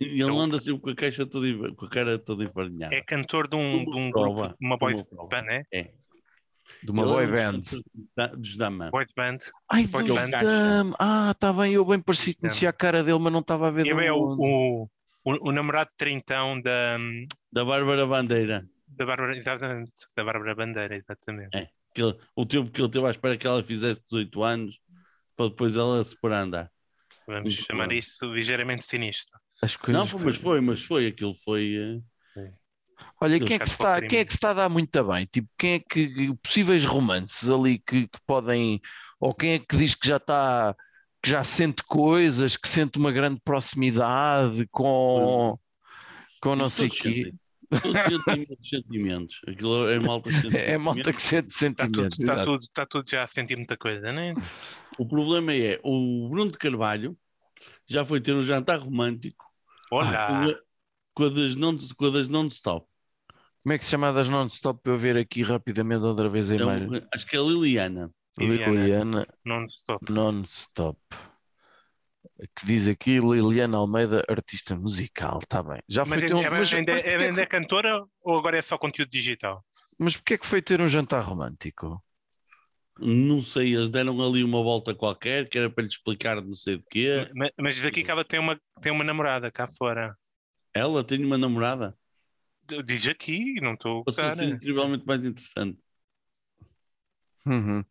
E 0.00 0.22
ele 0.22 0.38
anda 0.38 0.60
sempre 0.60 0.80
com 0.80 0.90
a 0.90 0.94
caixa 0.94 1.26
toda, 1.26 1.74
com 1.74 1.84
a 1.84 1.90
cara 1.90 2.18
toda 2.18 2.44
enfarinhada. 2.44 2.94
É 2.94 3.02
cantor 3.02 3.48
de 3.48 3.56
um, 3.56 3.84
de 3.84 3.96
um 3.98 4.10
Prova, 4.10 4.42
grupo, 4.42 4.56
uma 4.60 4.78
boy 4.78 4.94
band, 5.28 5.42
né? 5.42 5.64
De 6.82 6.90
uma 6.90 7.04
boy 7.04 7.26
dos 7.26 7.40
band. 7.40 8.32
Dos 8.36 8.56
Dama. 8.56 8.90
Boy 8.90 9.06
band. 9.16 9.38
Ai, 9.70 9.86
Boy 9.86 10.04
do 10.04 10.14
band. 10.14 10.30
Dam. 10.30 10.94
Ah, 10.98 11.30
está 11.32 11.52
bem, 11.52 11.72
eu 11.74 11.84
bem 11.84 12.00
parecia 12.00 12.34
que 12.34 12.40
conhecia 12.40 12.68
a 12.68 12.72
cara 12.72 13.02
dele, 13.04 13.18
mas 13.18 13.32
não 13.32 13.40
estava 13.40 13.68
a 13.68 13.70
ver. 13.70 13.86
Ele 13.86 14.04
é 14.04 14.12
o, 14.12 14.36
o, 14.38 14.88
o, 15.24 15.52
namorado 15.52 15.90
de 15.90 15.96
trintão 15.96 16.60
da, 16.60 16.98
Da 17.52 17.64
Bárbara 17.64 18.06
Bandeira. 18.06 18.66
da 18.88 19.06
Bárbara, 19.06 19.36
exatamente, 19.36 19.92
da 20.16 20.24
Bárbara 20.24 20.54
Bandeira, 20.54 20.96
exatamente. 20.96 21.56
É. 21.56 21.68
Que 21.94 22.02
ele- 22.02 22.18
o 22.34 22.44
tempo 22.46 22.70
que 22.70 22.80
ele 22.80 22.90
teve 22.90 23.06
à 23.06 23.10
espera 23.10 23.36
que 23.36 23.46
ela 23.46 23.62
fizesse 23.62 24.02
18 24.10 24.42
anos, 24.42 24.80
para 25.36 25.48
depois 25.50 25.76
ela 25.76 26.02
se 26.02 26.18
pôr 26.18 26.32
a 26.32 26.40
andar. 26.40 26.70
Vamos 27.26 27.54
Muito 27.56 27.66
chamar 27.66 27.88
bem. 27.88 27.98
isto 27.98 28.26
ligeiramente 28.34 28.82
sinistro. 28.84 29.38
As 29.62 29.76
coisas 29.76 30.02
Não, 30.02 30.08
pô, 30.08 30.18
mas 30.24 30.36
foi, 30.36 30.60
mas 30.60 30.82
foi. 30.82 31.06
Aquilo 31.06 31.34
foi. 31.34 32.00
eh, 32.36 32.52
Olha, 33.20 33.36
Eles 33.36 33.46
quem 33.46 33.56
é, 33.56 33.58
que 33.58 33.68
está, 33.68 34.00
quem 34.00 34.18
é 34.18 34.24
que 34.24 34.32
está 34.32 34.50
a 34.50 34.54
dar 34.54 34.68
muito 34.68 35.04
bem? 35.04 35.26
Tipo, 35.26 35.48
quem 35.58 35.74
é 35.74 35.78
que 35.78 36.34
possíveis 36.42 36.84
romances 36.84 37.48
ali 37.48 37.78
que, 37.78 38.08
que 38.08 38.18
podem, 38.26 38.80
ou 39.20 39.34
quem 39.34 39.52
é 39.52 39.58
que 39.58 39.76
diz 39.76 39.94
que 39.94 40.08
já 40.08 40.16
está, 40.16 40.74
que 41.22 41.30
já 41.30 41.44
sente 41.44 41.82
coisas, 41.84 42.56
que 42.56 42.68
sente 42.68 42.98
uma 42.98 43.12
grande 43.12 43.40
proximidade 43.44 44.66
com, 44.70 45.58
com 46.40 46.56
não 46.56 46.68
sei 46.68 46.88
o 46.88 46.90
quê. 46.90 47.32
muitos 47.70 48.68
sentimentos. 48.68 49.40
Aquilo 49.46 49.88
é 49.88 49.98
malta 50.00 50.30
que 50.30 50.40
sente 50.40 50.56
É 50.58 50.78
malta 50.78 51.12
que 51.12 51.22
sente 51.22 51.48
Está 51.48 51.84
tudo, 51.84 51.92
sentimentos. 51.92 52.20
está, 52.20 52.32
exato. 52.32 52.50
tudo, 52.50 52.64
está 52.64 52.86
tudo 52.86 53.04
já 53.08 53.22
a 53.22 53.26
sentir 53.26 53.56
muita 53.56 53.76
coisa, 53.76 54.12
né? 54.12 54.34
O 54.98 55.06
problema 55.08 55.54
é, 55.54 55.78
o 55.82 56.28
Bruno 56.28 56.50
de 56.50 56.58
Carvalho 56.58 57.16
já 57.88 58.04
foi 58.04 58.20
ter 58.20 58.34
um 58.34 58.42
jantar 58.42 58.78
romântico 58.78 59.44
Olha, 59.90 60.58
com 61.14 61.24
a- 61.24 62.10
das 62.10 62.28
non-stop. 62.28 62.86
Como 63.62 63.72
é 63.72 63.78
que 63.78 63.84
se 63.84 63.90
chama 63.90 64.12
das 64.12 64.28
non-stop 64.28 64.80
para 64.82 64.92
eu 64.92 64.98
ver 64.98 65.16
aqui 65.16 65.42
rapidamente 65.42 66.02
outra 66.04 66.28
vez 66.28 66.50
a 66.50 66.54
É 66.56 66.58
imagem? 66.58 66.88
uma- 66.88 67.08
acho 67.14 67.26
que 67.26 67.36
é 67.36 67.38
a 67.38 67.42
Liliana. 67.42 68.10
Liliana. 68.38 68.70
Liliana 68.72 69.26
non-stop. 69.44 70.12
non-stop. 70.12 70.98
Que 72.56 72.66
diz 72.66 72.88
aqui 72.88 73.20
Liliana 73.20 73.76
Almeida, 73.76 74.24
artista 74.28 74.74
musical, 74.74 75.38
está 75.42 75.62
bem. 75.62 75.80
Já 75.88 76.04
foi 76.04 76.16
Mas, 76.16 76.26
ter 76.26 76.34
um, 76.34 76.42
é, 76.42 76.50
mas, 76.50 76.74
ainda, 76.74 76.92
mas 76.92 77.04
é, 77.04 77.16
ainda 77.16 77.42
é 77.42 77.46
cantora 77.46 78.04
ou 78.22 78.38
agora 78.38 78.56
é 78.58 78.62
só 78.62 78.76
conteúdo 78.76 79.10
digital? 79.10 79.64
mas 79.98 80.16
porquê 80.16 80.36
que 80.38 80.46
foi 80.46 80.60
ter 80.60 80.80
um 80.80 80.88
jantar 80.88 81.22
romântico? 81.22 82.02
Não 82.98 83.40
sei, 83.40 83.74
eles 83.74 83.88
deram 83.88 84.20
ali 84.26 84.42
uma 84.42 84.62
volta 84.62 84.94
qualquer, 84.94 85.48
que 85.48 85.56
era 85.58 85.70
para 85.70 85.82
lhe 85.82 85.88
explicar 85.88 86.42
não 86.42 86.54
sei 86.54 86.76
de 86.78 86.84
quê. 86.90 87.30
Mas, 87.34 87.50
mas 87.58 87.74
diz 87.76 87.84
aqui 87.84 88.02
que 88.02 88.10
ela 88.10 88.24
tem 88.24 88.40
uma, 88.40 88.58
tem 88.80 88.90
uma 88.92 89.04
namorada 89.04 89.50
cá 89.50 89.66
fora. 89.68 90.16
Ela 90.74 91.04
tem 91.04 91.24
uma 91.24 91.38
namorada. 91.38 91.96
Diz 92.84 93.06
aqui, 93.06 93.60
não 93.60 93.74
estou 93.74 94.00
a 94.00 94.04
Passou 94.04 94.24
a 94.24 94.28
gostar. 94.28 94.44
ser 94.44 94.54
incrivelmente 94.54 95.06
mais 95.06 95.24
interessante. 95.26 95.78
Uhum. 97.46 97.84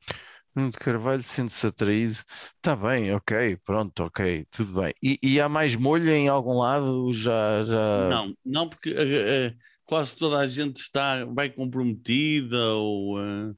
Bruno 0.53 0.71
de 0.71 0.77
Carvalho 0.77 1.23
sente-se 1.23 1.67
atraído. 1.67 2.17
Está 2.57 2.75
bem, 2.75 3.13
ok, 3.13 3.57
pronto, 3.57 4.03
ok, 4.03 4.45
tudo 4.51 4.81
bem. 4.81 4.93
E, 5.01 5.19
e 5.21 5.39
há 5.39 5.47
mais 5.47 5.75
molho 5.75 6.09
em 6.09 6.27
algum 6.27 6.59
lado? 6.59 7.13
Já, 7.13 7.63
já... 7.63 8.09
Não, 8.09 8.37
não 8.43 8.69
porque 8.69 8.89
eh, 8.89 9.47
eh, 9.47 9.55
quase 9.85 10.15
toda 10.15 10.39
a 10.39 10.47
gente 10.47 10.77
está, 10.77 11.23
vai 11.25 11.49
comprometida 11.49 12.57
ou, 12.75 13.21
eh, 13.21 13.53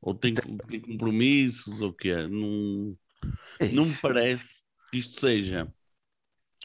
ou 0.00 0.14
tem, 0.14 0.34
tem 0.34 0.80
compromissos 0.80 1.80
ou 1.80 1.90
o 1.90 1.94
quê. 1.94 2.14
Não, 2.26 2.96
não 3.72 3.84
me 3.86 3.94
parece 4.02 4.62
que 4.90 4.98
isto 4.98 5.20
seja. 5.20 5.72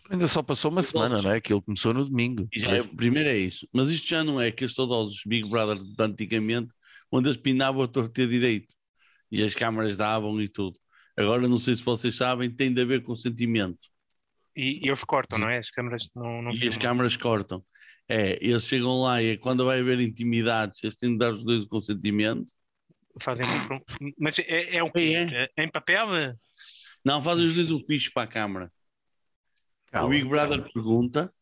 Ainda 0.09 0.27
só 0.27 0.43
passou 0.43 0.69
uma 0.69 0.81
semana, 0.83 1.21
não 1.21 1.31
é? 1.31 1.37
Aquilo 1.37 1.61
começou 1.61 1.93
no 1.93 2.05
domingo. 2.05 2.47
E 2.53 2.59
já 2.59 2.77
é- 2.77 2.83
primeiro 2.83 3.29
é 3.29 3.37
isso, 3.37 3.67
mas 3.73 3.89
isto 3.89 4.07
já 4.07 4.23
não 4.23 4.39
é 4.39 4.47
aqueles 4.47 4.75
saudosos 4.75 5.21
Big 5.25 5.49
Brother 5.49 5.77
de 5.77 5.93
antigamente, 5.99 6.73
onde 7.11 7.29
eles 7.29 7.39
pinavam 7.39 7.81
a 7.83 7.87
torta 7.87 8.27
direito 8.27 8.73
e 9.31 9.41
as 9.43 9.55
câmaras 9.55 9.97
davam 9.97 10.41
e 10.41 10.47
tudo. 10.47 10.77
Agora 11.17 11.47
não 11.47 11.57
sei 11.57 11.75
se 11.75 11.83
vocês 11.83 12.15
sabem, 12.15 12.51
tem 12.53 12.73
de 12.73 12.81
haver 12.81 13.01
consentimento. 13.01 13.87
E, 14.55 14.85
e 14.85 14.87
eles 14.89 15.03
cortam, 15.03 15.39
não 15.39 15.49
é? 15.49 15.57
As 15.57 15.71
câmaras 15.71 16.07
não, 16.15 16.41
não 16.41 16.51
e 16.51 16.53
as 16.53 16.59
filmam. 16.59 16.79
câmaras 16.79 17.17
cortam. 17.17 17.63
É, 18.07 18.37
eles 18.41 18.65
chegam 18.67 19.01
lá 19.01 19.21
e 19.21 19.29
é 19.29 19.37
quando 19.37 19.65
vai 19.65 19.79
haver 19.79 19.99
intimidades, 20.01 20.83
eles 20.83 20.95
têm 20.95 21.11
de 21.11 21.17
dar 21.17 21.31
os 21.31 21.43
dois 21.43 21.63
o 21.63 21.67
consentimento. 21.67 22.51
Fazem 23.19 23.45
Mas 24.19 24.39
é, 24.39 24.77
é 24.77 24.83
o 24.83 24.91
quê? 24.91 25.15
É, 25.31 25.49
É 25.55 25.63
Em 25.63 25.71
papel? 25.71 26.07
Não, 27.05 27.21
fazem 27.21 27.45
os 27.45 27.53
dois 27.53 27.71
o 27.71 27.79
fixe 27.85 28.11
para 28.11 28.23
a 28.23 28.27
câmara. 28.27 28.71
O 30.01 30.07
Big 30.09 30.27
Brother 30.27 30.63
pergunta, 30.73 31.33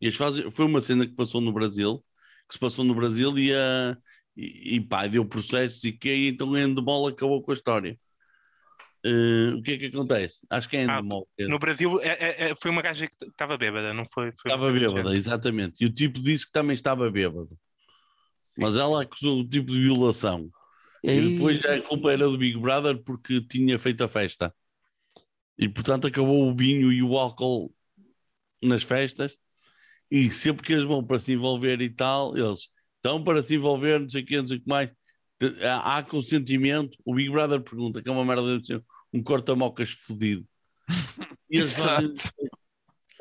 e 0.00 0.06
eles 0.06 0.16
fazem, 0.16 0.50
foi 0.50 0.64
uma 0.66 0.80
cena 0.80 1.06
que 1.06 1.14
passou 1.14 1.40
no 1.40 1.52
Brasil, 1.52 2.04
que 2.48 2.54
se 2.54 2.60
passou 2.60 2.84
no 2.84 2.94
Brasil 2.94 3.36
e, 3.36 3.52
a, 3.52 3.96
e, 4.36 4.76
e 4.76 4.80
pá, 4.80 5.06
deu 5.06 5.24
processos 5.24 5.82
e 5.84 5.92
que 5.92 6.08
e 6.14 6.28
então 6.28 6.54
a 6.54 6.60
Endemol 6.60 7.08
acabou 7.08 7.42
com 7.42 7.50
a 7.50 7.54
história. 7.54 7.98
Eh, 9.04 9.54
o 9.56 9.62
que 9.62 9.72
é 9.72 9.78
que 9.78 9.86
acontece? 9.86 10.44
Acho 10.50 10.68
que 10.68 10.76
é 10.76 10.84
Ah, 10.84 10.98
Endemol. 10.98 11.28
que 11.36 11.46
No 11.46 11.58
Brasil 11.58 12.00
é- 12.00 12.08
é- 12.08 12.50
é- 12.50 12.54
foi 12.54 12.70
uma 12.70 12.82
gaja 12.82 13.08
que 13.08 13.24
estava 13.24 13.56
bêbada, 13.56 13.92
não 13.92 14.04
foi? 14.06 14.32
foi 14.32 14.50
Estava 14.50 14.72
bêbada, 14.72 15.14
exatamente. 15.14 15.82
E 15.82 15.86
o 15.86 15.92
tipo 15.92 16.20
disse 16.20 16.46
que 16.46 16.52
também 16.52 16.74
estava 16.74 17.10
bêbado. 17.10 17.50
Mas 18.56 18.76
ela 18.76 19.02
acusou 19.02 19.40
o 19.40 19.48
tipo 19.48 19.70
de 19.72 19.80
violação. 19.80 20.50
E 21.04 21.20
depois 21.20 21.64
a 21.64 21.80
culpa 21.80 22.12
era 22.12 22.28
do 22.28 22.36
Big 22.36 22.58
Brother 22.58 23.00
porque 23.04 23.40
tinha 23.40 23.78
feito 23.78 24.02
a 24.02 24.08
festa. 24.08 24.52
E 25.58 25.68
portanto 25.68 26.06
acabou 26.06 26.48
o 26.48 26.54
vinho 26.54 26.92
e 26.92 27.02
o 27.02 27.18
álcool 27.18 27.74
nas 28.62 28.82
festas. 28.82 29.36
E 30.10 30.30
sempre 30.30 30.64
que 30.64 30.72
eles 30.72 30.84
vão 30.84 31.04
para 31.04 31.18
se 31.18 31.32
envolver 31.32 31.80
e 31.80 31.90
tal, 31.90 32.36
eles 32.36 32.70
estão 32.96 33.22
para 33.22 33.42
se 33.42 33.54
envolver, 33.56 34.00
não 34.00 34.08
sei 34.08 34.22
o 34.22 34.26
que, 34.26 34.36
não 34.40 34.46
sei 34.46 34.56
o 34.58 34.60
que 34.62 34.68
mais. 34.68 34.90
Há 35.62 35.98
há 35.98 36.02
consentimento. 36.02 36.96
O 37.04 37.14
Big 37.14 37.30
Brother 37.30 37.60
pergunta, 37.60 38.02
que 38.02 38.08
é 38.08 38.12
uma 38.12 38.24
merda, 38.24 38.58
de 38.58 38.82
um 39.12 39.22
corta-mocas 39.22 39.90
fodido. 39.90 40.46
E 41.50 41.60
fazem- 41.62 42.12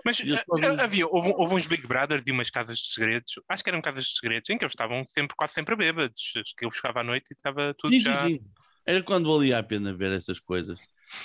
Mas 0.06 0.20
E 0.20 0.34
ah, 0.34 0.44
fazem- 0.50 0.80
havia, 0.80 1.08
houve, 1.08 1.34
houve 1.36 1.56
uns 1.56 1.68
Big 1.68 1.86
Brother 1.86 2.24
de 2.24 2.32
umas 2.32 2.50
casas 2.50 2.78
de 2.78 2.88
segredos, 2.88 3.34
acho 3.50 3.64
que 3.64 3.70
eram 3.70 3.82
casas 3.82 4.06
de 4.06 4.16
segredos, 4.16 4.50
em 4.50 4.58
que 4.58 4.64
eles 4.64 4.72
estavam 4.72 5.06
sempre, 5.08 5.36
quase 5.36 5.54
sempre 5.54 5.76
bêbados, 5.76 6.32
que 6.58 6.66
eu 6.66 6.70
buscava 6.70 7.02
à 7.02 7.04
noite 7.04 7.26
e 7.32 7.34
estava 7.34 7.76
tudo 7.78 7.94
Sim, 7.94 8.00
já. 8.00 8.22
sim, 8.22 8.38
sim. 8.38 8.46
Era 8.86 9.04
quando 9.04 9.30
valia 9.32 9.60
a 9.60 9.64
pena 9.64 9.94
ver 9.94 10.14
essas 10.14 10.40
coisas. 10.40 10.80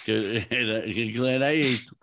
Que 0.04 0.46
era, 0.50 0.78
aquilo 0.78 1.26
era 1.26 1.54
eito. 1.54 1.96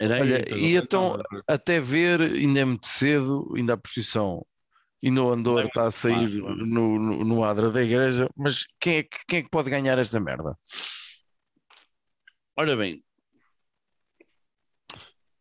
Era 0.00 0.20
Olha, 0.20 0.36
eito. 0.38 0.56
e 0.56 0.76
Agora 0.76 0.84
então- 0.84 1.22
Até 1.46 1.80
ver, 1.80 2.20
ainda 2.20 2.60
é 2.60 2.64
muito 2.64 2.86
cedo, 2.86 3.52
ainda 3.56 3.74
a 3.74 3.76
posição 3.76 4.44
e 5.02 5.10
no 5.10 5.30
Andor 5.30 5.56
Vai 5.56 5.66
está 5.66 5.86
a 5.86 5.90
sair 5.90 6.40
claro. 6.40 6.56
no, 6.56 6.98
no, 6.98 7.24
no 7.24 7.44
adra 7.44 7.70
da 7.70 7.82
igreja, 7.82 8.28
mas 8.34 8.64
quem 8.80 8.96
é, 8.96 9.02
que, 9.02 9.18
quem 9.28 9.38
é 9.40 9.42
que 9.42 9.50
pode 9.50 9.68
ganhar 9.70 9.98
esta 9.98 10.18
merda? 10.18 10.56
Ora 12.56 12.74
bem, 12.76 13.04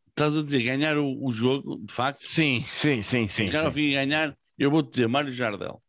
estás 0.10 0.36
a 0.38 0.44
dizer 0.44 0.62
ganhar 0.64 0.98
o, 0.98 1.26
o 1.26 1.32
jogo, 1.32 1.78
de 1.86 1.94
facto, 1.94 2.20
Sim, 2.20 2.64
sim, 2.68 3.02
sim, 3.02 3.28
sim. 3.28 3.48
chegar 3.48 3.66
ao 3.66 3.72
sim. 3.72 3.76
fim 3.78 3.92
e 3.92 3.94
ganhar, 3.96 4.38
eu 4.58 4.70
vou-te 4.70 4.92
dizer 4.92 5.08
Mário 5.08 5.32
Jardel. 5.32 5.82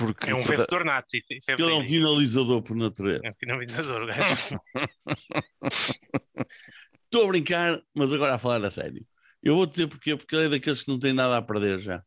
Porque 0.00 0.30
É 0.30 0.34
um 0.34 0.42
toda- 0.42 0.56
vencedor 0.56 0.84
nato, 0.84 1.08
isso, 1.14 1.26
é 1.50 1.52
ele 1.52 1.62
é 1.70 1.74
um 1.74 1.84
finalizador 1.84 2.62
por 2.62 2.74
natureza. 2.76 3.20
É 3.24 3.30
um 3.30 3.34
finalizador, 3.38 4.06
gajo. 4.06 4.60
Estou 7.04 7.24
a 7.24 7.28
brincar, 7.28 7.80
mas 7.94 8.12
agora 8.12 8.34
a 8.34 8.38
falar 8.38 8.64
a 8.64 8.70
sério. 8.70 9.04
Eu 9.42 9.56
vou 9.56 9.66
dizer 9.66 9.88
porquê, 9.88 10.16
porque 10.16 10.34
ele 10.36 10.46
é 10.46 10.48
daqueles 10.48 10.82
que 10.82 10.88
não 10.90 10.98
tem 10.98 11.12
nada 11.12 11.36
a 11.36 11.42
perder 11.42 11.80
já. 11.80 12.02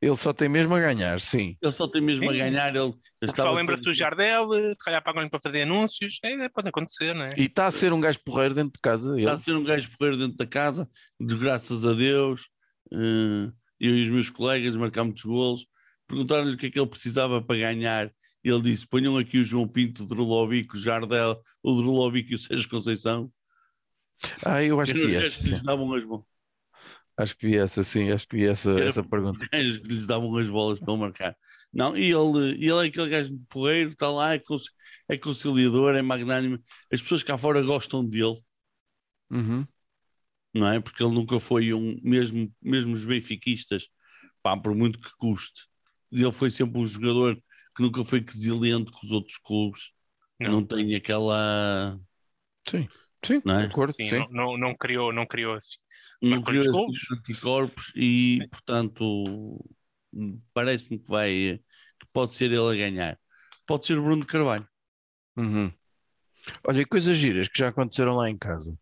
ele 0.00 0.14
só 0.16 0.32
tem 0.32 0.48
mesmo 0.48 0.74
a 0.74 0.80
ganhar, 0.80 1.20
sim. 1.20 1.56
Ele 1.60 1.72
só 1.76 1.88
tem 1.88 2.00
mesmo 2.00 2.28
a 2.30 2.32
Sim. 2.32 2.38
ganhar. 2.38 2.68
Ele 2.76 2.86
estava 3.20 3.34
pessoal 3.34 3.54
lembra-se 3.54 3.82
do 3.82 3.92
Jardel, 3.92 4.48
se 4.52 4.78
calhar 4.84 5.02
pagam-lhe 5.02 5.28
para 5.28 5.40
fazer 5.40 5.62
anúncios, 5.62 6.18
é, 6.24 6.48
pode 6.48 6.68
acontecer, 6.68 7.14
não 7.14 7.24
é? 7.24 7.30
E 7.36 7.44
está 7.46 7.66
a 7.66 7.70
ser 7.72 7.92
um 7.92 8.00
gajo 8.00 8.20
porreiro 8.24 8.54
dentro 8.54 8.72
de 8.74 8.80
casa. 8.80 9.10
Ele. 9.10 9.20
Está 9.22 9.32
a 9.32 9.38
ser 9.38 9.56
um 9.56 9.64
gajo 9.64 9.90
porreiro 9.98 10.16
dentro 10.18 10.36
da 10.36 10.46
casa, 10.46 10.88
de 11.20 11.36
graças 11.36 11.84
a 11.84 11.92
Deus. 11.94 12.48
eh, 12.92 13.50
eu 13.80 13.96
e 13.96 14.02
os 14.04 14.08
meus 14.10 14.30
colegas 14.30 14.76
marcámos 14.76 15.08
muitos 15.10 15.24
golos. 15.24 15.66
Perguntaram-lhe 16.08 16.54
o 16.54 16.58
que 16.58 16.66
é 16.66 16.70
que 16.70 16.80
ele 16.80 16.88
precisava 16.88 17.42
para 17.42 17.58
ganhar. 17.58 18.12
Ele 18.42 18.62
disse: 18.62 18.86
ponham 18.86 19.16
aqui 19.18 19.38
o 19.38 19.44
João 19.44 19.68
Pinto, 19.68 20.04
o 20.04 20.06
Drulovic, 20.06 20.76
o 20.76 20.80
Jardel, 20.80 21.40
o 21.62 21.74
Drulovic 21.74 22.32
e 22.32 22.34
o 22.34 22.38
Sérgio 22.38 22.68
Conceição. 22.68 23.32
Ah, 24.44 24.62
eu 24.64 24.80
acho 24.80 24.92
que 24.92 25.14
essa. 25.14 25.50
que 25.50 25.56
sim. 25.56 25.64
davam 25.64 25.92
as 25.94 26.04
bolas. 26.04 26.26
Acho 27.16 27.36
que 27.36 27.48
vi 27.48 27.56
essa, 27.56 27.82
sim. 27.82 28.10
Acho 28.10 28.26
que 28.28 28.36
vi 28.36 28.46
essa, 28.46 28.70
Era- 28.70 28.86
essa 28.86 29.02
pergunta. 29.02 29.44
Os 29.52 29.78
que 29.78 29.88
lhes 29.88 30.06
davam 30.06 30.36
as 30.36 30.48
bolas 30.48 30.78
para 30.80 30.92
ele 30.92 31.00
marcar. 31.02 31.36
Não, 31.72 31.96
e 31.96 32.12
ele, 32.12 32.52
ele 32.64 32.70
é 32.72 32.88
aquele 32.88 33.10
gajo 33.10 33.30
de 33.36 33.44
porreiro, 33.48 33.90
está 33.90 34.10
lá, 34.10 34.34
é, 34.34 34.40
é 35.08 35.18
conciliador, 35.18 35.94
é 35.94 36.02
magnânimo. 36.02 36.58
As 36.92 37.02
pessoas 37.02 37.22
cá 37.22 37.36
fora 37.36 37.62
gostam 37.62 38.04
dele. 38.04 38.40
Uhum. 39.30 39.66
não 40.54 40.68
é? 40.68 40.80
Porque 40.80 41.02
ele 41.02 41.14
nunca 41.14 41.38
foi 41.40 41.72
um, 41.74 42.00
mesmo, 42.02 42.52
mesmo 42.62 42.94
os 42.94 43.04
benfiquistas, 43.04 43.88
pá, 44.42 44.56
por 44.56 44.74
muito 44.74 45.00
que 45.00 45.10
custe, 45.16 45.67
ele 46.10 46.32
foi 46.32 46.50
sempre 46.50 46.78
um 46.80 46.86
jogador 46.86 47.36
que 47.76 47.82
nunca 47.82 48.04
foi 48.04 48.20
quesilento 48.22 48.92
com 48.92 49.06
os 49.06 49.12
outros 49.12 49.38
clubes, 49.38 49.92
não, 50.40 50.60
Não. 50.60 50.66
tem 50.66 50.94
aquela, 50.96 51.98
Sim. 52.68 52.88
Sim, 53.24 53.42
Não 53.44 53.58
é? 53.60 53.66
de 53.66 53.72
acordo, 53.72 53.94
Sim, 54.00 54.08
sim. 54.08 54.18
Não, 54.18 54.28
não, 54.30 54.58
não 54.58 54.76
criou, 54.76 55.12
não 55.12 55.26
criou 55.26 55.54
assim. 55.54 55.76
não 56.22 56.42
criou 56.42 56.64
quantos 56.64 56.66
esse 56.66 56.70
golos? 56.70 56.98
tipo 56.98 57.14
de 57.14 57.18
anticorpos 57.20 57.92
e, 57.96 58.48
portanto, 58.50 59.64
parece-me 60.52 60.98
que 60.98 61.08
vai 61.10 61.60
que 62.00 62.06
pode 62.12 62.34
ser 62.34 62.46
ele 62.52 62.58
a 62.60 62.74
ganhar. 62.76 63.18
Pode 63.66 63.86
ser 63.86 63.98
o 63.98 64.02
Bruno 64.02 64.24
Carvalho. 64.26 64.66
Uhum. 65.36 65.72
Olha, 66.66 66.80
e 66.82 66.86
coisas 66.86 67.16
giras 67.16 67.48
que 67.48 67.58
já 67.58 67.68
aconteceram 67.68 68.16
lá 68.16 68.30
em 68.30 68.36
casa. 68.36 68.78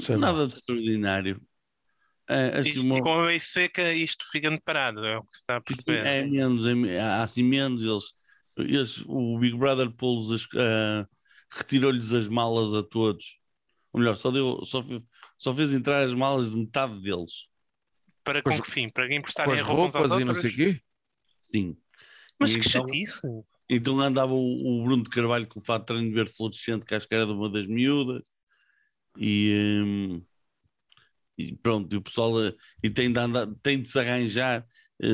Sei 0.00 0.16
lá. 0.16 0.32
Nada 0.32 0.46
de 0.46 0.54
extraordinário. 0.54 1.40
É, 2.32 2.58
assim, 2.60 2.70
E, 2.70 2.78
uma- 2.78 2.98
e 2.98 3.02
com 3.02 3.12
a 3.20 3.26
bem 3.26 3.38
seca 3.38 3.92
isto 3.92 4.24
fica 4.30 4.60
parado, 4.64 5.04
é 5.04 5.18
o 5.18 5.22
que 5.22 5.36
se 5.36 5.42
está 5.42 5.56
a 5.56 5.60
perceber. 5.60 6.06
é 6.06 6.24
menos, 6.26 6.66
é, 6.66 7.00
há 7.00 7.22
assim 7.22 7.42
menos. 7.42 7.84
Eles, 7.84 8.14
eles- 8.56 9.04
o 9.06 9.38
Big 9.38 9.56
Brother 9.56 9.90
pô-los 9.90 10.30
as- 10.32 10.48
ah, 10.56 11.06
retirou-lhes 11.50 12.12
as 12.14 12.28
malas 12.28 12.74
a 12.74 12.82
todos. 12.82 13.38
Ou 13.92 14.00
melhor, 14.00 14.16
só, 14.16 14.30
deu, 14.30 14.64
só, 14.64 14.82
só 15.36 15.52
fez 15.52 15.72
entrar 15.74 16.02
as 16.02 16.14
malas 16.14 16.50
de 16.50 16.56
metade 16.56 17.00
deles. 17.02 17.48
Para 18.24 18.42
Com 18.42 18.50
com 18.50 18.62
que 18.62 18.70
fim? 18.70 18.88
Para 18.88 19.12
emprestarem 19.14 19.52
as 19.54 19.60
roupas 19.60 20.12
e 20.12 20.24
não 20.24 20.34
sei 20.34 20.50
o 20.50 20.54
quê. 20.54 20.80
Sim. 21.40 21.76
Mas 22.38 22.52
E 22.54 22.60
que 22.60 22.68
então- 22.68 22.80
chatice! 22.82 23.26
Então 23.68 24.00
andava 24.00 24.32
o, 24.34 24.80
o 24.80 24.84
Bruno 24.84 25.02
de 25.02 25.10
Carvalho 25.10 25.46
com 25.46 25.58
o 25.58 25.62
fato 25.62 25.82
de 25.82 25.86
treino 25.86 26.12
verde 26.14 26.32
fluorescente, 26.32 26.84
que 26.84 26.94
acho 26.94 27.08
que 27.08 27.14
era 27.14 27.24
de 27.26 27.32
uma 27.32 27.48
das 27.50 27.66
miúdas, 27.66 28.22
e, 29.16 29.82
hum, 29.84 30.22
e 31.50 31.56
pronto, 31.58 31.92
e 31.92 31.96
o 31.96 32.02
pessoal 32.02 32.42
eh, 32.44 32.54
e 32.82 32.90
tem, 32.90 33.12
de 33.12 33.18
andar, 33.18 33.46
tem 33.62 33.80
de 33.82 33.88
se 33.88 33.98
arranjar, 33.98 34.64
eh, 35.02 35.08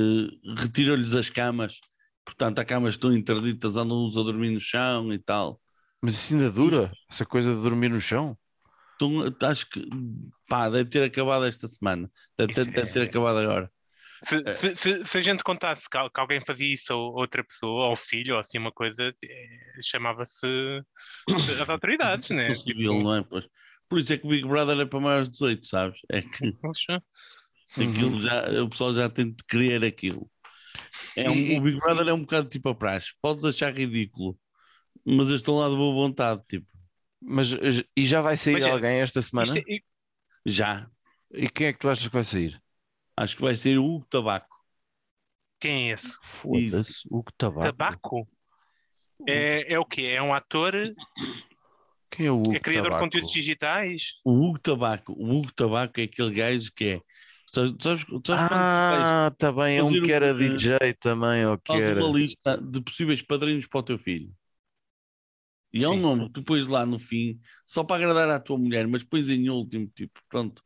retirou-lhes 0.59 1.15
as 1.15 1.31
camas, 1.31 1.81
portanto, 2.25 2.59
as 2.59 2.65
camas 2.65 2.95
estão 2.95 3.15
interditas, 3.17 3.77
andam 3.77 4.05
uns 4.05 4.17
a 4.17 4.23
dormir 4.23 4.51
no 4.51 4.61
chão 4.61 5.13
e 5.13 5.19
tal. 5.19 5.61
Mas 6.03 6.15
isso 6.15 6.35
ainda 6.35 6.51
dura? 6.51 6.93
Essa 7.11 7.25
coisa 7.27 7.55
de 7.55 7.61
dormir 7.61 7.89
no 7.89 8.01
chão? 8.01 8.39
Então, 8.97 9.49
acho 9.49 9.69
que 9.71 9.89
pá, 10.49 10.69
deve 10.69 10.91
ter 10.91 11.03
acabado 11.05 11.45
esta 11.45 11.67
semana, 11.69 12.11
deve, 12.37 12.53
ter, 12.53 12.65
deve 12.67 12.93
ter 12.93 13.01
é- 13.01 13.05
acabado 13.05 13.39
agora. 13.39 13.71
Se, 14.21 14.43
se, 14.51 14.75
se- 14.75 15.05
se 15.05 15.19
a 15.19 15.21
gente 15.21 15.45
contasse 15.45 15.89
que, 15.89 15.97
al- 15.97 16.11
que 16.11 16.19
alguém 16.21 16.41
fazia 16.41 16.73
isso 16.73 16.93
a 16.93 16.97
outra 16.97 17.45
pessoa, 17.45 17.87
ou 17.87 17.95
filho, 17.97 18.35
ou 18.35 18.41
assim 18.41 18.59
uma 18.59 18.73
coisa, 18.73 19.15
eh, 19.25 19.81
chamava-se 19.81 20.45
as 21.63 21.69
autoridades, 21.71 22.31
né? 22.31 22.57
Civil, 22.67 22.95
não 23.03 23.15
é? 23.15 23.23
Pois. 23.23 23.45
Por 23.89 23.99
isso 23.99 24.13
é 24.13 24.19
que 24.19 24.27
o 24.27 24.31
Big 24.31 24.47
Brother 24.47 24.79
é 24.79 24.85
para 24.87 25.01
maiores 25.01 25.29
de 25.29 25.33
18, 25.33 25.67
sabes? 25.67 26.01
É 26.11 26.21
que. 26.23 26.55
Aquilo 27.77 28.21
já, 28.21 28.63
o 28.63 28.69
pessoal 28.69 28.93
já 28.93 29.09
tem 29.09 29.31
de 29.31 29.45
querer 29.45 29.85
aquilo. 29.85 30.31
É 31.17 31.31
um- 31.31 31.35
E- 31.35 31.59
o 31.59 31.63
Big 31.63 31.79
Brother 31.79 32.09
é 32.09 32.13
um 32.13 32.21
bocado 32.21 32.49
tipo 32.49 32.69
a 32.69 32.75
praxe. 32.75 33.13
Podes 33.21 33.45
achar 33.45 33.73
ridículo, 33.77 34.39
mas 35.05 35.29
eles 35.29 35.41
estão 35.41 35.57
lá 35.57 35.69
de 35.69 35.77
boa 35.77 35.95
vontade. 35.95 36.43
Tipo, 36.49 36.67
Mas 37.21 37.49
e 37.97 38.05
já 38.05 38.21
vai 38.21 38.37
sair 38.37 38.57
Olha, 38.63 38.73
alguém 38.73 39.01
esta 39.01 39.21
semana? 39.21 39.53
É- 39.59 39.79
já. 40.47 40.89
E 41.33 41.49
quem 41.49 41.67
é 41.67 41.73
que 41.73 41.79
tu 41.81 41.89
achas 41.89 42.07
que 42.07 42.15
vai 42.15 42.25
sair? 42.25 42.63
Acho 43.17 43.37
que 43.37 43.43
vai 43.43 43.57
ser 43.57 43.79
o 43.79 43.85
Hugo 43.85 44.07
Tabaco. 44.09 44.57
Quem 45.61 45.91
é 45.91 45.95
esse? 45.95 46.19
Foda-se, 46.23 47.09
o 47.11 47.23
que 47.23 47.33
tabaco. 47.37 47.65
Tabaco? 47.77 48.29
É, 49.27 49.75
é 49.75 49.79
o 49.79 49.85
quê? 49.85 50.03
É 50.15 50.23
um 50.23 50.33
ator? 50.33 50.73
Quem 52.11 52.27
é 52.27 52.31
o 52.31 52.39
Hugo 52.41 52.55
É 52.55 52.61
criador 52.61 52.85
de 52.85 52.89
Tabaco? 52.91 53.05
conteúdos 53.05 53.33
digitais? 53.35 54.03
O 54.25 54.33
Hugo 54.33 54.59
Tabaco. 54.59 55.13
O 55.13 55.39
Hugo 55.39 55.53
Tabaco 55.53 56.01
é 56.01 56.05
aquele 56.05 56.31
gajo 56.33 56.71
que 56.75 56.85
é. 56.85 57.01
Sabes, 57.51 57.73
sabes, 57.81 58.05
Ah, 58.31 59.33
tá 59.39 59.51
bem, 59.51 59.79
é 59.79 59.83
um 59.83 59.91
que 60.03 60.13
era 60.13 60.35
um- 60.35 60.39
DJ 60.39 60.95
também, 61.01 61.47
ou 61.47 61.57
que 61.59 61.73
era. 61.73 62.05
uma 62.05 62.19
lista 62.19 62.59
de 62.59 62.81
possíveis 62.83 63.23
padrinhos 63.23 63.67
para 63.67 63.81
o 63.81 63.83
teu 63.83 63.99
filho? 63.99 64.31
E 65.73 65.85
é 65.85 65.89
um 65.89 65.97
nome 66.01 66.27
que 66.27 66.33
tu 66.35 66.43
pões 66.43 66.67
lá 66.67 66.85
no 66.87 66.99
fim, 66.99 67.39
só 67.67 67.85
para 67.85 67.97
agradar 67.97 68.29
à 68.31 68.41
tua 68.41 68.59
mulher, 68.59 68.87
mas 68.87 69.05
pões 69.05 69.29
em 69.29 69.49
último, 69.51 69.87
tipo, 69.95 70.21
pronto. 70.29 70.63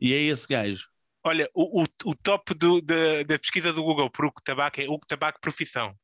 E 0.00 0.12
é 0.14 0.20
esse 0.22 0.46
gajo. 0.46 0.88
Olha, 1.22 1.48
o, 1.54 1.82
o, 1.82 1.86
o 2.04 2.14
top 2.14 2.54
do- 2.54 2.82
da, 2.82 3.22
da 3.22 3.38
pesquisa 3.38 3.72
do 3.72 3.82
Google 3.82 4.10
por 4.10 4.26
Hugo 4.26 4.42
Tabaco 4.42 4.80
é 4.80 4.84
Hugo 4.84 5.06
Tabaco 5.06 5.40
Profissão. 5.40 5.94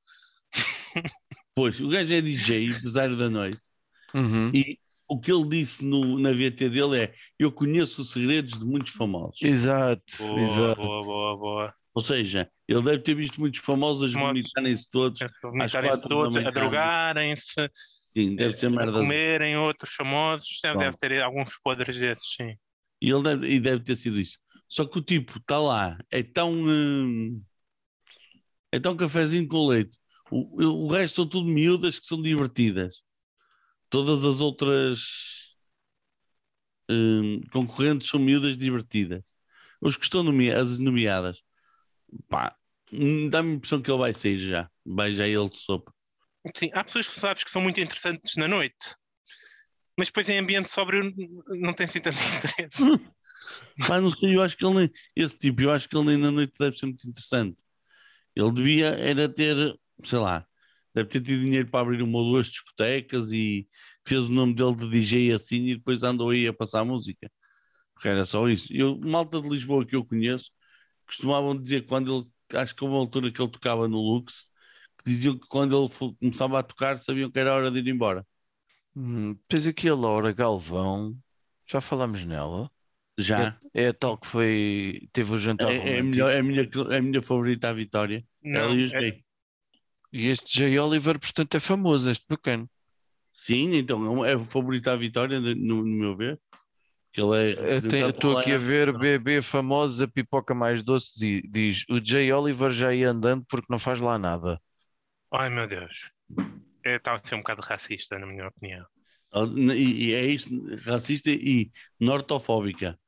Pois, 1.54 1.80
o 1.80 1.88
gajo 1.88 2.14
é 2.14 2.20
DJ, 2.20 2.66
empresário 2.66 3.16
da 3.16 3.28
noite. 3.30 3.60
Uhum. 4.14 4.50
E 4.54 4.78
o 5.08 5.18
que 5.20 5.32
ele 5.32 5.46
disse 5.48 5.84
no, 5.84 6.18
na 6.18 6.30
VT 6.32 6.68
dele 6.68 6.98
é: 6.98 7.14
Eu 7.38 7.50
conheço 7.52 8.02
os 8.02 8.10
segredos 8.10 8.58
de 8.58 8.64
muitos 8.64 8.92
famosos. 8.92 9.42
Exato, 9.42 10.02
Boa, 10.18 10.40
exato. 10.40 10.80
boa, 10.82 11.02
boa, 11.02 11.36
boa. 11.36 11.74
Ou 11.92 12.02
seja, 12.02 12.48
ele 12.68 12.82
deve 12.82 12.98
ter 13.00 13.14
visto 13.14 13.40
muitos 13.40 13.60
famosos 13.60 14.14
a 14.14 14.20
vomitarem-se 14.20 14.88
todos. 14.88 15.20
A 15.22 15.28
vomitarem-se 15.42 16.02
todos, 16.02 16.46
a 16.46 16.50
drogarem-se, 16.50 17.68
Sim, 18.04 18.36
deve 18.36 18.54
ser 18.54 18.66
a 18.66 18.70
merda. 18.70 18.92
comerem 19.00 19.56
outros 19.56 19.92
famosos, 19.94 20.60
deve, 20.62 20.74
Bom. 20.74 20.80
deve 20.80 20.96
ter 20.96 21.20
alguns 21.22 21.58
podres 21.60 21.98
desses, 21.98 22.34
sim. 22.36 22.54
E 23.02 23.10
ele 23.10 23.22
deve, 23.22 23.48
e 23.48 23.58
deve 23.60 23.82
ter 23.82 23.96
sido 23.96 24.20
isso. 24.20 24.38
Só 24.68 24.84
que 24.84 24.98
o 24.98 25.02
tipo 25.02 25.38
está 25.38 25.58
lá, 25.58 25.98
é 26.12 26.22
tão. 26.22 26.52
hum, 26.52 27.42
é 28.70 28.78
tão 28.78 28.96
cafezinho 28.96 29.48
com 29.48 29.66
leite. 29.66 29.98
O, 30.30 30.84
o 30.84 30.88
resto 30.92 31.16
são 31.16 31.26
tudo 31.26 31.48
miúdas 31.48 31.98
que 31.98 32.06
são 32.06 32.22
divertidas. 32.22 33.02
Todas 33.90 34.24
as 34.24 34.40
outras 34.40 35.56
hum, 36.88 37.40
concorrentes 37.52 38.08
são 38.08 38.20
miúdas 38.20 38.56
divertidas. 38.58 39.22
Os 39.80 39.96
que 39.96 40.04
estão 40.04 40.22
nome- 40.22 40.52
as 40.52 40.78
nomeadas, 40.78 41.42
pá, 42.28 42.56
dá-me 43.30 43.52
a 43.52 43.56
impressão 43.56 43.82
que 43.82 43.90
ele 43.90 43.98
vai 44.00 44.14
sair 44.14 44.38
já. 44.38 44.70
Vai 44.86 45.12
já 45.12 45.26
ele 45.28 45.48
de 45.50 45.58
sopa. 45.58 45.94
Sim, 46.54 46.70
há 46.74 46.84
pessoas 46.84 47.08
que 47.08 47.18
sabes 47.20 47.44
que 47.44 47.50
são 47.50 47.62
muito 47.62 47.80
interessantes 47.80 48.36
na 48.36 48.46
noite, 48.48 48.94
mas 49.96 50.08
depois 50.08 50.28
em 50.28 50.38
ambiente 50.38 50.70
sóbrio 50.70 51.12
não 51.48 51.74
tem 51.74 51.86
assim 51.86 52.00
tanto 52.00 52.18
interesse. 52.44 52.90
Pá, 53.88 54.00
não 54.00 54.10
sei, 54.10 54.36
eu 54.36 54.42
acho 54.42 54.56
que 54.56 54.64
ele 54.64 54.74
nem, 54.74 54.90
esse 55.16 55.36
tipo, 55.38 55.62
eu 55.62 55.70
acho 55.72 55.88
que 55.88 55.96
ele 55.96 56.06
nem 56.06 56.16
na 56.16 56.30
noite 56.30 56.54
deve 56.58 56.76
ser 56.76 56.86
muito 56.86 57.08
interessante. 57.08 57.62
Ele 58.36 58.52
devia 58.52 58.88
era 58.88 59.28
ter, 59.28 59.56
sei 60.04 60.18
lá, 60.20 60.46
deve 60.94 61.08
ter 61.08 61.20
tido 61.20 61.42
dinheiro 61.42 61.70
para 61.70 61.80
abrir 61.80 62.02
uma 62.02 62.18
ou 62.18 62.24
duas 62.32 62.48
discotecas 62.48 63.30
e 63.32 63.66
fez 64.06 64.26
o 64.28 64.32
nome 64.32 64.54
dele 64.54 64.74
de 64.74 64.88
DJ 64.90 65.32
assim 65.32 65.66
e 65.66 65.76
depois 65.76 66.02
andou 66.02 66.30
aí 66.30 66.46
a 66.46 66.52
passar 66.52 66.84
música. 66.84 67.30
Porque 67.94 68.08
era 68.08 68.24
só 68.24 68.48
isso. 68.48 68.72
Eu, 68.72 68.98
malta 68.98 69.40
de 69.40 69.48
Lisboa 69.48 69.84
que 69.84 69.94
eu 69.94 70.04
conheço, 70.04 70.50
costumavam 71.06 71.56
dizer 71.60 71.86
quando 71.86 72.16
ele, 72.16 72.58
acho 72.60 72.74
que 72.74 72.82
houve 72.82 72.94
uma 72.94 73.02
altura 73.02 73.30
que 73.30 73.40
ele 73.40 73.50
tocava 73.50 73.86
no 73.88 73.98
Lux, 73.98 74.46
que 74.98 75.04
diziam 75.04 75.38
que 75.38 75.46
quando 75.48 75.78
ele 75.78 76.14
começava 76.18 76.58
a 76.58 76.62
tocar 76.62 76.98
sabiam 76.98 77.30
que 77.30 77.38
era 77.38 77.54
hora 77.54 77.70
de 77.70 77.78
ir 77.78 77.88
embora. 77.88 78.26
Hum, 78.96 79.36
aqui 79.68 79.88
a 79.88 79.94
Laura 79.94 80.32
Galvão, 80.32 81.16
já 81.66 81.80
falámos 81.80 82.24
nela. 82.24 82.70
Já. 83.18 83.58
É 83.74 83.88
a 83.88 83.94
tal 83.94 84.16
que 84.18 84.26
foi, 84.26 85.08
teve 85.12 85.34
o 85.34 85.38
jantar 85.38 85.70
É, 85.70 85.96
é, 85.96 85.98
a 86.00 86.02
melhor, 86.02 86.30
é, 86.30 86.38
a 86.38 86.42
minha, 86.42 86.68
é 86.90 86.96
a 86.96 87.02
minha 87.02 87.22
favorita 87.22 87.68
a 87.68 87.72
Vitória. 87.72 88.24
Não, 88.42 88.60
Ela 88.60 88.74
e 88.74 88.84
os 88.84 88.94
é-. 88.94 89.20
E 90.12 90.28
este 90.28 90.58
Jay 90.58 90.78
Oliver, 90.78 91.18
portanto, 91.18 91.56
é 91.56 91.60
famoso, 91.60 92.10
este 92.10 92.26
bacana. 92.28 92.68
Sim, 93.32 93.74
então 93.74 94.24
é 94.24 94.32
é 94.32 94.36
o 94.36 94.40
favorito 94.40 94.88
à 94.88 94.96
vitória, 94.96 95.40
no, 95.40 95.54
no 95.54 95.84
meu 95.84 96.16
ver. 96.16 96.40
Ele 97.16 97.56
é 97.58 97.76
Estou 97.76 98.38
aqui 98.38 98.52
a 98.52 98.58
ver 98.58 98.96
bebê 98.96 99.42
famosos, 99.42 100.00
a 100.00 100.06
pipoca 100.06 100.54
mais 100.54 100.82
doce, 100.82 101.24
e 101.24 101.48
diz 101.48 101.84
o 101.88 102.02
Jay 102.02 102.32
Oliver 102.32 102.72
já 102.72 102.94
ia 102.94 103.10
andando 103.10 103.44
porque 103.48 103.66
não 103.68 103.78
faz 103.78 104.00
lá 104.00 104.18
nada. 104.18 104.60
Ai 105.32 105.50
meu 105.50 105.66
Deus. 105.66 106.12
Está 106.84 107.14
a 107.14 107.20
ser 107.22 107.34
um 107.34 107.38
bocado 107.38 107.62
racista, 107.62 108.18
na 108.18 108.26
minha 108.26 108.46
opinião. 108.46 108.86
E, 109.74 110.06
e 110.06 110.14
é 110.14 110.24
isso, 110.26 110.48
racista 110.84 111.30
e 111.30 111.70
nortofóbica. 111.98 112.98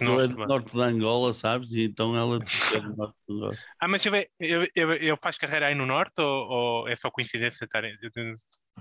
Ela 0.00 0.24
é 0.24 0.28
do 0.28 0.36
norte 0.46 0.76
da 0.76 0.84
Angola, 0.84 1.32
sabes? 1.34 1.72
E 1.72 1.84
então 1.84 2.16
ela 2.16 2.36
é 2.36 2.38
do 2.82 2.96
norte 2.96 3.16
Angola. 3.28 3.52
Ah, 3.80 3.88
mas 3.88 4.04
ele, 4.04 4.28
ele, 4.38 4.70
ele- 4.74 5.06
ele 5.06 5.16
faz 5.16 5.36
carreira 5.38 5.66
aí 5.66 5.74
no 5.74 5.86
Norte 5.86 6.20
ou, 6.20 6.48
ou 6.48 6.88
é 6.88 6.94
só 6.96 7.10
coincidência 7.10 7.64
estar 7.64 7.84
em- 7.84 7.96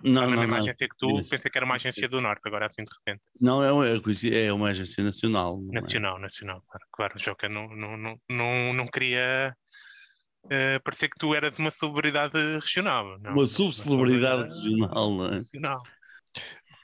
Não, 0.03 0.29
não, 0.29 0.47
não. 0.47 0.55
agência 0.57 0.87
que 0.87 0.95
tu? 0.97 1.21
Pensei 1.29 1.49
que 1.51 1.57
era 1.57 1.65
uma 1.65 1.75
agência 1.75 2.07
do 2.07 2.21
Norte, 2.21 2.41
agora 2.45 2.65
assim 2.65 2.83
de 2.83 2.91
repente. 2.97 3.23
Não, 3.39 3.63
é 3.63 3.71
uma, 3.71 3.87
é 3.87 4.53
uma 4.53 4.69
agência 4.69 5.03
nacional. 5.03 5.61
é? 5.71 5.81
Nacional, 5.81 6.19
nacional. 6.19 6.63
Claro, 6.67 6.85
claro 6.91 7.13
o 7.15 7.19
Joca 7.19 7.49
não, 7.49 7.67
não, 7.69 7.97
não, 7.97 8.21
não, 8.29 8.73
não 8.73 8.87
queria 8.87 9.55
eh, 10.49 10.79
parecer 10.79 11.09
que 11.09 11.17
tu 11.19 11.33
eras 11.33 11.59
uma 11.59 11.71
celebridade 11.71 12.37
regional. 12.59 13.17
Não, 13.19 13.33
Uma 13.33 13.47
subcelebridade 13.47 14.47
regional, 14.49 15.11
não 15.11 15.25
é? 15.25 15.31
nacional. 15.31 15.81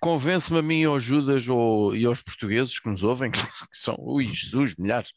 Convence-me 0.02 0.60
a 0.60 0.62
mim, 0.62 0.84
ao 0.84 1.00
Judas 1.00 1.48
ou, 1.48 1.96
e 1.96 2.06
aos 2.06 2.22
portugueses 2.22 2.80
que 2.80 2.90
nos 2.90 3.04
ouvem, 3.04 3.32
que 3.32 3.40
são, 3.72 3.96
ui, 4.00 4.30
Jesus, 4.32 4.76
milhares. 4.78 5.12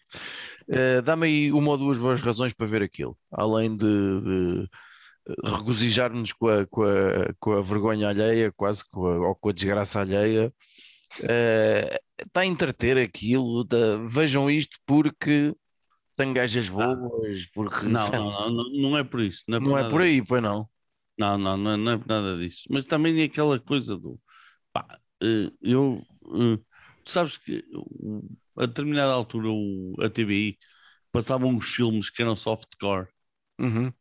Eh, 0.71 1.03
Dá-me 1.03 1.27
aí 1.27 1.53
uma 1.53 1.71
ou 1.73 1.79
duas 1.79 1.99
boas 1.99 2.21
razões 2.21 2.53
para 2.53 2.67
ver 2.67 2.83
aquilo, 2.83 3.17
além 3.31 3.77
de, 3.77 3.87
de 3.87 4.69
regozijar-nos 5.45 6.33
com 6.33 6.49
a, 6.49 6.67
com, 6.67 6.83
a, 6.85 7.35
com 7.39 7.53
a 7.53 7.61
vergonha 7.63 8.09
alheia, 8.09 8.53
quase 8.57 8.83
com 8.91 9.07
a, 9.07 9.29
ou 9.29 9.35
com 9.35 9.49
a 9.51 9.53
desgraça 9.53 10.01
alheia. 10.01 10.53
Eh, 11.23 11.99
Está 12.21 12.41
a 12.41 12.47
entreter 12.47 12.99
aquilo, 12.99 13.63
da- 13.63 13.97
vejam 14.09 14.51
isto 14.51 14.77
porque 14.85 15.55
tem 16.17 16.33
gajas 16.33 16.69
boas, 16.69 17.47
porque 17.55 17.87
Não, 17.87 18.09
não, 18.11 18.51
não, 18.51 18.65
não, 18.91 18.99
é 18.99 19.05
por 19.05 19.21
isso. 19.21 19.45
Não 19.47 19.57
é 19.59 19.61
por, 19.61 19.69
não 19.69 19.79
é 19.79 19.89
por 19.89 20.01
aí, 20.01 20.21
pois 20.21 20.43
não. 20.43 20.69
Não, 21.17 21.39
não, 21.39 21.57
não, 21.57 21.71
é- 21.73 21.77
não 21.77 21.93
é 21.93 21.97
por 21.97 22.09
nada 22.09 22.37
disso. 22.37 22.65
Mas 22.69 22.85
também 22.85 23.21
é 23.21 23.25
aquela 23.25 23.57
coisa 23.61 23.97
do. 23.97 24.19
Pá, 24.79 24.99
eh, 25.23 25.51
eu. 25.63 26.03
eh, 26.27 26.59
tu 27.05 27.11
sabes 27.11 27.37
que 27.39 27.65
a 28.57 28.67
determinada 28.67 29.13
altura 29.13 29.49
o, 29.51 29.95
a 30.01 30.11
TBI 30.11 30.59
passava 31.13 31.47
uns 31.47 31.67
filmes 31.75 32.11
que 32.11 32.23
eram 32.23 32.37
softcore, 32.37 33.09
Uhum, 33.59 33.93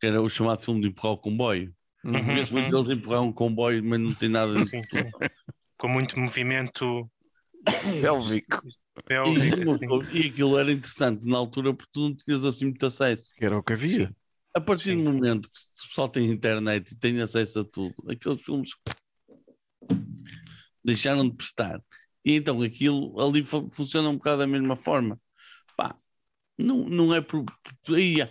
que 0.00 0.06
era 0.06 0.20
o 0.22 0.28
chamado 0.28 0.62
filme 0.62 0.80
de 0.80 0.88
empurrar 0.88 1.12
o 1.14 1.18
comboio. 1.18 1.74
uhum. 2.04 2.14
Uhum. 2.16 2.48
Mesmo 2.50 2.66
que 2.66 2.74
eles 2.74 2.88
empurraram 2.88 3.26
um 3.28 3.32
comboio, 3.32 3.82
mas 3.84 4.00
não 4.00 4.14
tem 4.14 4.28
nada 4.28 4.58
de 4.58 4.70
Sim. 4.70 5.12
Com 5.78 5.88
muito 5.88 6.18
movimento 6.20 7.10
Pélvico, 8.00 8.62
E, 9.24 9.30
pélvico. 9.40 10.04
e 10.10 10.28
aquilo 10.28 10.58
era 10.58 10.72
interessante 10.72 11.26
na 11.26 11.38
altura 11.38 11.74
porque 11.74 11.90
tu 11.92 12.00
não 12.02 12.16
tinhas 12.16 12.44
assim 12.44 12.66
muito 12.66 12.86
acesso. 12.86 13.34
que 13.36 13.44
era 13.46 13.58
o 13.58 13.62
que 13.62 13.72
havia. 13.72 14.14
A 14.54 14.60
partir 14.60 14.90
Sim. 14.90 15.02
do 15.02 15.12
momento 15.12 15.50
que 15.50 15.58
o 15.58 15.86
pessoal 15.88 16.08
tem 16.08 16.30
internet 16.30 16.92
e 16.92 16.98
tem 16.98 17.20
acesso 17.20 17.60
a 17.60 17.64
tudo, 17.64 17.94
aqueles 18.10 18.42
filmes 18.42 18.70
deixaram 20.86 21.28
de 21.28 21.36
prestar. 21.36 21.80
E 22.24 22.34
então 22.34 22.62
aquilo 22.62 23.20
ali 23.20 23.42
fu- 23.44 23.68
funciona 23.72 24.08
um 24.08 24.14
bocado 24.16 24.38
da 24.38 24.46
mesma 24.46 24.76
forma. 24.76 25.20
Pá, 25.76 25.96
não, 26.58 26.88
não 26.88 27.14
é 27.14 27.20
por. 27.20 27.44
aí, 27.88 28.20
as, 28.22 28.30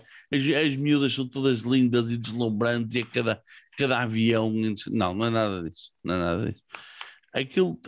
as 0.66 0.76
miúdas 0.78 1.14
são 1.14 1.28
todas 1.28 1.62
lindas 1.62 2.12
e 2.12 2.18
deslumbrantes 2.18 2.96
e 2.96 3.02
a 3.02 3.06
cada, 3.06 3.44
cada 3.78 4.02
avião. 4.02 4.52
Não, 4.92 5.14
não 5.14 5.26
é 5.28 5.30
nada 5.30 5.70
disso. 5.70 5.92
Não 6.04 6.16
é 6.16 6.18
nada 6.18 6.52
disso. 6.52 6.64
Aquilo 7.34 7.80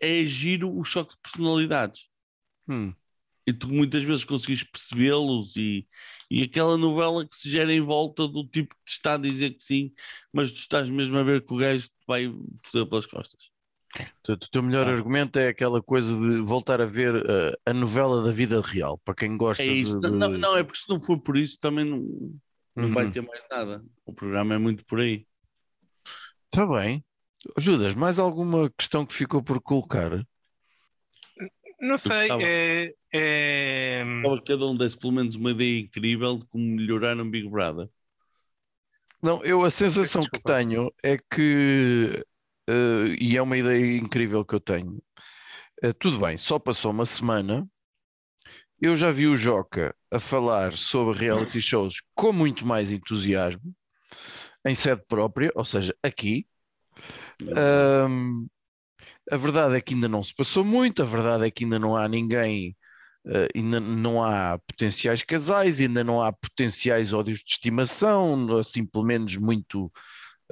é 0.00 0.24
giro 0.24 0.74
o 0.76 0.84
choque 0.84 1.14
de 1.14 1.20
personalidades 1.22 2.08
Hum. 2.68 2.94
e 3.46 3.52
tu 3.52 3.68
muitas 3.68 4.02
vezes 4.04 4.24
conseguis 4.24 4.62
percebê-los 4.64 5.56
e, 5.56 5.86
e 6.30 6.42
aquela 6.42 6.76
novela 6.76 7.26
que 7.26 7.34
se 7.34 7.50
gera 7.50 7.72
em 7.72 7.80
volta 7.80 8.26
do 8.28 8.46
tipo 8.46 8.74
que 8.74 8.84
te 8.84 8.92
está 8.92 9.14
a 9.14 9.18
dizer 9.18 9.50
que 9.54 9.62
sim, 9.62 9.92
mas 10.32 10.52
tu 10.52 10.58
estás 10.58 10.88
mesmo 10.88 11.18
a 11.18 11.22
ver 11.22 11.44
que 11.44 11.52
o 11.52 11.56
gajo 11.56 11.86
te 11.88 11.92
vai 12.06 12.26
foder 12.64 12.86
pelas 12.88 13.06
costas. 13.06 13.51
Portanto, 13.92 14.44
o 14.44 14.50
teu 14.50 14.62
melhor 14.62 14.86
Ah. 14.86 14.92
argumento 14.92 15.38
é 15.38 15.48
aquela 15.48 15.82
coisa 15.82 16.14
de 16.14 16.40
voltar 16.40 16.80
a 16.80 16.86
ver 16.86 17.14
uh, 17.14 17.56
a 17.66 17.74
novela 17.74 18.22
da 18.24 18.30
vida 18.32 18.60
real, 18.60 18.98
para 19.04 19.14
quem 19.14 19.36
gosta 19.36 19.62
É 19.62 19.66
isso. 19.66 20.00
de, 20.00 20.10
de- 20.10 20.16
Não, 20.16 20.30
não, 20.30 20.56
é 20.56 20.62
porque 20.64 20.80
se 20.80 20.88
não 20.88 20.98
for 20.98 21.18
por 21.20 21.36
isso 21.36 21.58
também 21.60 21.84
não, 21.84 21.98
não 22.74 22.86
Uhum. 22.86 22.92
vai 22.94 23.10
ter 23.10 23.20
mais 23.20 23.42
nada. 23.50 23.84
O 24.06 24.14
programa 24.14 24.54
é 24.54 24.58
muito 24.58 24.84
por 24.86 25.00
aí. 25.00 25.26
Está 26.52 26.66
bem. 26.66 27.04
Judas, 27.58 27.94
mais 27.94 28.18
alguma 28.18 28.70
questão 28.78 29.04
que 29.04 29.12
ficou 29.14 29.42
por 29.42 29.60
colocar? 29.60 30.24
Não 31.80 31.98
sei, 31.98 32.28
é, 32.40 32.88
é- 33.12 34.04
cada 34.46 34.64
um 34.66 34.76
desse 34.76 34.96
pelo 34.96 35.12
menos 35.12 35.34
uma 35.34 35.50
ideia 35.50 35.80
incrível 35.80 36.38
de 36.38 36.46
como 36.46 36.64
melhorar 36.64 37.16
um 37.18 37.28
Big 37.28 37.48
Brother. 37.48 37.88
Não, 39.20 39.42
eu 39.44 39.64
a 39.64 39.70
sensação 39.70 40.24
que 40.32 40.40
tenho 40.42 40.92
é 41.02 41.16
que, 41.18 42.24
uh, 42.68 43.14
e 43.20 43.36
é 43.36 43.42
uma 43.42 43.56
ideia 43.56 43.96
incrível 43.96 44.44
que 44.44 44.54
eu 44.54 44.60
tenho, 44.60 45.02
uh, 45.84 45.94
tudo 45.98 46.18
bem, 46.18 46.38
só 46.38 46.58
passou 46.58 46.90
uma 46.90 47.06
semana, 47.06 47.66
eu 48.80 48.96
já 48.96 49.10
vi 49.10 49.28
o 49.28 49.36
Joca 49.36 49.94
a 50.10 50.18
falar 50.18 50.72
sobre 50.72 51.16
reality 51.16 51.60
shows 51.60 52.02
com 52.14 52.32
muito 52.32 52.66
mais 52.66 52.90
entusiasmo, 52.90 53.74
em 54.66 54.74
sede 54.74 55.02
própria, 55.06 55.52
ou 55.54 55.64
seja, 55.64 55.94
aqui. 56.02 56.46
Ahm, 57.56 58.46
a 59.30 59.36
verdade 59.36 59.76
é 59.76 59.80
que 59.80 59.94
ainda 59.94 60.08
não 60.08 60.22
se 60.22 60.34
passou 60.34 60.64
muito, 60.64 61.00
a 61.02 61.04
verdade 61.04 61.46
é 61.46 61.50
que 61.50 61.64
ainda 61.64 61.78
não 61.78 61.96
há 61.96 62.08
ninguém, 62.08 62.76
eh, 63.26 63.48
ainda 63.54 63.78
não 63.80 64.22
há 64.22 64.58
potenciais 64.58 65.22
casais, 65.22 65.80
ainda 65.80 66.02
não 66.02 66.22
há 66.22 66.32
potenciais 66.32 67.12
ódios 67.12 67.38
de 67.38 67.52
estimação, 67.52 68.56
assim 68.58 68.84
pelo 68.84 69.04
menos 69.04 69.36
muito 69.36 69.92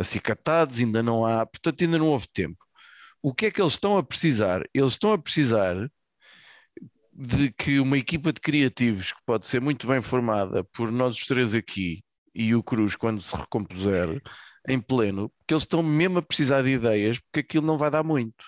acicatados, 0.00 0.78
ainda 0.78 1.02
não 1.02 1.26
há, 1.26 1.44
portanto 1.46 1.82
ainda 1.84 1.98
não 1.98 2.08
houve 2.08 2.26
tempo. 2.32 2.64
O 3.22 3.34
que 3.34 3.46
é 3.46 3.50
que 3.50 3.60
eles 3.60 3.74
estão 3.74 3.98
a 3.98 4.02
precisar? 4.02 4.62
Eles 4.74 4.92
estão 4.92 5.12
a 5.12 5.18
precisar 5.18 5.76
de 7.12 7.52
que 7.52 7.78
uma 7.78 7.98
equipa 7.98 8.32
de 8.32 8.40
criativos 8.40 9.12
que 9.12 9.20
pode 9.26 9.46
ser 9.46 9.60
muito 9.60 9.86
bem 9.86 10.00
formada 10.00 10.64
por 10.64 10.90
nós 10.90 11.16
os 11.16 11.26
três 11.26 11.54
aqui 11.54 12.02
e 12.34 12.54
o 12.54 12.62
Cruz 12.62 12.96
quando 12.96 13.20
se 13.20 13.36
recompuser 13.36 14.22
em 14.66 14.80
pleno, 14.80 15.28
porque 15.38 15.54
eles 15.54 15.64
estão 15.64 15.82
mesmo 15.82 16.18
a 16.18 16.22
precisar 16.22 16.62
de 16.62 16.70
ideias, 16.70 17.18
porque 17.18 17.40
aquilo 17.40 17.66
não 17.66 17.76
vai 17.76 17.90
dar 17.90 18.02
muito. 18.02 18.44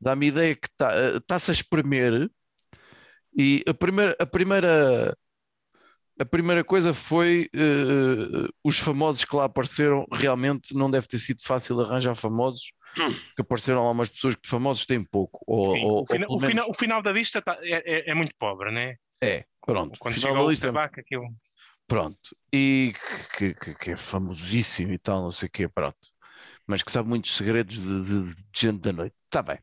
Dá-me 0.00 0.28
ideia 0.28 0.54
que 0.54 0.68
está-se 1.16 1.50
a 1.50 1.54
espremer 1.54 2.30
e 3.36 3.64
a 3.66 3.74
primeira, 3.74 4.16
a 4.20 4.26
primeira, 4.26 5.16
a 6.18 6.24
primeira 6.24 6.64
coisa 6.64 6.94
foi 6.94 7.48
eh, 7.54 8.48
os 8.64 8.78
famosos 8.78 9.24
que 9.24 9.34
lá 9.36 9.44
apareceram, 9.44 10.06
realmente 10.12 10.74
não 10.74 10.90
deve 10.90 11.06
ter 11.06 11.18
sido 11.18 11.42
fácil 11.42 11.80
arranjar 11.80 12.14
famosos, 12.14 12.72
que 13.34 13.42
apareceram 13.42 13.84
lá 13.84 13.90
umas 13.90 14.08
pessoas 14.08 14.34
que 14.34 14.42
de 14.42 14.48
famosos 14.48 14.86
têm 14.86 15.00
pouco. 15.04 15.42
Ou, 15.46 15.72
sim, 15.72 15.84
ou- 15.84 16.02
o, 16.02 16.06
fina- 16.06 16.26
ou 16.28 16.38
pelo 16.38 16.38
o 16.38 16.48
final, 16.48 16.64
menos- 16.64 16.76
o 16.76 16.80
final 16.80 17.02
da 17.02 17.12
lista 17.12 17.42
tá- 17.42 17.58
é, 17.62 17.82
é- 18.08 18.10
é 18.10 18.14
muito 18.14 18.32
pobre, 18.38 18.70
né? 18.72 18.96
É, 19.22 19.44
pronto. 19.64 19.98
Quando 19.98 20.14
final 20.14 20.30
chega 20.32 20.42
da 20.44 20.50
lista 20.50 20.66
é 20.66 20.68
tabaco, 20.72 21.00
aquilo. 21.00 21.26
Pronto. 21.86 22.36
E 22.52 22.94
que, 23.36 23.54
que- 23.54 23.74
que 23.74 23.90
é 23.92 23.96
famosíssimo 23.96 24.92
e 24.92 24.98
tal, 24.98 25.22
não 25.22 25.32
sei 25.32 25.48
o 25.48 25.50
quê, 25.52 25.68
pronto. 25.68 25.96
Mas 26.66 26.82
que 26.82 26.90
sabe 26.90 27.08
muitos 27.08 27.36
segredos 27.36 27.76
de, 27.76 28.04
de- 28.04 28.34
de 28.34 28.42
gente 28.56 28.80
da 28.80 28.92
noite. 28.92 29.14
Está 29.26 29.42
bem. 29.42 29.58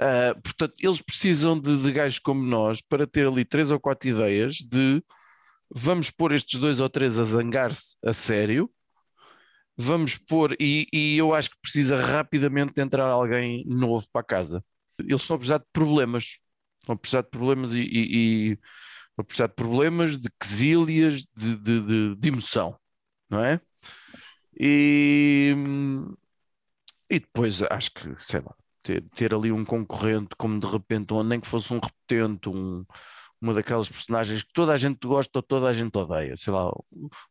Ah, 0.00 0.34
portanto, 0.42 0.74
eles 0.78 1.00
precisam 1.00 1.58
de, 1.58 1.76
de 1.82 1.92
gajos 1.92 2.18
como 2.18 2.42
nós 2.42 2.80
para 2.80 3.06
ter 3.06 3.26
ali 3.26 3.44
três 3.44 3.70
ou 3.70 3.78
quatro 3.80 4.08
ideias 4.08 4.54
de 4.56 5.02
vamos 5.74 6.10
pôr 6.10 6.32
estes 6.32 6.58
dois 6.60 6.80
ou 6.80 6.88
três 6.88 7.18
a 7.18 7.24
zangar-se 7.24 7.96
a 8.04 8.12
sério, 8.12 8.70
vamos 9.76 10.16
pôr, 10.16 10.56
e, 10.60 10.86
e 10.92 11.16
eu 11.18 11.34
acho 11.34 11.50
que 11.50 11.56
precisa 11.60 11.96
rapidamente 11.96 12.74
de 12.74 12.82
entrar 12.82 13.06
alguém 13.06 13.64
novo 13.66 14.06
para 14.12 14.24
casa. 14.24 14.64
Eles 14.98 15.20
estão 15.22 15.36
a 15.36 15.38
precisar 15.38 15.58
de 15.58 15.66
problemas. 15.72 16.38
Estão 16.80 16.94
a 16.94 16.98
precisar 16.98 17.22
de 17.22 17.30
problemas 17.30 17.74
e- 17.74 17.80
e- 17.80 18.52
e 18.52 18.58
a 19.18 19.24
precisar 19.24 19.48
de 19.48 19.54
problemas, 19.54 20.16
de 20.18 20.28
quesílias, 20.40 21.26
de, 21.36 21.56
de, 21.56 21.80
de, 21.80 22.14
de 22.16 22.28
emoção, 22.28 22.78
não 23.28 23.40
é? 23.44 23.60
E, 24.58 25.54
e 27.08 27.20
depois 27.20 27.62
acho 27.62 27.90
que, 27.92 28.14
sei 28.18 28.40
lá, 28.40 28.54
ter, 28.82 29.02
ter 29.14 29.34
ali 29.34 29.52
um 29.52 29.64
concorrente 29.64 30.30
como 30.36 30.58
de 30.60 30.66
repente, 30.66 31.12
ou 31.12 31.22
nem 31.22 31.40
que 31.40 31.46
fosse 31.48 31.72
um 31.72 31.78
repetente, 31.78 32.48
um, 32.48 32.84
uma 33.40 33.54
daquelas 33.54 33.88
personagens 33.88 34.42
que 34.42 34.52
toda 34.52 34.72
a 34.72 34.76
gente 34.76 34.98
gosta 35.06 35.38
ou 35.38 35.42
toda 35.42 35.68
a 35.68 35.72
gente 35.72 35.96
odeia, 35.96 36.36
sei 36.36 36.52
lá, 36.52 36.70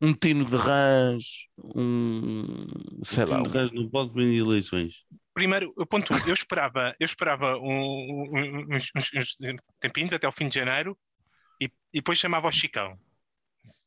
um 0.02 0.14
Tino 0.14 0.46
de 0.46 0.56
Rãs, 0.56 1.26
um, 1.58 2.66
sei 3.04 3.26
lá, 3.26 3.42
O 3.42 3.50
resto 3.50 3.76
não 3.76 3.90
pode 3.90 4.14
vir 4.14 4.40
eleições. 4.40 5.04
Primeiro, 5.34 5.74
eu 5.78 5.86
ponto 5.86 6.14
um, 6.14 6.18
eu 6.28 6.34
esperava, 6.34 6.96
eu 7.00 7.06
esperava 7.06 7.58
um- 7.58 8.30
um- 8.34 8.76
uns, 8.76 8.90
uns- 8.96 9.12
uns 9.14 9.38
tempinhos 9.80 10.14
até 10.14 10.28
o 10.28 10.32
fim 10.32 10.48
de 10.48 10.56
janeiro 10.60 10.98
e, 11.62 11.66
e 11.66 11.72
depois 11.96 12.18
chamava 12.18 12.48
o 12.48 12.52
Chicão. 12.52 12.98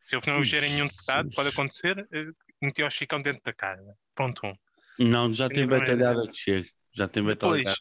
Se 0.00 0.16
eu 0.16 0.20
não 0.26 0.36
elegerem 0.36 0.72
nenhum 0.72 0.88
deputado, 0.88 1.30
pode 1.34 1.48
acontecer, 1.50 2.06
eh, 2.12 2.26
metia 2.60 2.86
o 2.86 2.90
Chicão 2.90 3.22
dentro 3.22 3.40
da 3.44 3.52
casa. 3.52 3.94
Ponto 4.14 4.46
um. 4.46 4.54
Não, 4.98 5.32
já 5.32 5.48
tem 5.48 5.62
é 5.62 5.66
batalhada 5.66 6.26
que 6.26 6.36
chega. 6.36 6.66
Já 6.92 7.06
tem 7.06 7.22
batalhada. 7.22 7.62
Depois, 7.62 7.80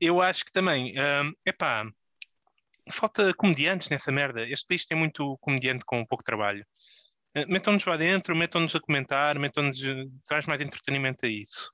eu 0.00 0.20
acho 0.20 0.44
que 0.44 0.52
também, 0.52 0.94
hum, 0.98 1.32
epá, 1.46 1.90
falta 2.90 3.32
comediantes 3.34 3.88
nessa 3.90 4.10
merda. 4.12 4.48
Este 4.48 4.66
país 4.66 4.86
tem 4.86 4.96
muito 4.98 5.36
comediante 5.40 5.84
com 5.84 6.04
pouco 6.06 6.24
trabalho. 6.24 6.64
Eh, 7.34 7.46
Metam-nos 7.46 7.84
lá 7.84 7.96
dentro, 7.96 8.34
metam-nos 8.36 8.74
a 8.74 8.80
comentar, 8.80 9.38
metam-nos, 9.38 9.82
eh, 9.84 10.04
traz 10.26 10.46
mais 10.46 10.60
entretenimento 10.60 11.26
a 11.26 11.28
isso, 11.28 11.70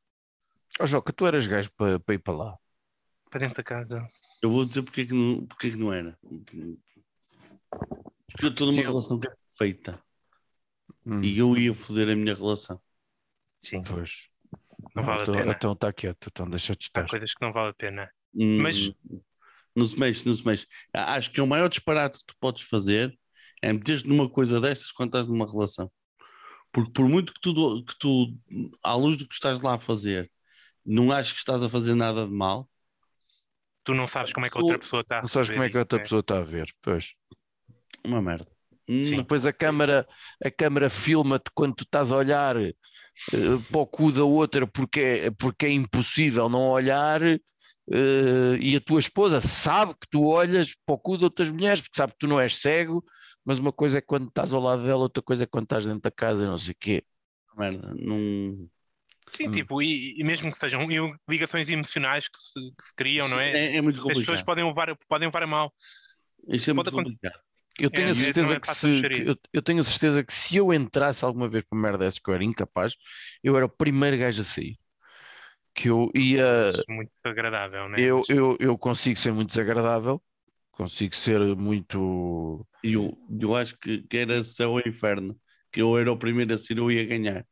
Ó 0.81 0.87
Joca, 0.87 1.13
tu 1.13 1.25
eras 1.27 1.47
gajo 1.47 1.71
para, 1.77 2.01
para 2.01 2.15
ir 2.17 2.19
para 2.19 2.35
lá. 2.35 2.59
para 3.31 3.41
dentro 3.41 3.57
da 3.57 3.63
casa. 3.63 4.09
Eu 4.43 4.51
vou 4.51 4.65
dizer 4.65 4.83
porque 4.83 5.03
é 5.03 5.07
que 5.07 5.15
não, 5.15 5.47
porque 5.47 5.69
é 5.69 5.71
que 5.71 5.77
não 5.77 5.93
era. 5.93 6.19
Porque 6.21 6.79
eu 8.47 8.51
estou 8.51 8.67
numa 8.67 8.83
Sim. 8.83 8.89
relação 8.89 9.21
que 9.21 9.29
é 9.29 9.31
perfeita. 9.31 10.03
Hum, 11.07 11.23
E 11.23 11.39
eu 11.39 11.57
ia 11.57 11.73
foder 11.75 12.09
a 12.11 12.17
minha 12.17 12.35
relação. 12.35 12.81
Sim, 13.61 13.83
Pois. 13.85 14.29
Não 14.95 15.03
vale 15.03 15.21
a 15.21 15.23
então, 15.23 15.35
pena. 15.35 15.53
Então 15.53 15.73
está 15.73 15.93
quieto, 15.93 16.29
então 16.31 16.49
deixa 16.51 16.73
de 16.75 16.85
há 16.85 16.87
estar. 16.87 17.09
coisas 17.09 17.33
que 17.33 17.45
não 17.45 17.53
vale 17.53 17.71
a 17.71 17.75
pena. 17.75 18.11
Hum, 18.35 18.61
Mas- 18.63 18.93
Não 19.75 19.85
se 19.85 19.99
mexe, 19.99 20.27
não 20.27 20.33
se 20.33 20.45
mexe. 20.47 20.67
A- 20.93 21.15
Acho 21.15 21.31
que 21.31 21.41
o 21.41 21.47
maior 21.47 21.69
disparate 21.69 22.19
que 22.19 22.25
tu 22.27 22.35
podes 22.41 22.63
fazer 22.63 23.17
é 23.63 23.73
meter-te 23.73 24.07
numa 24.07 24.29
coisa 24.29 24.61
destas 24.61 24.93
quando 24.93 25.09
estás 25.11 25.27
numa 25.27 25.51
relação. 25.51 25.91
Porque 26.73 26.93
por 26.93 27.09
muito 27.09 27.33
que 27.33 27.41
tu, 27.41 27.85
que 27.85 27.99
tu, 27.99 28.37
à 28.83 28.95
luz 28.95 29.17
do 29.17 29.27
que 29.27 29.35
estás 29.35 29.61
lá 29.61 29.75
a 29.75 29.79
fazer, 29.79 30.31
não 30.85 31.11
acho 31.13 31.33
que 31.33 31.39
estás 31.39 31.63
a 31.63 31.69
fazer 31.69 31.95
nada 31.95 32.27
de 32.27 32.33
mal, 32.33 32.69
Tu 33.85 33.93
não 33.93 34.07
sabes 34.07 34.33
como 34.33 34.47
é 34.47 34.51
que 34.51 34.57
a 34.57 34.61
outra 34.63 34.79
pessoa 34.79 35.03
está 35.03 35.19
a 35.19 35.23
Não 35.23 35.29
sabes 35.29 35.51
como 35.51 35.63
é 35.63 35.69
que 35.69 35.77
a 35.77 35.81
outra 35.81 35.99
isso, 35.99 36.05
pessoa 36.05 36.21
está 36.21 36.39
a 36.39 36.43
ver, 36.43 36.75
pois. 36.81 37.11
uma 38.03 38.23
merda. 38.23 38.47
Sim. 38.89 39.11
Não- 39.11 39.17
Depois 39.19 39.45
a 39.45 39.53
câmara, 39.53 40.09
a 40.43 40.51
câmara 40.51 40.89
filma-te 40.89 41.51
quando 41.55 41.75
tu 41.75 41.85
estás 41.85 42.11
a 42.11 42.17
olhar 42.17 42.57
eh, 42.57 42.73
para 43.71 43.79
o 43.81 43.87
cu 43.87 44.11
da 44.11 44.25
outra 44.25 44.67
porque 44.67 45.01
é, 45.01 45.31
porque 45.31 45.67
é 45.67 45.71
impossível 45.71 46.49
não 46.49 46.67
olhar 46.69 47.21
eh, 47.91 48.57
e 48.61 48.77
a 48.77 48.81
tua 48.81 48.99
esposa 49.01 49.41
sabe 49.41 49.95
que 49.95 50.09
tu 50.11 50.27
olhas 50.27 50.75
para 50.87 50.95
o 50.95 50.99
cu 50.99 51.19
de 51.19 51.25
outras 51.25 51.51
mulheres 51.51 51.81
porque 51.81 51.97
sabe 51.97 52.13
que 52.13 52.19
tu 52.19 52.27
não 52.29 52.41
és 52.41 52.59
cego, 52.61 53.05
mas 53.45 53.59
uma 53.59 53.73
coisa 53.73 53.99
é 53.99 54.01
quando 54.01 54.29
estás 54.29 54.53
ao 54.55 54.61
lado 54.61 54.85
dela, 54.85 55.03
outra 55.03 55.23
coisa 55.23 55.45
é 55.45 55.47
quando 55.47 55.65
estás 55.65 55.87
dentro 55.87 56.03
da 56.03 56.11
casa 56.11 56.45
e 56.45 56.47
não 56.49 56.59
sei 56.59 56.73
o 56.73 56.77
quê. 56.81 57.05
merda. 57.57 57.95
Não... 57.95 58.69
Sim, 59.31 59.49
Hum. 59.49 59.51
tipo, 59.51 59.83
e, 59.83 60.15
e 60.21 60.25
mesmo 60.25 60.51
que 60.53 60.59
sejam 60.59 60.83
e 60.91 60.97
ligações 61.29 61.69
emocionais 61.69 62.29
que 62.29 62.39
se, 62.39 62.61
que 62.77 62.85
se 62.85 62.95
criam, 62.95 63.29
não 63.29 63.41
é? 63.41 63.51
É, 63.51 63.77
é 63.77 63.81
muito 63.81 64.01
As 64.09 64.19
pessoas 64.19 64.43
complicado. 64.43 64.45
podem 64.45 64.65
levar, 64.65 64.97
podem 65.09 65.29
levar 65.29 65.43
a 65.43 65.47
mal. 65.47 65.75
Isso 66.49 66.71
é 66.71 66.73
muito 66.73 66.91
pode 66.91 66.91
acontecer. 66.91 67.19
complicado. 67.21 67.41
Eu 67.79 67.91
tenho 67.91 68.09
É, 68.09 68.11
a 68.11 68.15
é, 68.15 68.15
certeza 68.15 68.55
é 68.55 68.61
que 68.61 68.69
se 68.69 68.87
que 69.09 69.23
eu, 69.27 69.37
eu 69.53 69.63
tenho 69.63 69.81
a 69.81 69.83
certeza 69.83 70.23
que 70.25 70.33
se 70.33 70.57
eu 70.57 70.73
entrasse 70.73 71.25
alguma 71.25 71.49
vez 71.49 71.65
para 71.65 71.77
uma 71.77 71.83
merda 71.83 72.05
dessas 72.05 72.21
que 72.21 72.31
eu 72.31 72.35
era 72.35 72.45
incapaz, 72.45 72.95
eu 73.43 73.57
era 73.57 73.67
o 73.67 73.69
primeiro 73.69 74.17
gajo 74.19 74.43
a 74.43 74.45
sair. 74.45 74.79
Que 75.75 75.89
eu 75.91 76.11
ia. 76.15 76.73
Muito 76.89 77.11
agradável, 77.25 77.89
né? 77.89 77.97
Eu, 77.99 78.23
eu, 78.29 78.57
eu 78.61 78.79
consigo 78.79 79.19
ser 79.19 79.33
muito 79.33 79.49
desagradável, 79.49 80.23
consigo 80.71 81.17
ser 81.17 81.41
muito. 81.57 82.67
E 82.83 82.93
eu, 82.93 83.17
eu 83.41 83.57
acho 83.57 83.77
que, 83.79 84.03
que 84.03 84.17
era 84.17 84.45
céu 84.45 84.73
ou 84.73 84.81
inferno, 84.81 85.37
que 85.73 85.83
eu 85.83 85.99
era 85.99 86.13
o 86.13 86.17
primeiro 86.17 86.55
a 86.55 86.59
ser, 86.59 86.79
eu 86.79 86.91
ia 86.91 87.05
ganhar. 87.05 87.45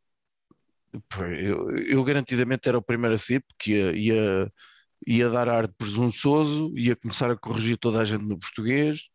Eu, 1.40 1.76
eu 1.78 2.04
garantidamente 2.04 2.68
era 2.68 2.78
o 2.78 2.82
primeiro 2.82 3.14
a 3.14 3.18
sair, 3.18 3.40
porque 3.40 3.72
ia, 3.72 3.92
ia, 3.96 4.52
ia 5.06 5.28
dar 5.30 5.48
ar 5.48 5.66
de 5.66 5.74
presunçoso, 5.74 6.72
ia 6.76 6.94
começar 6.94 7.30
a 7.30 7.36
corrigir 7.36 7.78
toda 7.78 8.00
a 8.00 8.04
gente 8.04 8.24
no 8.24 8.38
português, 8.38 9.08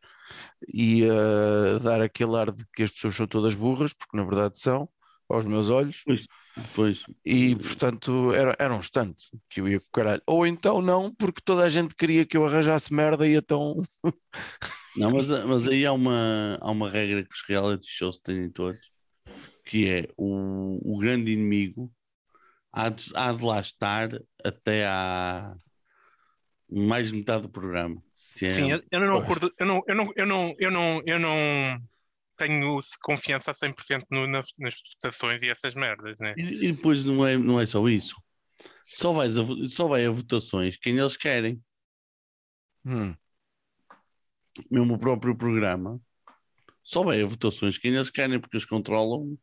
ia 0.72 1.78
dar 1.82 2.02
aquele 2.02 2.36
ar 2.36 2.52
de 2.52 2.64
que 2.74 2.82
as 2.82 2.90
pessoas 2.90 3.16
são 3.16 3.26
todas 3.26 3.54
burras, 3.54 3.92
porque 3.92 4.16
na 4.16 4.24
verdade 4.24 4.60
são, 4.60 4.88
aos 5.28 5.44
meus 5.44 5.68
olhos. 5.70 6.02
Pois, 6.74 7.04
E 7.24 7.54
portanto 7.56 8.32
era, 8.32 8.56
era 8.58 8.74
um 8.74 8.80
instante 8.80 9.26
que 9.50 9.60
eu 9.60 9.68
ia 9.68 9.80
com 9.80 9.86
o 9.86 9.90
caralho. 9.92 10.22
Ou 10.26 10.46
então 10.46 10.80
não, 10.80 11.14
porque 11.14 11.40
toda 11.44 11.64
a 11.64 11.68
gente 11.68 11.94
queria 11.94 12.24
que 12.24 12.36
eu 12.36 12.46
arranjasse 12.46 12.92
merda 12.92 13.26
e 13.26 13.34
então. 13.36 13.74
não, 14.96 15.10
mas, 15.10 15.28
mas 15.44 15.68
aí 15.68 15.84
há 15.84 15.92
uma, 15.92 16.58
há 16.60 16.70
uma 16.70 16.90
regra 16.90 17.22
que 17.22 17.34
os 17.34 17.42
reality 17.46 17.86
shows 17.88 18.18
têm 18.18 18.50
todos, 18.50 18.90
que 19.64 19.88
é 19.88 20.08
o, 20.16 20.94
o 20.94 20.98
grande 20.98 21.32
inimigo 21.32 21.92
há 22.72 22.88
de, 22.88 23.10
há 23.14 23.32
de 23.32 23.44
lá 23.44 23.60
estar 23.60 24.10
até 24.44 24.86
à 24.86 25.56
mais 26.70 27.08
de 27.08 27.16
metade 27.16 27.42
do 27.42 27.48
programa. 27.48 27.96
É- 27.96 28.48
Sim, 28.48 28.70
eu, 28.70 28.82
eu 28.90 29.00
não 29.00 29.16
acordo, 29.16 29.52
eu 29.58 29.66
não, 29.66 29.82
eu 29.86 29.94
não, 29.94 30.12
eu 30.16 30.26
não, 30.26 30.54
eu 30.58 30.70
não, 30.70 31.02
eu 31.06 31.18
não 31.18 31.82
tenho 32.38 32.78
confiança 33.02 33.50
a 33.50 33.54
100% 33.54 34.04
no, 34.10 34.26
nas, 34.26 34.46
nas 34.58 34.74
votações 34.94 35.42
e 35.42 35.48
essas 35.48 35.74
merdas, 35.74 36.18
né? 36.20 36.34
E, 36.36 36.66
e 36.68 36.72
depois 36.72 37.04
não 37.04 37.26
é, 37.26 37.36
não 37.36 37.60
é 37.60 37.66
só 37.66 37.86
isso. 37.88 38.14
Só, 38.86 39.12
vais 39.12 39.36
a, 39.36 39.42
só 39.68 39.86
vai 39.88 40.06
a 40.06 40.10
votações 40.10 40.78
quem 40.78 40.96
eles 40.96 41.16
querem. 41.16 41.60
Hum, 42.86 43.14
Mesmo 44.70 44.94
o 44.94 44.98
próprio 44.98 45.36
programa 45.36 46.00
só 46.82 47.02
vai 47.02 47.20
a 47.22 47.26
votações 47.26 47.76
quem 47.76 47.94
eles 47.94 48.10
querem, 48.10 48.40
porque 48.40 48.56
eles 48.56 48.66
controlam 48.66 49.36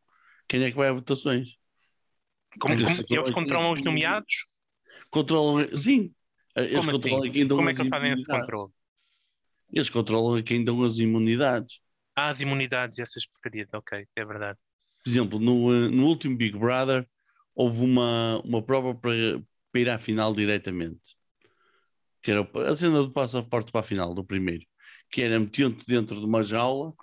quem 0.47 0.63
é 0.63 0.71
que 0.71 0.77
vai 0.77 0.89
a 0.89 0.93
votações. 0.93 1.57
Como, 2.59 2.73
Eles 2.73 2.83
como- 2.85 2.97
controlam 2.97 3.23
eles 3.25 3.35
controlam 3.35 3.71
os 3.71 3.79
aqui- 3.79 3.85
nomeados? 3.85 4.35
Controlam, 5.09 5.77
sim. 5.77 6.13
Eles 6.55 6.77
Como 6.79 6.91
controlam 6.91 7.21
assim? 7.23 7.31
quem 7.31 7.47
dão 7.47 7.57
Como 7.57 7.69
é 7.69 7.73
que 7.73 7.81
eles 7.81 7.89
fazem 7.89 8.13
esse 8.13 8.25
controle? 8.25 8.71
Eles 9.71 9.89
controlam 9.89 10.41
quem 10.43 10.63
dão 10.63 10.83
as 10.83 10.97
imunidades. 10.97 11.81
Ah, 12.15 12.29
as 12.29 12.39
imunidades 12.39 12.97
e 12.97 13.01
essas 13.01 13.25
porcarias, 13.27 13.67
ok, 13.73 14.07
é 14.15 14.25
verdade. 14.25 14.57
Por 15.03 15.09
exemplo, 15.09 15.39
no, 15.39 15.73
eh, 15.73 15.89
no 15.89 16.07
último 16.07 16.37
Big 16.37 16.57
Brother 16.57 17.07
houve 17.53 17.83
uma, 17.83 18.41
uma 18.43 18.61
prova 18.61 18.95
para, 18.95 19.41
para 19.71 19.81
ir 19.81 19.89
à 19.89 19.97
final 19.97 20.33
diretamente. 20.33 21.15
Que 22.21 22.31
era 22.31 22.41
a 22.41 22.75
cena 22.75 23.01
do 23.01 23.11
passaporte 23.11 23.71
para 23.71 23.81
a 23.81 23.83
final, 23.83 24.13
do 24.13 24.23
primeiro. 24.23 24.65
Que 25.11 25.21
era 25.21 25.39
metiam-te 25.39 25.85
dentro 25.85 26.19
de 26.19 26.25
uma 26.25 26.41
jaula 26.41 26.93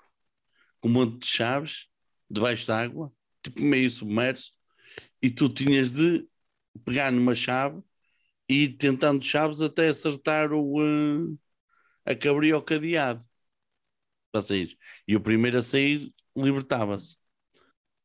com 0.81 0.89
um 0.89 0.93
monte 0.93 1.21
de 1.21 1.27
chaves 1.27 1.89
debaixo 2.29 2.67
d'água, 2.67 3.13
tipo 3.43 3.61
meio 3.63 3.91
submerso, 3.91 4.53
e 5.21 5.31
tu 5.31 5.49
tinhas 5.49 5.93
de 5.93 6.27
pegar 6.85 7.13
numa 7.13 7.35
chave 7.35 7.81
e 8.49 8.65
ir 8.65 8.77
tentando 8.77 9.23
chaves 9.23 9.61
até 9.61 9.89
acertar 9.89 10.53
o, 10.53 10.83
eh, 10.83 12.13
a 12.13 12.15
que 12.15 12.27
abria 12.27 12.57
o 12.57 12.63
cadeado 12.63 13.25
para 14.33 14.41
sair. 14.41 14.77
E 15.07 15.15
o 15.15 15.21
primeiro 15.21 15.59
a 15.59 15.63
sair 15.63 16.13
libertava-se. 16.35 17.17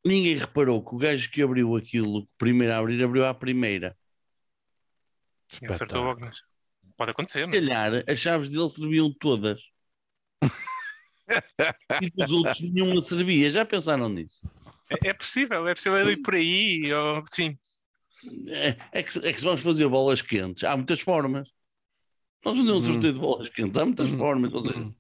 Ninguém 0.05 0.35
reparou 0.35 0.83
que 0.83 0.95
o 0.95 0.97
gajo 0.97 1.29
que 1.31 1.41
abriu 1.41 1.75
aquilo, 1.75 2.25
que 2.25 2.33
primeiro 2.37 2.73
a 2.73 2.77
abrir, 2.77 3.03
abriu 3.03 3.25
à 3.25 3.33
primeira. 3.33 3.97
E 5.61 5.65
acertou 5.65 6.03
logo. 6.03 6.29
Pode 6.97 7.11
acontecer, 7.11 7.39
Se 7.39 7.45
mas 7.45 7.53
calhar 7.55 8.03
as 8.07 8.19
chaves 8.19 8.51
dele 8.51 8.69
serviam 8.69 9.13
todas. 9.13 9.61
e 12.01 12.09
dos 12.09 12.31
outros 12.31 12.59
nenhuma 12.61 13.01
servia. 13.01 13.49
Já 13.49 13.65
pensaram 13.65 14.09
nisso? 14.09 14.41
é, 14.89 15.09
é 15.09 15.13
possível, 15.13 15.67
é 15.67 15.73
possível 15.75 15.97
ele 15.99 16.11
ir 16.13 16.17
por 16.17 16.35
aí, 16.35 16.93
ou, 16.93 17.23
sim. 17.27 17.57
É, 18.49 18.99
é 18.99 19.03
que, 19.03 19.19
é 19.19 19.33
que 19.33 19.39
se 19.39 19.45
vamos 19.45 19.61
fazer 19.61 19.87
bolas 19.87 20.21
quentes, 20.21 20.63
há 20.63 20.75
muitas 20.75 20.99
formas. 20.99 21.53
Nós 22.43 22.57
fazemos 22.57 22.83
um 22.83 22.89
Hum. 22.89 22.93
sorteio 22.93 23.13
de 23.13 23.19
bolas 23.19 23.49
quentes, 23.49 23.77
há 23.77 23.85
muitas 23.85 24.11
Hum. 24.13 24.17
formas. 24.17 24.53
Ou 24.53 24.61
seja, 24.61 24.79
hum. 24.79 24.93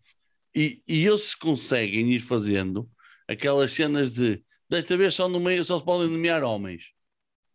E, 0.57 0.81
e 0.87 1.05
eles 1.05 1.35
conseguem 1.35 2.11
ir 2.13 2.19
fazendo 2.19 2.89
aquelas 3.27 3.71
cenas 3.71 4.13
de 4.13 4.43
desta 4.69 4.97
vez 4.97 5.13
só, 5.13 5.29
no 5.29 5.39
meio, 5.39 5.63
só 5.63 5.77
se 5.77 5.85
podem 5.85 6.09
nomear 6.09 6.43
homens. 6.43 6.91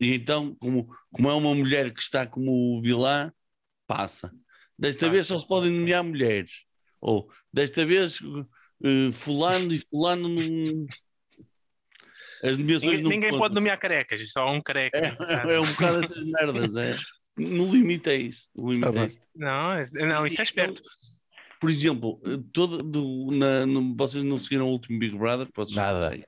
E 0.00 0.14
então, 0.14 0.54
como, 0.60 0.88
como 1.12 1.28
é 1.30 1.34
uma 1.34 1.54
mulher 1.54 1.92
que 1.92 2.00
está 2.00 2.26
como 2.26 2.80
vilã, 2.80 3.32
passa. 3.86 4.32
Desta 4.78 5.06
Ah, 5.06 5.10
vez 5.10 5.26
só 5.26 5.38
se 5.38 5.46
podem 5.46 5.70
nomear 5.70 6.02
mulheres. 6.02 6.64
Ou 7.00 7.30
desta 7.52 7.84
vez 7.84 8.18
eh, 8.84 9.12
fulano 9.12 9.72
e 9.72 9.78
fulano 9.78 10.28
não... 10.28 10.86
As 12.42 12.58
nomeações 12.58 13.00
Ninguém, 13.00 13.20
ninguém 13.20 13.38
pode 13.38 13.54
nomear 13.54 13.78
carecas, 13.78 14.32
só 14.32 14.50
um 14.50 14.60
careca. 14.60 14.98
É, 14.98 15.54
é 15.54 15.60
um 15.60 15.64
bocado 15.64 16.04
essas 16.04 16.24
merdas, 16.24 16.74
é. 16.76 16.96
No 17.36 17.70
limite 17.72 18.10
é 18.10 18.16
isso. 18.16 18.48
No 18.54 18.72
limite 18.72 18.92
Tá 18.92 18.98
é 19.02 19.06
bem. 19.06 19.08
isso. 19.08 19.28
Não, 19.36 19.72
é- 19.72 20.06
não, 20.06 20.26
isso 20.26 20.40
é 20.40 20.44
esperto. 20.44 20.82
Por 21.62 21.70
exemplo, 21.70 22.20
todo, 22.52 22.82
do, 22.82 23.30
na, 23.30 23.64
no- 23.64 23.94
vocês 23.94 24.24
não 24.24 24.36
seguiram 24.36 24.66
o 24.66 24.72
último 24.72 24.98
Big 24.98 25.16
Brother? 25.16 25.48
Vocês 25.54 25.76
não 25.76 25.84
Nada. 25.84 26.10
seguem. 26.10 26.26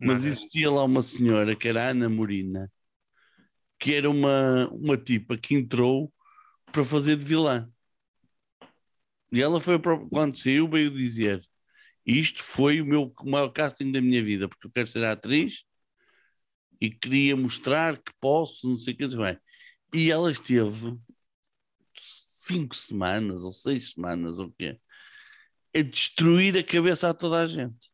Mas 0.00 0.20
Nada. 0.20 0.28
existia 0.28 0.70
lá 0.70 0.82
uma 0.82 1.02
senhora 1.02 1.54
que 1.54 1.68
era 1.68 1.84
a 1.84 1.88
Ana 1.90 2.08
Morina, 2.08 2.72
que 3.78 3.92
era 3.92 4.08
uma, 4.08 4.70
uma 4.70 4.96
tipa 4.96 5.36
que 5.36 5.54
entrou 5.54 6.10
para 6.72 6.86
fazer 6.86 7.16
de 7.18 7.24
vilã. 7.26 7.70
E 9.30 9.42
ela 9.42 9.60
foi 9.60 9.78
para, 9.78 9.98
quando 10.08 10.38
saiu, 10.38 10.66
veio 10.66 10.90
dizer: 10.90 11.46
Isto 12.06 12.42
foi 12.42 12.80
o 12.80 12.86
meu 12.86 13.12
o 13.20 13.30
maior 13.30 13.50
casting 13.50 13.92
da 13.92 14.00
minha 14.00 14.24
vida, 14.24 14.48
porque 14.48 14.66
eu 14.68 14.70
quero 14.70 14.86
ser 14.86 15.04
atriz 15.04 15.64
e 16.80 16.88
queria 16.88 17.36
mostrar 17.36 17.98
que 17.98 18.10
posso, 18.18 18.70
não 18.70 18.78
sei 18.78 18.94
o 18.94 18.96
que 18.96 19.06
dizer. 19.06 19.38
E 19.92 20.10
ela 20.10 20.32
esteve 20.32 20.96
cinco 22.42 22.74
semanas 22.74 23.44
ou 23.44 23.52
seis 23.52 23.92
semanas, 23.92 24.38
ou 24.38 24.46
o 24.46 24.52
quê? 24.52 24.78
A 25.74 25.82
destruir 25.82 26.58
a 26.58 26.62
cabeça 26.62 27.08
a 27.08 27.14
toda 27.14 27.40
a 27.40 27.46
gente 27.46 27.90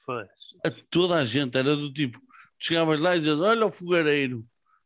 Foda-se. 0.00 0.56
a 0.64 0.70
toda 0.90 1.16
a 1.16 1.24
gente, 1.24 1.56
era 1.56 1.74
do 1.76 1.92
tipo, 1.92 2.20
chegavas 2.58 3.00
lá 3.00 3.16
e 3.16 3.18
dizias, 3.18 3.40
olha 3.40 3.66
o 3.66 3.72
fogareiro, 3.72 4.44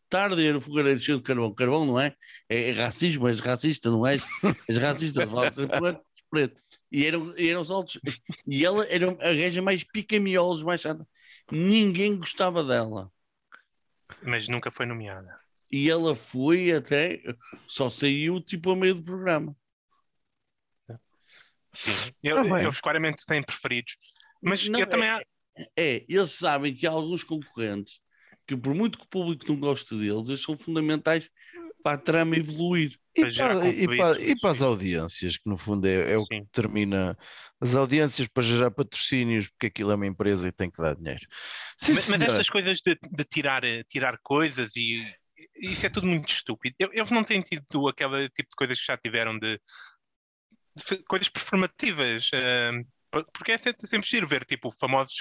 tarde 0.09 0.47
era 0.47 0.57
o 0.57 0.61
fogareiro 0.61 0.99
cheio 0.99 1.19
de 1.19 1.25
carvão, 1.25 1.55
carvão 1.55 1.87
não 1.87 2.01
é? 2.01 2.15
É, 2.49 2.71
é 2.71 2.73
racismo, 2.73 3.29
és 3.29 3.41
racista, 3.41 3.91
não 3.91 4.07
és? 4.07 4.25
És 4.69 4.79
racista, 4.79 5.27
preto, 5.27 6.03
preto. 6.31 6.63
E 6.93 7.07
eram, 7.07 7.35
eram 7.39 7.65
saltos, 7.65 7.99
e 8.47 8.65
ela 8.65 8.87
era 8.87 9.11
a 9.11 9.35
gaja 9.35 9.63
mais 9.63 9.85
pica-miolos, 9.85 10.63
mais 10.63 10.81
chata. 10.81 11.07
Ninguém 11.51 12.17
gostava 12.17 12.63
dela. 12.63 13.11
Mas 14.23 14.49
nunca 14.49 14.71
foi 14.71 14.87
nomeada. 14.87 15.39
E 15.71 15.91
ela 15.91 16.15
foi 16.17 16.73
até, 16.73 17.23
só 17.67 17.89
saiu 17.89 18.41
tipo 18.41 18.71
a 18.71 18.77
meio 18.77 18.95
do 18.95 19.03
programa. 19.03 19.57
Sim. 21.73 21.93
Eu, 22.23 22.59
eles 22.59 22.81
claramente 22.81 23.25
têm 23.27 23.43
preferidos. 23.43 23.97
Mas 24.43 24.67
Não, 24.69 24.81
eu 24.81 24.87
também. 24.87 25.09
é- 25.09 25.23
É, 25.77 26.05
eles 26.09 26.31
sabem 26.31 26.75
que 26.75 26.87
há 26.87 26.91
alguns 26.91 27.23
concorrentes 27.23 28.01
que, 28.47 28.57
por 28.57 28.75
muito 28.75 28.99
que 28.99 29.05
o 29.05 29.09
público 29.09 29.45
não 29.47 29.61
goste 29.61 29.95
deles, 29.95 30.29
eles 30.29 30.43
são 30.43 30.57
fundamentais 30.57 31.29
para 31.83 31.97
a 31.97 31.99
trama 31.99 32.37
evoluir. 32.37 32.99
E 33.15 33.23
Para 33.23 33.67
e, 33.67 33.87
para, 33.87 34.21
e 34.23 34.41
para 34.41 34.51
as 34.51 34.63
audiências, 34.63 35.37
que 35.37 35.49
no 35.51 35.59
fundo 35.59 35.87
é, 35.87 36.13
é 36.13 36.17
o 36.17 36.25
que 36.27 36.37
Sim. 36.37 36.45
determina 36.45 37.19
as 37.61 37.75
audiências 37.75 38.29
para 38.29 38.43
gerar 38.43 38.71
patrocínios, 38.71 39.49
porque 39.49 39.67
aquilo 39.67 39.91
é 39.91 39.95
uma 39.97 40.07
empresa 40.07 40.49
e 40.49 40.53
tem 40.53 40.71
que 40.71 40.81
dar 40.81 40.95
dinheiro. 40.95 41.27
Sim, 41.77 41.95
Mas, 41.95 42.07
mas 42.09 42.23
estas 42.23 42.49
coisas 42.49 42.79
de, 42.87 42.97
de 43.11 43.25
tirar, 43.25 43.65
eh, 43.65 43.83
tirar 43.85 44.19
coisas 44.23 44.77
e 44.77 45.05
isso 45.57 45.87
é 45.87 45.91
tudo 45.91 46.07
muito 46.07 46.29
estúpido. 46.29 46.75
Eu- 46.79 46.91
Eles 46.93 47.11
não 47.11 47.25
têm 47.25 47.41
tido 47.43 47.89
aquele 47.89 48.29
tipo 48.31 48.49
de 48.51 48.57
coisas 48.57 48.79
que 48.81 48.87
já 48.87 48.97
tiveram 48.97 49.39
de, 49.39 49.61
de 50.77 51.03
coisas 51.05 51.29
performativas. 51.29 52.31
eh, 52.33 52.71
por- 53.11 53.25
porque 53.33 53.53
é 53.53 53.59
sempre, 53.59 53.87
sempre 53.87 54.09
giro 54.09 54.27
ver 54.27 54.45
tipo 54.45 54.71
famosos. 54.71 55.17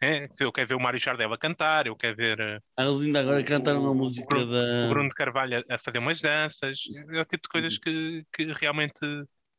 É, 0.00 0.26
eu 0.40 0.50
quero 0.50 0.68
ver 0.68 0.74
o 0.76 0.80
Mário 0.80 0.98
Jardel 0.98 1.30
a 1.32 1.36
cantar, 1.38 1.86
eu 1.86 1.94
quero 1.96 2.16
ver 2.16 2.40
eh, 2.40 2.58
Eles 2.78 3.00
ainda 3.00 3.20
agora 3.20 3.42
cantaram 3.44 3.84
a 3.84 3.90
o 3.90 3.94
música 3.94 4.26
Bruno- 4.26 4.50
da. 4.50 4.86
o 4.86 4.88
Bruno 4.88 5.10
Carvalho 5.10 5.64
a, 5.68 5.74
a 5.74 5.78
fazer 5.78 5.98
umas 5.98 6.20
danças. 6.20 6.80
É 7.10 7.20
o 7.20 7.24
tipo 7.24 7.42
de 7.42 7.48
coisas 7.50 7.78
que, 7.78 8.24
que 8.32 8.52
realmente 8.52 8.98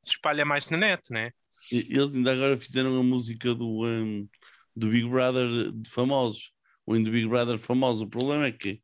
se 0.01 0.11
espalha 0.11 0.45
mais 0.45 0.67
na 0.69 0.77
net, 0.77 1.11
né? 1.11 1.31
Eles 1.71 2.15
ainda 2.15 2.31
agora 2.31 2.55
fizeram 2.57 2.97
a 2.97 3.03
música 3.03 3.53
do, 3.53 3.85
um, 3.85 4.27
do 4.75 4.89
Big 4.89 5.07
Brother 5.07 5.71
de 5.73 5.89
famosos. 5.89 6.51
o 6.85 6.95
In 6.95 7.03
Big 7.03 7.27
Brother 7.27 7.59
famoso. 7.59 8.05
O 8.05 8.09
problema 8.09 8.45
é 8.47 8.51
que 8.51 8.81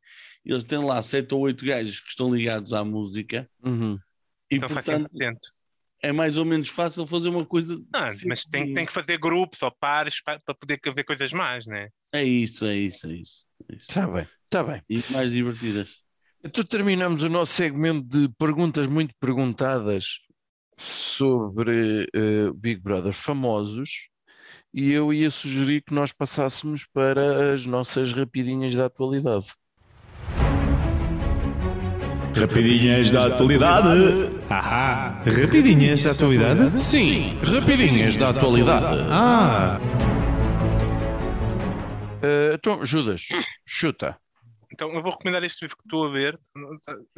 eles 0.52 0.64
têm 0.64 0.84
lá 0.84 1.00
sete 1.02 1.34
ou 1.34 1.40
oito 1.42 1.64
gajos 1.64 2.00
que 2.00 2.08
estão 2.08 2.34
ligados 2.34 2.72
à 2.72 2.84
música 2.84 3.48
Uhum. 3.64 3.98
e, 4.50 4.56
Então 4.56 4.68
portanto, 4.68 5.10
100%. 5.10 5.38
é 6.02 6.12
mais 6.12 6.36
ou 6.36 6.44
menos 6.44 6.68
fácil 6.68 7.06
fazer 7.06 7.28
uma 7.28 7.44
coisa. 7.44 7.80
Ah, 7.94 8.04
mas 8.26 8.44
tem, 8.44 8.72
tem 8.72 8.86
que 8.86 8.92
fazer 8.92 9.18
grupos 9.18 9.62
ou 9.62 9.72
pares 9.80 10.22
para, 10.22 10.40
para 10.40 10.54
poder 10.54 10.78
haver 10.86 11.04
coisas 11.04 11.32
mais, 11.32 11.66
né? 11.66 11.88
É 12.12 12.22
isso, 12.22 12.64
é 12.64 12.76
isso, 12.76 13.06
é 13.06 13.12
isso. 13.14 13.44
é 13.70 13.74
isso. 13.76 13.86
Está 13.88 14.06
bem, 14.06 14.28
está 14.44 14.62
bem. 14.62 14.82
E 14.88 15.02
mais 15.12 15.32
divertidas. 15.32 16.00
Então 16.44 16.62
terminamos 16.64 17.22
o 17.24 17.28
nosso 17.28 17.52
segmento 17.54 18.06
de 18.06 18.28
perguntas 18.38 18.86
muito 18.86 19.12
perguntadas 19.18 20.20
sobre 20.78 22.08
eh, 22.14 22.50
Big 22.54 22.80
Brother 22.80 23.12
famosos 23.12 24.08
e 24.72 24.90
eu 24.92 25.12
ia 25.12 25.30
sugerir 25.30 25.82
que 25.82 25.94
nós 25.94 26.12
passássemos 26.12 26.86
para 26.92 27.54
as 27.54 27.66
nossas 27.66 28.12
rapidinhas 28.12 28.74
da 28.74 28.86
atualidade. 28.86 29.46
Rapidinhas 32.38 33.10
da 33.10 33.26
atualidade. 33.26 33.88
Ahá. 34.50 35.22
Rapidinhas 35.24 36.02
da 36.02 36.10
atualidade? 36.10 36.78
Sim, 36.80 37.38
rapidinhas 37.42 38.16
da 38.16 38.28
atualidade. 38.30 39.06
Ah. 39.10 39.78
Eh, 42.22 42.52
então, 42.54 42.84
Judas, 42.84 43.26
chuta. 43.64 44.18
Então 44.72 44.92
eu 44.94 45.00
vou 45.02 45.12
recomendar 45.12 45.42
este 45.44 45.62
livro 45.62 45.76
que 45.76 45.84
estou 45.84 46.04
a 46.06 46.10
ver. 46.10 46.38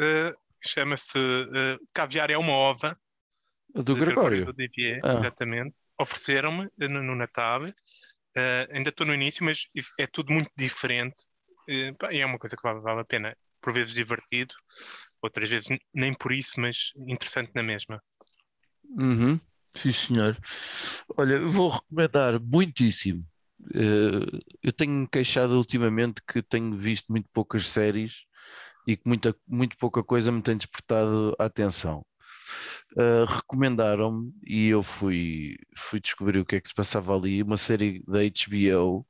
eh, 0.01 0.33
Chama-se 0.65 1.19
eh, 1.19 1.77
Caviar 1.93 2.31
é 2.31 2.39
uma 2.39 2.53
Ova. 2.53 2.97
Do 3.75 3.95
de 3.95 4.01
Gregório. 4.01 4.47
Duvivier, 4.47 5.01
Ah. 5.05 5.15
exatamente. 5.19 5.75
Ofereceram-me 6.01 6.69
no, 6.79 7.03
no 7.03 7.15
Natal. 7.17 7.61
Eh, 8.37 8.69
ainda 8.73 8.91
estou 8.91 9.07
no 9.07 9.15
início, 9.15 9.45
mas 9.45 9.67
é 9.99 10.07
tudo 10.07 10.33
muito 10.33 10.51
diferente. 10.57 11.25
Pá, 11.99 12.11
e 12.13 12.21
é 12.21 12.25
uma 12.27 12.39
coisa 12.39 12.57
que 12.57 12.63
vale, 12.63 12.81
vale 12.81 13.01
a 13.01 13.05
pena. 13.05 13.37
Por 13.61 13.73
vezes 13.73 13.93
divertido, 13.93 14.55
outras 15.23 15.51
vezes 15.51 15.69
nem 15.95 16.15
por 16.15 16.33
isso, 16.33 16.61
mas 16.61 16.93
interessante 16.97 17.51
na 17.55 17.63
mesma. 17.63 18.03
Uhum. 18.85 19.39
Sim, 19.75 19.93
senhor. 19.93 20.37
Olha, 21.17 21.41
vou 21.47 21.69
recomendar 21.69 22.41
muitíssimo. 22.41 23.25
Eh, 23.75 24.41
eu 24.63 24.73
tenho 24.73 25.07
queixado 25.09 25.57
ultimamente 25.57 26.23
que 26.27 26.43
tenho 26.43 26.75
visto 26.77 27.11
muito 27.11 27.29
poucas 27.33 27.67
séries 27.67 28.25
e 28.87 28.97
que 28.97 29.03
muita, 29.07 29.35
muito 29.47 29.77
pouca 29.79 30.03
coisa 30.03 30.33
me 30.33 30.43
tem 30.43 30.57
despertado 30.57 31.35
a 31.39 31.45
atenção. 31.47 32.05
Eh, 32.97 33.25
recomendaram-me 33.29 34.33
e 34.47 34.69
eu 34.69 34.83
fui, 34.83 35.57
fui 35.77 36.01
descobrir 36.01 36.39
o 36.41 36.47
que 36.47 36.57
é 36.57 36.61
que 36.61 36.69
se 36.69 36.75
passava 36.75 37.15
ali, 37.15 37.43
uma 37.43 37.57
série 37.57 38.03
da 38.07 38.21
HBO. 38.21 39.07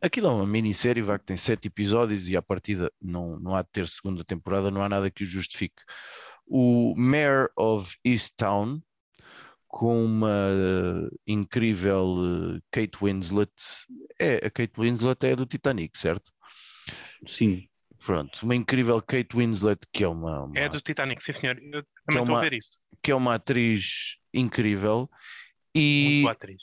Aquilo 0.00 0.26
é 0.26 0.30
uma 0.30 0.46
minissérie, 0.46 1.02
vá, 1.02 1.18
que 1.18 1.26
tem 1.26 1.36
sete 1.36 1.68
episódios 1.68 2.28
e 2.28 2.36
à 2.36 2.42
partida 2.42 2.92
não, 3.00 3.38
não 3.38 3.54
há 3.54 3.62
de 3.62 3.68
ter 3.70 3.86
segunda 3.86 4.24
temporada, 4.24 4.70
não 4.70 4.82
há 4.82 4.88
nada 4.88 5.10
que 5.10 5.22
o 5.22 5.26
justifique. 5.26 5.82
O 6.46 6.94
Mayor 6.96 7.50
of 7.56 7.96
Easttown, 8.04 8.80
com 9.68 10.04
uma 10.04 10.30
eh, 10.50 11.16
incrível 11.26 12.16
eh, 12.56 12.60
Kate 12.72 12.98
Winslet. 13.02 13.52
É, 14.18 14.46
a 14.46 14.50
Kate 14.50 14.72
Winslet 14.80 15.24
é 15.26 15.36
do 15.36 15.46
Titanic, 15.46 15.96
certo? 15.98 16.32
Sim. 17.26 17.68
Pronto, 18.04 18.40
uma 18.44 18.54
incrível 18.56 19.00
Kate 19.02 19.36
Winslet, 19.36 19.80
que 19.92 20.02
é 20.04 20.08
uma, 20.08 20.44
uma- 20.44 20.58
É 20.58 20.68
do 20.68 20.80
Titanic, 20.80 21.22
sim 21.24 21.32
senhor. 21.38 21.58
Eu 21.58 21.80
é 21.80 21.82
também 22.06 22.22
estou 22.22 22.24
uma- 22.24 22.38
a 22.38 22.42
ver 22.42 22.54
isso. 22.54 22.80
que 23.02 23.10
é 23.10 23.14
uma 23.14 23.34
atriz 23.34 24.16
incrível 24.32 25.10
e 25.74 26.04
Muito 26.04 26.22
boa 26.22 26.32
atriz. 26.32 26.62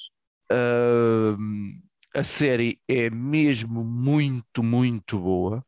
Ahm, 0.52 1.82
a 2.16 2.24
série 2.24 2.80
é 2.88 3.10
mesmo 3.10 3.84
muito, 3.84 4.64
muito 4.64 5.20
boa. 5.20 5.66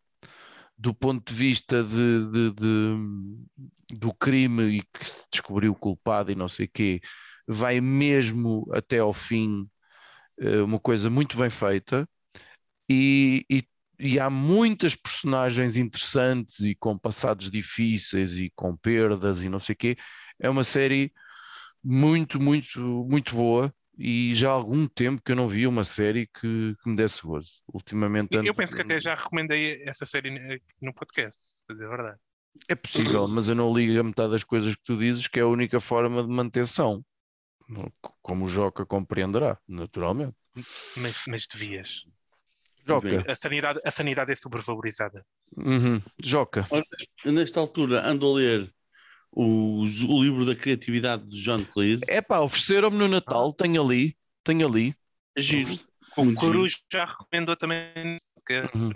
Do 0.78 0.94
ponto 0.94 1.32
de 1.34 1.38
vista 1.40 1.84
de, 1.84 2.32
de- 2.32 2.52
de- 2.54 3.98
do 3.98 4.14
crime 4.14 4.64
e 4.80 4.82
que 4.94 5.10
se 5.10 5.24
descobriu 5.32 5.76
culpado 5.76 6.32
e 6.32 6.36
não 6.36 6.48
sei 6.50 6.68
quê, 6.68 7.02
vai 7.48 7.82
mesmo 7.82 8.68
até 8.74 9.00
ao 9.00 9.14
fim, 9.14 9.68
eh, 10.40 10.62
uma 10.62 10.80
coisa 10.80 11.10
muito 11.10 11.38
bem 11.38 11.50
feita. 11.50 12.10
E, 12.90 13.46
e- 13.50 13.64
e 14.00 14.20
há 14.20 14.30
muitas 14.30 14.96
personagens 14.96 15.78
interessantes 15.78 16.60
e 16.62 16.76
com 16.76 16.98
passados 16.98 17.50
difíceis 17.52 18.38
e 18.40 18.52
com 18.56 18.76
perdas 18.78 19.44
e 19.44 19.50
não 19.50 19.60
sei 19.60 19.76
quê. 19.76 19.98
É 20.40 20.50
uma 20.50 20.64
série 20.64 21.12
muito, 21.84 22.40
muito, 22.42 22.80
muito 23.10 23.36
boa 23.36 23.74
e 23.98 24.34
já 24.34 24.50
há 24.50 24.54
algum 24.54 24.88
tempo 24.88 25.22
que 25.24 25.32
eu 25.32 25.36
não 25.36 25.48
vi 25.50 25.66
uma 25.68 25.84
série 25.84 26.28
que, 26.28 26.76
que 26.82 26.90
me 26.90 26.96
desse 26.96 27.22
gozo. 27.24 27.50
Ultimamente 27.74 28.36
Eu 28.36 28.42
ando- 28.42 28.54
penso 28.56 28.76
que 28.76 28.82
até 28.82 29.00
já 29.00 29.16
recomendei 29.16 29.82
essa 29.88 30.06
série 30.06 30.30
aqui 30.54 30.64
no 30.82 30.94
podcast, 30.94 31.62
para 31.66 31.76
dizer 31.76 31.86
a 31.88 31.90
verdade. 31.90 32.20
é 32.68 32.76
possível, 32.76 33.28
mas 33.28 33.50
eu 33.50 33.56
não 33.56 33.76
ligo 33.76 34.00
a 34.00 34.04
metade 34.04 34.32
das 34.32 34.44
coisas 34.44 34.76
que 34.76 34.84
tu 34.84 34.98
dizes, 34.98 35.28
que 35.28 35.40
é 35.40 35.44
a 35.44 35.48
única 35.48 35.80
forma 35.80 36.22
de 36.24 36.30
manutenção. 36.30 37.04
Como 38.22 38.46
o 38.46 38.48
Joca 38.48 38.86
compreenderá, 38.86 39.58
naturalmente. 39.68 40.36
Mas, 40.96 41.24
mas 41.28 41.44
devias. 41.52 42.04
Joca, 42.86 43.30
A 43.30 43.36
sanidade, 43.36 43.82
a 43.84 43.92
sanidade 43.92 44.32
é 44.32 44.36
sobrevalorizada. 44.36 45.26
uhum. 45.58 46.02
Joca, 46.24 46.66
nesta 47.26 47.60
altura 47.60 48.08
ando 48.08 48.26
a 48.28 48.34
ler 48.36 48.74
o, 49.44 49.84
o 49.84 50.24
livro 50.24 50.46
da 50.46 50.56
criatividade 50.56 51.26
de 51.28 51.42
John 51.44 51.64
Cleese. 51.66 52.06
é 52.10 52.22
pá, 52.22 52.40
ofereceram-me 52.40 52.98
no 52.98 53.08
Natal, 53.08 53.54
tenho 53.54 53.82
ali, 53.84 54.16
tenho 54.44 54.68
ali. 54.68 54.96
É 55.36 55.42
giro. 55.42 55.80
O. 56.18 56.34
Corujo 56.36 56.78
já 56.92 57.06
recomendou 57.06 57.56
também. 57.56 58.18
que- 58.46 58.62
Uhum. 58.76 58.90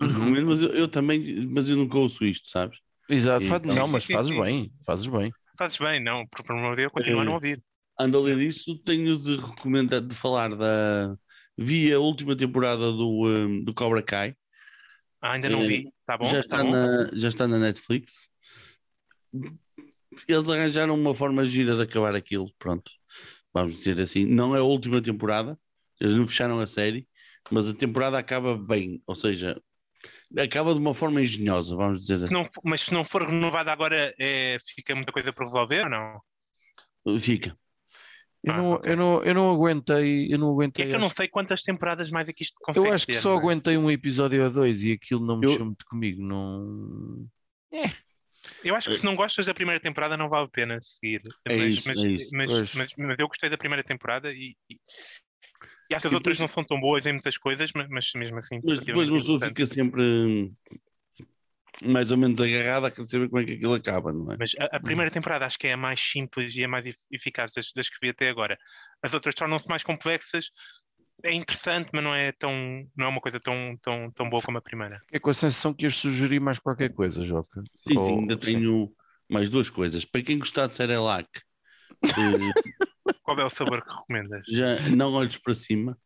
Recomendo, 0.00 0.46
mas 0.46 0.60
eu, 0.62 0.68
eu 0.74 0.88
também, 0.88 1.46
mas 1.46 1.68
eu 1.68 1.76
nunca 1.76 1.98
ouço 1.98 2.24
isto, 2.24 2.48
sabes? 2.48 2.78
Exato, 3.08 3.44
Sim. 3.44 3.48
faz- 3.48 3.62
Sim, 3.62 3.74
não, 3.74 3.88
mas 3.88 4.04
fazes 4.04 4.30
sim. 4.32 4.40
bem, 4.40 4.72
fazes 4.86 5.06
bem. 5.06 5.32
Fazes 5.58 5.76
bem, 5.76 6.02
não, 6.02 6.26
por 6.26 6.42
por 6.44 6.52
amor 6.56 6.70
de 6.70 6.82
Deus, 6.82 6.92
continua 6.92 7.22
a 7.22 7.24
não 7.24 7.32
É. 7.32 7.34
ouvir. 7.34 7.62
Ando 8.00 8.18
a 8.18 8.20
ler 8.22 8.38
isso, 8.40 8.78
tenho 8.78 9.18
de 9.18 9.36
recomendar, 9.36 10.00
de 10.00 10.14
falar 10.14 10.54
da. 10.56 11.14
Vi 11.56 11.92
a 11.92 11.98
última 12.00 12.34
temporada 12.34 12.90
do, 12.90 13.26
um, 13.26 13.62
do 13.62 13.74
Cobra 13.74 14.02
Kai. 14.02 14.34
Ah, 15.20 15.32
ainda 15.32 15.48
não 15.50 15.60
É, 15.60 15.66
vi. 15.66 15.88
Tá 16.06 16.16
bom? 16.18 16.26
já, 16.26 16.38
tá 16.38 16.40
está 16.40 16.62
bom. 16.62 16.72
na, 16.72 17.10
já 17.14 17.28
está 17.28 17.46
na 17.48 17.58
Netflix. 17.58 18.30
Eles 20.28 20.48
arranjaram 20.50 20.94
uma 20.94 21.14
forma 21.14 21.44
gira 21.44 21.74
de 21.74 21.82
acabar 21.82 22.14
aquilo, 22.14 22.52
pronto. 22.58 22.90
Vamos 23.52 23.76
dizer 23.76 24.00
assim. 24.00 24.24
Não 24.26 24.54
é 24.54 24.58
a 24.58 24.62
última 24.64 25.00
temporada, 25.00 25.58
eles 26.00 26.14
não 26.14 26.26
fecharam 26.26 26.58
a 26.60 26.66
série, 26.66 27.06
mas 27.50 27.68
a 27.68 27.74
temporada 27.74 28.18
acaba 28.18 28.56
bem, 28.56 29.02
ou 29.06 29.14
seja, 29.14 29.60
acaba 30.38 30.72
de 30.74 30.78
uma 30.80 30.94
forma 30.94 31.20
engenhosa, 31.20 31.74
vamos 31.76 32.00
dizer 32.00 32.18
Se 32.18 32.24
assim. 32.24 32.34
não- 32.34 32.48
mas 32.64 32.82
se 32.82 32.92
não 32.94 33.04
for 33.04 33.22
renovada 33.22 33.72
agora, 33.72 34.14
é, 34.18 34.56
fica 34.74 34.94
muita 34.94 35.12
coisa 35.12 35.32
para 35.32 35.44
resolver 35.46 35.84
ou 35.84 35.90
não? 35.90 37.18
Fica. 37.18 37.56
Eu 38.44 38.52
Ah, 38.52 38.56
não, 38.56 38.70
ok. 38.72 38.90
eu 38.92 38.96
não, 38.96 39.22
eu 39.22 39.34
não 39.34 39.50
aguentei, 39.52 40.32
eu 40.32 40.38
não 40.38 40.48
É 40.48 40.52
aguentei. 40.52 40.86
que 40.86 40.94
eu 40.94 40.98
não 40.98 41.08
sei 41.08 41.28
quantas 41.28 41.62
temporadas 41.62 42.10
mais 42.10 42.28
é 42.28 42.32
que 42.32 42.42
isto 42.42 42.56
consegue 42.60 42.88
eu 42.88 42.92
acho 42.92 43.06
que 43.06 43.12
ter, 43.12 43.20
só 43.20 43.30
não 43.30 43.36
é? 43.36 43.38
aguentei 43.40 43.76
um 43.76 43.90
episódio 43.90 44.44
a 44.44 44.48
dois 44.48 44.82
e 44.82 44.92
aquilo 44.92 45.24
não 45.24 45.34
Eu- 45.42 45.50
mexeu 45.50 45.64
muito 45.64 45.84
comigo. 45.86 46.22
Não... 46.22 47.26
Eu 48.64 48.74
acho 48.74 48.90
que 48.90 48.96
se 48.96 49.04
não 49.04 49.14
gostas 49.14 49.46
da 49.46 49.54
primeira 49.54 49.80
temporada 49.80 50.16
não 50.16 50.28
vale 50.28 50.46
a 50.46 50.50
pena 50.50 50.78
seguir. 50.80 51.22
É 51.44 51.56
mas, 51.56 51.74
isso, 51.74 51.88
mas, 51.88 51.98
é 51.98 52.08
isso. 52.08 52.36
mas- 52.36 52.74
mas- 52.74 52.92
mas 52.96 53.16
eu 53.18 53.28
gostei 53.28 53.48
da 53.48 53.58
primeira 53.58 53.84
temporada 53.84 54.32
e, 54.32 54.56
e- 54.70 54.76
e 55.90 55.94
acho 55.94 56.02
que 56.02 56.06
as 56.08 56.12
outras 56.12 56.38
não 56.38 56.48
são 56.48 56.64
tão 56.64 56.80
boas 56.80 57.06
em 57.06 57.12
muitas 57.12 57.36
coisas, 57.38 57.70
mas, 57.74 58.10
mesmo 58.14 58.38
assim. 58.38 58.60
Mas 58.64 58.80
depois 58.80 59.08
uma 59.08 59.18
pessoa 59.18 59.40
fica 59.40 59.66
sempre 59.66 60.02
hum, 60.02 60.54
mais 61.84 62.10
ou 62.10 62.18
menos 62.18 62.40
agarrada 62.40 62.88
a 62.88 62.90
querer 62.90 63.06
saber 63.08 63.28
como 63.28 63.42
é 63.42 63.44
que 63.44 63.52
aquilo 63.54 63.74
acaba, 63.74 64.12
não 64.12 64.32
é? 64.32 64.36
Mas 64.38 64.52
a, 64.58 64.76
a 64.76 64.80
primeira 64.80 65.10
temporada 65.10 65.46
acho 65.46 65.58
que 65.58 65.66
é 65.66 65.72
a 65.72 65.76
mais 65.76 66.00
simples 66.00 66.54
e 66.56 66.64
a 66.64 66.68
mais 66.68 66.86
ef- 66.86 67.06
eficaz 67.10 67.52
das, 67.52 67.72
das 67.74 67.88
que 67.88 67.96
vi 68.00 68.10
até 68.10 68.28
agora. 68.28 68.56
As 69.02 69.14
outras 69.14 69.34
tornam-se 69.34 69.68
mais 69.68 69.82
complexas. 69.82 70.50
É 71.24 71.32
interessante, 71.32 71.90
mas 71.92 72.02
não 72.02 72.14
é 72.14 72.32
tão, 72.32 72.52
não 72.96 73.06
é 73.06 73.08
uma 73.08 73.20
coisa 73.20 73.38
tão, 73.38 73.76
tão, 73.80 74.10
tão 74.10 74.28
boa 74.28 74.42
como 74.42 74.58
a 74.58 74.62
primeira. 74.62 75.00
É 75.12 75.18
com 75.18 75.30
a 75.30 75.34
sensação 75.34 75.72
que 75.72 75.84
ias 75.84 75.94
sugerir 75.94 76.40
mais 76.40 76.58
qualquer 76.58 76.92
coisa, 76.92 77.22
Joca. 77.22 77.62
Sim, 77.82 77.96
Ou- 77.96 78.06
sim, 78.06 78.12
ainda 78.20 78.36
tenho 78.36 78.92
mais 79.30 79.48
duas 79.48 79.70
coisas. 79.70 80.04
Para 80.04 80.22
quem 80.22 80.38
gostar 80.38 80.66
de 80.66 80.74
Cerelac, 80.74 81.28
eh, 82.18 82.52
Qual 83.22 83.38
é 83.38 83.44
o 83.44 83.48
sabor 83.48 83.82
que 83.84 83.92
recomendas? 83.94 84.46
já 84.48 84.88
não 84.90 85.12
olhes 85.12 85.38
para 85.38 85.54
cima, 85.54 85.96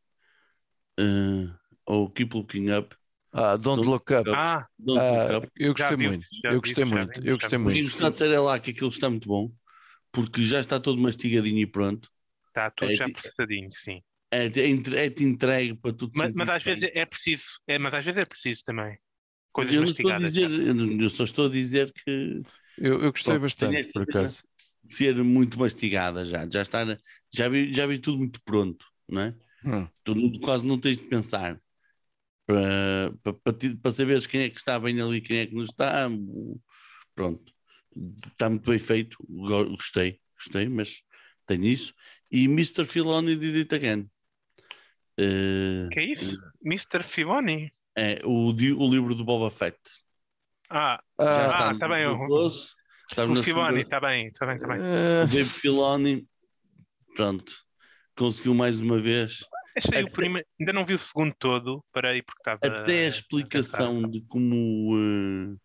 eh, 0.98 1.48
ou 1.86 2.10
Keep 2.10 2.34
Looking 2.34 2.70
Up. 2.70 2.94
Ah, 3.32 3.56
Don't 3.56 3.76
Don't 3.76 3.90
Look 3.90 4.10
Up. 4.12 4.26
Ah, 4.32 4.66
Don't 4.78 5.00
Ah, 5.00 5.12
Look 5.12 5.44
Up. 5.44 5.50
eu 5.56 5.72
gostei 5.72 5.96
vi, 5.96 6.08
muito. 6.08 6.26
Eu 6.44 6.60
gostei 6.60 6.84
muito. 6.84 7.20
vi, 7.20 7.28
Eu 7.28 7.36
gostei. 7.36 7.58
Para 7.58 7.72
quem 7.72 7.82
muito. 7.82 7.92
gostar 7.92 8.10
de 8.10 8.18
Cerelac, 8.18 8.70
aquilo 8.70 8.88
está 8.88 9.10
muito 9.10 9.28
bom, 9.28 9.50
porque 10.12 10.42
já 10.42 10.60
está 10.60 10.80
todo 10.80 11.00
mastigadinho 11.00 11.58
e 11.60 11.66
pronto. 11.66 12.10
está 12.48 12.70
tudo 12.70 12.90
É, 12.90 12.96
já 12.96 13.08
processadinho, 13.08 13.68
sim. 13.72 14.02
É, 14.30 14.46
é, 14.46 14.66
entre- 14.68 14.96
é-te 14.98 15.24
entregue 15.24 15.74
para 15.76 15.92
tudo 15.92 16.12
Mas, 16.14 16.30
mas 16.34 16.48
às 16.48 16.62
bem. 16.64 16.80
vezes 16.80 16.90
é 16.94 17.06
preciso, 17.06 17.44
é, 17.66 17.78
mas 17.78 17.94
às 17.94 18.04
vezes 18.04 18.20
é 18.20 18.24
preciso 18.24 18.62
também. 18.64 18.98
Coisas 19.52 19.74
eu, 19.74 19.82
não 19.82 19.84
estou 19.84 20.10
a 20.10 20.14
mastigadas. 20.14 20.32
dizer, 20.32 20.50
eu 21.00 21.08
só 21.10 21.24
estou 21.24 21.46
a 21.46 21.50
dizer 21.50 21.92
que 21.92 22.42
Eu, 22.78 23.02
eu 23.02 23.12
gostei 23.12 23.38
Pronto, 23.38 23.42
bastante, 23.42 23.92
por 23.92 24.02
acaso. 24.02 24.42
de 24.84 24.94
ser 24.94 25.22
muito 25.24 25.58
mastigada 25.58 26.24
já, 26.24 26.48
já 26.50 26.62
está, 26.62 26.84
já 27.34 27.48
vi, 27.48 27.72
já 27.72 27.86
vi 27.86 27.98
tudo 27.98 28.18
muito 28.18 28.40
pronto, 28.42 28.86
não 29.08 29.22
é? 29.22 29.34
Hum. 29.64 29.88
Tu 30.04 30.14
quase 30.40 30.66
não 30.66 30.78
tens 30.80 30.98
de 30.98 31.04
pensar. 31.04 31.60
para, 32.46 33.12
para, 33.22 33.54
para, 33.82 33.92
saberes 33.92 34.26
quem 34.26 34.42
é 34.42 34.50
que 34.50 34.58
está 34.58 34.78
bem 34.80 35.00
ali, 35.00 35.20
quem 35.20 35.38
é 35.40 35.46
que 35.46 35.54
não 35.54 35.62
está. 35.62 36.08
Pronto, 37.14 37.52
está 38.32 38.48
muito 38.50 38.70
bem 38.70 38.78
feito. 38.78 39.16
go- 39.28 39.70
Gostei, 39.70 40.20
gostei, 40.36 40.68
mas 40.68 41.02
tem 41.46 41.64
isso. 41.66 41.94
E 42.30 42.44
Mr. 42.44 42.84
Filoni 42.84 43.36
did 43.36 43.56
it 43.56 43.74
again. 43.74 44.10
Eh, 45.18 45.88
Que 45.92 46.00
é 46.00 46.04
isso? 46.12 46.38
Mr. 46.64 47.02
Fivoni? 47.02 47.72
é 47.96 48.20
o, 48.24 48.48
o 48.50 48.90
livro 48.90 49.14
do 49.14 49.24
Boba 49.24 49.50
Fett. 49.50 49.78
Ah, 50.68 51.00
Já 51.18 51.44
Ah, 51.44 51.46
está 51.46 51.68
ah, 51.68 51.72
no 51.72 51.78
tá 51.78 51.88
bem, 51.88 52.06
o- 52.06 52.26
12, 52.28 52.72
estamos 53.08 53.38
o 53.38 53.40
na 53.40 53.44
Fivoni, 53.44 53.66
segunda- 53.66 53.80
está 53.82 54.00
bem, 54.00 54.26
está 54.26 54.46
bem, 54.46 54.56
está 54.56 54.68
bem. 54.68 54.78
eh, 54.82 55.24
O 55.24 55.26
Dave 55.28 55.48
Filoni, 55.48 56.28
pronto, 57.14 57.54
conseguiu 58.16 58.54
mais 58.54 58.80
uma 58.80 59.00
vez. 59.00 59.44
Achei 59.76 60.02
o 60.02 60.06
Até- 60.06 60.14
primeiro, 60.14 60.46
ainda 60.60 60.72
não 60.72 60.84
vi 60.84 60.94
o 60.94 60.98
segundo 60.98 61.34
todo, 61.38 61.82
parei 61.92 62.20
porque 62.22 62.40
estava. 62.50 62.82
Até 62.82 63.04
a 63.06 63.08
explicação 63.08 64.02
de 64.02 64.20
como, 64.22 64.94
eh, 64.98 65.56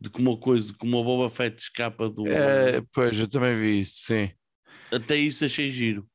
de 0.00 0.10
como 0.10 0.32
a 0.34 0.38
coisa, 0.38 0.72
como 0.78 1.00
a 1.00 1.02
Boba 1.02 1.28
Fett 1.28 1.60
escapa 1.62 2.08
do. 2.08 2.26
eh, 2.28 2.82
pois, 2.92 3.18
eu 3.18 3.28
também 3.28 3.56
vi 3.56 3.80
isso, 3.80 4.02
sim. 4.04 4.30
Até 4.92 5.16
isso 5.16 5.44
achei 5.44 5.70
giro. 5.70 6.08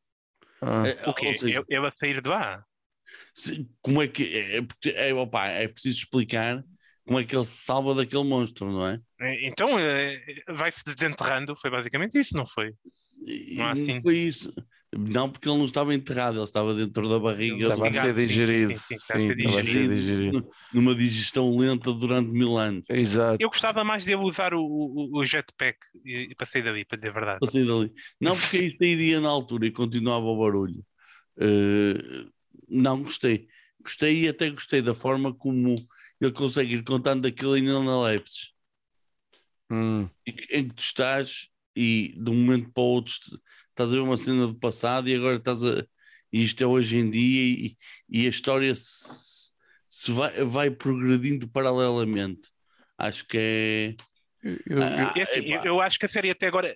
Ah, 0.62 0.84
Eh, 0.88 1.10
O 1.10 1.14
quê? 1.14 1.28
ou 1.28 1.34
seja, 1.34 1.60
Eu, 1.60 1.66
eu 1.70 1.86
a 1.86 1.92
sair 1.92 2.22
de 2.22 2.30
lá? 2.30 2.66
como 3.82 4.02
é 4.02 4.08
que. 4.08 4.24
É, 4.58 4.62
porque- 4.62 4.90
é, 4.92 5.14
opa, 5.14 5.48
é 5.48 5.68
preciso 5.68 6.00
explicar 6.00 6.64
como 7.06 7.20
é 7.20 7.26
que 7.26 7.36
ele 7.36 7.46
se 7.46 7.64
salva 7.66 7.94
daquele 7.96 8.24
monstro, 8.24 8.72
não 8.72 8.88
é? 8.88 8.98
Então 9.44 9.78
eh, 9.80 10.20
vai-se 10.50 10.84
desenterrando, 10.84 11.56
foi 11.56 11.70
basicamente 11.70 12.18
isso, 12.20 12.36
não 12.36 12.46
foi? 12.46 12.74
Não 13.56 13.66
não 13.66 13.72
assim. 13.72 14.02
foi 14.02 14.18
isso. 14.20 14.54
Não, 14.94 15.30
porque 15.32 15.48
ele 15.48 15.58
não 15.58 15.66
estava 15.66 15.94
enterrado, 15.96 16.36
ele 16.38 16.44
estava 16.44 16.74
dentro 16.74 17.08
da 17.08 17.18
barriga, 17.18 17.64
Estava 17.74 17.88
a 17.88 17.94
ser 17.94 18.20
sim, 18.20 18.28
digerido. 18.28 18.74
sim, 18.74 18.96
estava 18.96 19.24
a 19.24 19.64
ser 19.64 19.88
digerido. 19.88 20.50
numa 20.74 20.94
digestão 20.94 21.58
lenta 21.58 21.94
durante 21.94 22.30
mil 22.30 22.58
anos. 22.58 22.86
Exato. 22.90 23.38
Eu 23.42 23.50
gostava 23.50 23.86
mais 23.86 24.04
de 24.04 24.12
ele 24.12 24.26
usar 24.26 24.54
o, 24.54 24.62
o, 24.62 25.18
o 25.20 25.24
jetpack 25.26 25.78
e, 26.04 26.28
e 26.32 26.36
passei 26.36 26.62
dali, 26.62 26.84
para 26.84 26.98
dizer 26.98 27.10
a 27.10 27.14
verdade. 27.14 27.40
para 27.40 27.50
sair 27.50 27.66
dali. 27.66 27.92
Não, 28.20 28.38
porque 28.38 28.58
aí 28.58 28.76
sairia 28.76 29.22
na 29.22 29.30
altura 29.30 29.66
e 29.66 29.72
continuava 29.72 30.26
o 30.26 30.38
barulho. 30.38 30.86
Eh, 31.40 32.26
não 32.68 33.02
gostei. 33.04 33.48
Gostei 33.82 34.26
e 34.26 34.28
até 34.28 34.50
gostei 34.50 34.82
da 34.82 34.94
forma 34.94 35.34
como 35.34 35.76
ele 36.20 36.32
consegue 36.34 36.76
ir 36.76 36.84
contando 36.84 37.26
aquilo 37.26 37.58
em 37.58 37.70
analepses. 37.70 38.52
Hum, 39.72 40.10
Em 40.28 40.34
que- 40.68 40.74
tu 40.74 40.80
estás 40.82 41.50
e 41.76 42.14
de 42.18 42.30
um 42.30 42.36
momento 42.36 42.70
para 42.74 42.84
o 42.84 42.86
outro 42.88 43.16
estás 43.72 43.92
a 43.94 43.96
ver 43.96 44.02
uma 44.02 44.18
cena 44.18 44.48
do 44.48 44.56
passado 44.56 45.10
e 45.10 45.16
agora 45.16 45.38
estás 45.38 45.64
a. 45.64 45.86
E 46.34 46.44
isto 46.44 46.64
é 46.64 46.68
hoje 46.68 46.98
em 46.98 47.10
dia 47.10 47.42
e, 47.44 47.78
e 48.10 48.26
a 48.26 48.30
história 48.30 48.74
se, 48.76 49.52
se 49.90 50.12
vai, 50.12 50.44
vai 50.46 50.72
progredindo 50.72 51.48
paralelamente. 51.50 52.50
Acho 52.98 53.26
que 53.28 53.38
é. 53.38 53.96
eu- 54.44 54.82
Ah, 54.84 55.14
E 55.16 55.22
assim, 55.24 55.42
eu, 55.54 55.64
eu 55.64 55.82
acho 55.82 56.00
que 56.00 56.06
a 56.06 56.10
série 56.10 56.30
até 56.30 56.48
agora 56.48 56.76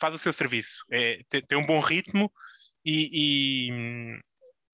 faz 0.00 0.14
o 0.14 0.18
seu 0.18 0.32
serviço. 0.32 0.84
É, 0.90 1.20
tem, 1.28 1.42
tem 1.42 1.58
um 1.58 1.66
bom 1.66 1.80
ritmo 1.80 2.32
e, 2.84 3.68
e- 3.68 4.20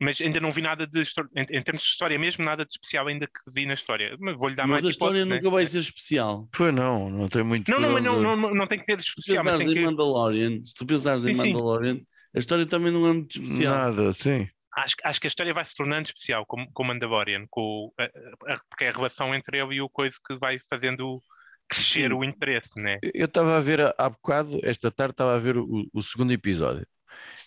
mas 0.03 0.20
ainda 0.20 0.40
não 0.40 0.50
vi 0.53 0.61
nada 0.62 0.86
de 0.86 1.00
em, 1.00 1.42
em 1.59 1.62
termos 1.62 1.82
de 1.82 1.88
história 1.88 2.18
mesmo, 2.18 2.44
nada 2.44 2.64
de 2.64 2.72
especial 2.72 3.07
ainda 3.09 3.26
que 3.26 3.32
vi 3.55 3.66
na 3.66 3.74
história. 3.74 4.16
Mas 4.20 4.36
vou-lhe 4.36 4.55
dar 4.55 4.64
Mas 4.66 4.82
mais 4.82 4.86
a 4.86 4.90
história 4.90 5.18
hipótese, 5.20 5.36
nunca 5.36 5.50
né? 5.50 5.50
vai 5.57 5.66
ser 5.66 5.78
especial. 5.78 6.48
Pois 6.53 6.74
não, 6.74 7.09
não 7.11 7.28
tem 7.28 7.42
muito. 7.42 7.70
Não, 7.70 7.80
não, 7.80 7.92
mas 7.92 8.03
não, 8.05 8.20
não, 8.20 8.36
não, 8.36 8.55
não 8.55 8.66
tem 8.66 8.78
que 8.78 8.86
ter 8.86 8.96
de 8.96 9.03
Se 9.05 9.14
tu 9.14 9.18
especial, 9.20 9.44
mas 9.44 9.55
pensares 9.55 9.72
em 9.76 9.78
que, 9.78 9.84
Mandalorian, 9.86 10.64
se 10.64 10.74
tu 10.74 10.86
pensares 10.86 11.22
em 11.22 11.24
Sim, 11.24 11.40
sim. 11.40 11.53
Mandalorian, 11.53 12.00
a 12.34 12.38
história 12.38 12.66
também 12.66 12.92
não 12.92 13.07
é 13.07 13.12
muito 13.12 13.40
especial. 13.40 13.74
Nada, 13.74 14.12
sim. 14.12 14.48
acho, 14.76 14.94
acho 15.05 15.20
que 15.20 15.26
a 15.26 15.28
história 15.28 15.55
vai 15.55 15.64
se 15.64 15.74
tornando 15.74 16.07
especial 16.07 16.44
com, 16.46 16.66
com 16.72 16.82
o 16.82 16.86
Mandalorian, 16.86 17.44
com, 17.50 17.92
a- 17.98 18.55
a- 18.55 18.61
porque 18.68 18.84
é 18.84 18.88
a 18.88 18.92
relação 18.92 19.34
entre 19.34 19.59
ele 19.59 19.76
e 19.76 19.80
o 19.82 19.88
coisa 19.88 20.16
que 20.26 20.36
vai 20.38 20.59
fazendo 20.68 21.22
crescer 21.68 22.09
Sim. 22.11 22.14
o 22.16 22.24
interesse, 22.24 22.78
né? 22.80 22.98
Eu 23.14 23.24
estava 23.26 23.57
a 23.57 23.61
ver 23.61 23.80
há- 23.80 23.94
há 23.96 24.09
bocado, 24.11 24.59
esta 24.62 24.90
tarde 24.90 25.12
estava 25.12 25.34
a 25.34 25.38
ver 25.38 25.57
o, 25.57 25.86
o 25.92 26.03
segundo 26.03 26.32
episódio 26.32 26.86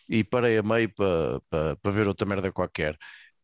e 0.09 0.23
parei 0.23 0.57
a 0.57 0.63
meio 0.63 0.93
para 0.93 1.41
pa, 1.49 1.77
pa 1.81 1.91
ver 1.91 2.07
outra 2.07 2.27
merda 2.27 2.51
qualquer. 2.51 2.97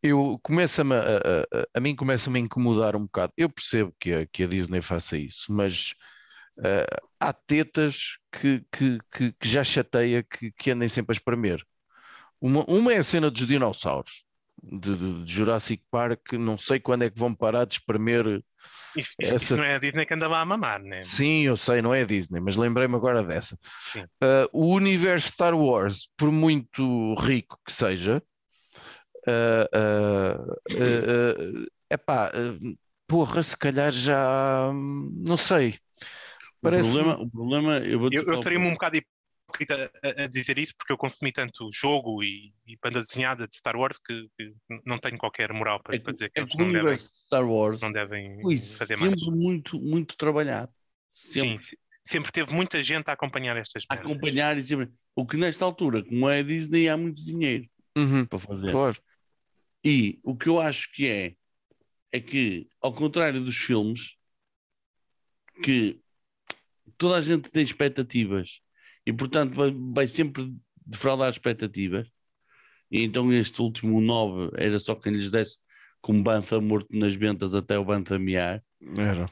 Eu 0.03 0.39
começa-me 0.43 0.95
a, 0.95 0.99
a, 0.99 1.59
a, 1.59 1.67
a 1.75 1.79
mim 1.79 1.95
começa-me 1.95 2.39
a 2.39 2.41
incomodar 2.41 2.95
um 2.95 3.03
bocado. 3.03 3.33
Eu 3.37 3.49
percebo 3.49 3.93
que 3.99 4.13
a, 4.13 4.27
que 4.27 4.43
a 4.43 4.47
Disney 4.47 4.81
faça 4.81 5.17
isso, 5.17 5.51
mas 5.53 5.93
ah, 6.59 7.01
há 7.19 7.33
tetas 7.33 8.17
que, 8.31 8.63
que, 8.71 8.99
que, 9.11 9.33
que 9.33 9.47
já 9.47 9.63
chateia 9.63 10.23
que, 10.23 10.51
que 10.51 10.71
andem 10.71 10.87
sempre 10.87 11.13
a 11.13 11.17
espremer. 11.17 11.63
Uma, 12.41 12.65
uma 12.67 12.93
é 12.93 12.97
a 12.99 13.03
cena 13.03 13.31
dos 13.31 13.47
dinossauros 13.47 14.23
de, 14.63 14.95
de- 14.97 15.23
de 15.25 15.33
Jurassic 15.33 15.83
Park, 15.91 16.33
não 16.33 16.57
sei 16.57 16.79
quando 16.79 17.03
é 17.03 17.09
que 17.09 17.19
vão 17.19 17.33
parar 17.35 17.65
de 17.65 17.75
espremer 17.75 18.43
Isso, 18.95 19.15
Essa- 19.21 19.39
isso 19.41 19.57
não 19.57 19.65
é 19.65 19.75
a 19.75 19.79
Disney 19.79 20.05
que 20.05 20.13
andava 20.13 20.37
a 20.39 20.45
mamar, 20.45 20.81
né? 20.81 21.01
Sim, 21.03 21.41
eu 21.43 21.57
sei, 21.57 21.81
não 21.81 21.93
é 21.93 22.05
Disney, 22.05 22.39
mas 22.39 22.55
lembrei-me 22.55 22.95
agora 22.95 23.23
dessa. 23.23 23.55
Uh, 24.23 24.47
o 24.53 24.75
universo 24.75 25.29
Star 25.29 25.55
Wars, 25.55 26.09
por 26.17 26.31
muito 26.31 27.15
rico 27.15 27.59
que 27.65 27.73
seja, 27.73 28.23
uh, 29.27 29.65
uh, 29.73 30.55
uh, 30.79 31.63
uh, 31.63 31.65
epá, 31.89 32.29
uh, 32.33 32.77
porra, 33.07 33.43
se 33.43 33.57
calhar 33.57 33.91
já 33.91 34.69
hum, 34.71 35.11
não 35.17 35.37
sei. 35.37 35.79
O 36.63 36.71
Parece 36.71 36.99
problema, 36.99 37.19
o 37.19 37.29
problema, 37.29 37.77
eu 37.79 37.99
vou 37.99 38.09
Eu, 38.09 38.23
eu 38.27 38.37
seria-me 38.37 38.67
um 38.67 38.73
bocado 38.73 38.97
hipócrita 39.51 39.91
a, 40.03 40.23
a 40.23 40.27
dizer 40.27 40.57
isso 40.57 40.73
porque 40.77 40.93
eu 40.93 40.97
consumi 40.97 41.31
tanto 41.31 41.69
jogo 41.71 42.23
e, 42.23 42.53
e 42.65 42.77
banda 42.81 43.01
desenhada 43.01 43.47
de 43.47 43.55
Star 43.55 43.75
Wars 43.75 43.97
que, 43.99 44.27
que 44.37 44.53
não 44.85 44.97
tenho 44.97 45.17
qualquer 45.17 45.51
moral 45.53 45.81
para, 45.81 45.95
é 45.95 45.99
para 45.99 46.13
dizer 46.13 46.29
que 46.31 46.39
é 46.39 46.43
eles 46.43 46.55
não 46.55 46.71
devem, 46.71 46.97
Star 46.97 47.47
Wars 47.47 47.81
não 47.81 47.91
devem 47.91 48.41
fazer 48.43 48.97
sempre 48.97 49.09
mais. 49.09 49.21
muito, 49.37 49.79
muito 49.79 50.15
trabalhado. 50.17 50.71
Sim, 51.13 51.57
Sempre 51.57 51.77
sempre 52.03 52.31
teve 52.31 52.53
muita 52.53 52.81
gente 52.81 53.09
a 53.09 53.13
acompanhar 53.13 53.55
estas 53.57 53.85
a 53.89 53.93
acompanhar 53.93 54.57
e 54.57 54.63
sempre. 54.63 54.89
O 55.15 55.25
que 55.25 55.37
nesta 55.37 55.65
altura, 55.65 56.03
como 56.03 56.29
é 56.29 56.39
a 56.39 56.43
Disney, 56.43 56.89
há 56.89 56.97
muito 56.97 57.23
dinheiro 57.23 57.69
Uhum, 57.95 58.25
para 58.25 58.39
fazer. 58.39 58.71
claro. 58.71 58.97
E 59.83 60.19
o 60.23 60.35
que 60.35 60.47
eu 60.47 60.59
acho 60.59 60.91
que 60.93 61.07
é, 61.07 61.35
é 62.11 62.21
que, 62.21 62.69
ao 62.79 62.93
contrário 62.93 63.43
dos 63.43 63.57
filmes, 63.57 64.15
que 65.61 65.99
toda 66.97 67.17
a 67.17 67.21
gente 67.21 67.51
tem 67.51 67.63
expectativas 67.63 68.61
e, 69.05 69.13
portanto, 69.13 69.55
vai, 69.55 69.71
vai 69.93 70.07
sempre 70.07 70.53
defraudar 70.85 71.29
expectativas. 71.29 72.07
E 72.89 73.03
então 73.03 73.31
este 73.31 73.61
último 73.61 74.01
9 74.01 74.51
era 74.57 74.77
só 74.77 74.95
quem 74.95 75.13
lhes 75.13 75.31
desse 75.31 75.57
com 76.01 76.13
um 76.13 76.23
Bantha 76.23 76.59
morto 76.59 76.87
nas 76.91 77.15
ventas 77.15 77.53
até 77.55 77.77
o 77.77 77.85
Bantha 77.85 78.17
mear, 78.19 78.61
Era. 78.97 79.29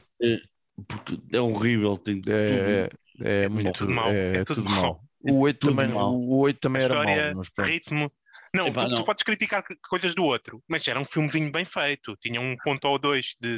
porque 0.88 1.18
é 1.32 1.40
horrível, 1.40 1.98
tem 1.98 2.20
tudo. 2.20 2.32
É, 2.32 2.88
é, 3.20 3.44
é 3.44 3.48
muito 3.48 3.72
tudo 3.72 3.92
mau, 3.92 4.08
é, 4.08 4.36
é 4.36 4.36
é 4.38 4.44
tudo 4.44 4.62
tudo 4.62 4.70
mau. 4.70 4.82
mau. 4.82 5.04
O 5.22 5.40
8 5.40 5.58
tudo 5.58 5.76
também, 5.76 5.92
mau. 5.94 6.14
o 6.14 6.38
8 6.38 6.60
também 6.60 6.82
era 6.82 6.94
História, 6.94 7.34
mau, 7.34 7.44
mas 7.56 7.66
ritmo. 7.68 8.12
Não, 8.54 8.66
Epá, 8.66 8.84
tu, 8.84 8.88
tu 8.90 8.96
não. 8.96 9.04
podes 9.04 9.22
criticar 9.22 9.62
coisas 9.88 10.14
do 10.14 10.24
outro, 10.24 10.62
mas 10.66 10.88
era 10.88 10.98
um 10.98 11.04
filmezinho 11.04 11.52
bem 11.52 11.64
feito. 11.64 12.16
Tinha 12.16 12.40
um 12.40 12.56
ponto 12.56 12.84
ou 12.88 12.98
dois 12.98 13.36
de, 13.40 13.56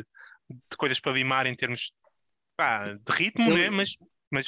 de 0.50 0.76
coisas 0.76 0.98
para 0.98 1.12
limar 1.12 1.46
em 1.46 1.54
termos 1.54 1.92
pá, 2.56 2.92
de 2.92 3.12
ritmo, 3.14 3.50
Eu- 3.52 3.56
né? 3.56 3.70
mas, 3.70 3.96
mas 4.30 4.46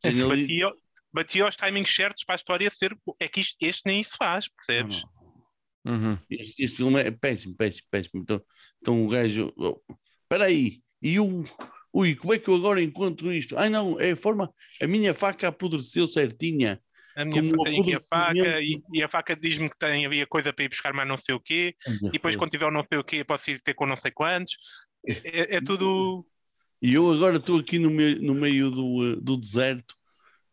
Tem 0.00 0.22
ali- 0.22 0.42
batia, 0.42 0.72
batia 1.12 1.48
os 1.48 1.56
timings 1.56 1.94
certos 1.94 2.24
para 2.24 2.34
a 2.34 2.36
história 2.36 2.70
ser. 2.70 2.96
É 3.20 3.28
que 3.28 3.40
isto- 3.40 3.56
este 3.60 3.82
nem 3.86 4.00
isso 4.00 4.16
faz, 4.16 4.48
percebes? 4.48 5.02
Uhum. 5.84 6.18
Este, 6.30 6.76
filme 6.76 7.00
é 7.00 7.10
péssimo, 7.10 7.56
péssimo, 7.56 7.86
péssimo. 7.90 8.20
Então, 8.22 8.42
então 8.80 9.04
o 9.04 9.08
gajo, 9.08 9.52
oh, 9.56 9.80
espera 10.22 10.44
aí, 10.46 10.82
e 11.00 11.18
o, 11.18 11.44
ui, 11.92 12.14
como 12.14 12.34
é 12.34 12.38
que 12.38 12.48
eu 12.48 12.56
agora 12.56 12.82
encontro 12.82 13.32
isto? 13.32 13.56
Ai 13.56 13.70
não, 13.70 13.98
é 13.98 14.10
a 14.10 14.16
forma, 14.16 14.52
a 14.82 14.86
minha 14.86 15.14
faca 15.14 15.48
apodreceu 15.48 16.06
certinha. 16.06 16.80
A 17.16 17.24
minha 17.24 17.42
Como 17.42 17.56
fa- 17.56 17.62
tenho 17.70 17.82
aqui 17.82 17.94
a 17.94 18.00
faca 18.00 18.60
e, 18.60 18.82
e 18.92 19.02
a 19.02 19.08
faca 19.08 19.34
diz-me 19.34 19.68
que 19.70 19.78
tem, 19.78 20.04
havia 20.04 20.26
coisa 20.26 20.52
para 20.52 20.64
ir 20.64 20.68
buscar 20.68 20.92
mais 20.92 21.08
não 21.08 21.16
sei 21.16 21.34
o 21.34 21.40
quê, 21.40 21.74
e 22.04 22.10
depois 22.12 22.36
quando 22.36 22.50
tiver 22.50 22.66
o 22.66 22.70
não 22.70 22.84
sei 22.88 22.98
o 22.98 23.04
quê 23.04 23.24
posso 23.24 23.50
ir 23.50 23.60
ter 23.60 23.74
com 23.74 23.86
não 23.86 23.96
sei 23.96 24.10
quantos. 24.10 24.56
É, 25.06 25.56
é 25.56 25.60
tudo. 25.60 26.26
E 26.80 26.94
eu 26.94 27.10
agora 27.12 27.36
estou 27.36 27.58
aqui 27.58 27.78
no 27.78 27.90
meio, 27.90 28.22
no 28.22 28.34
meio 28.34 28.70
do, 28.70 29.12
eh, 29.12 29.16
do 29.20 29.36
deserto, 29.36 29.94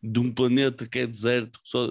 de 0.02 0.20
um 0.20 0.30
planeta 0.32 0.86
que 0.86 1.00
é 1.00 1.06
deserto, 1.06 1.58
só, 1.64 1.88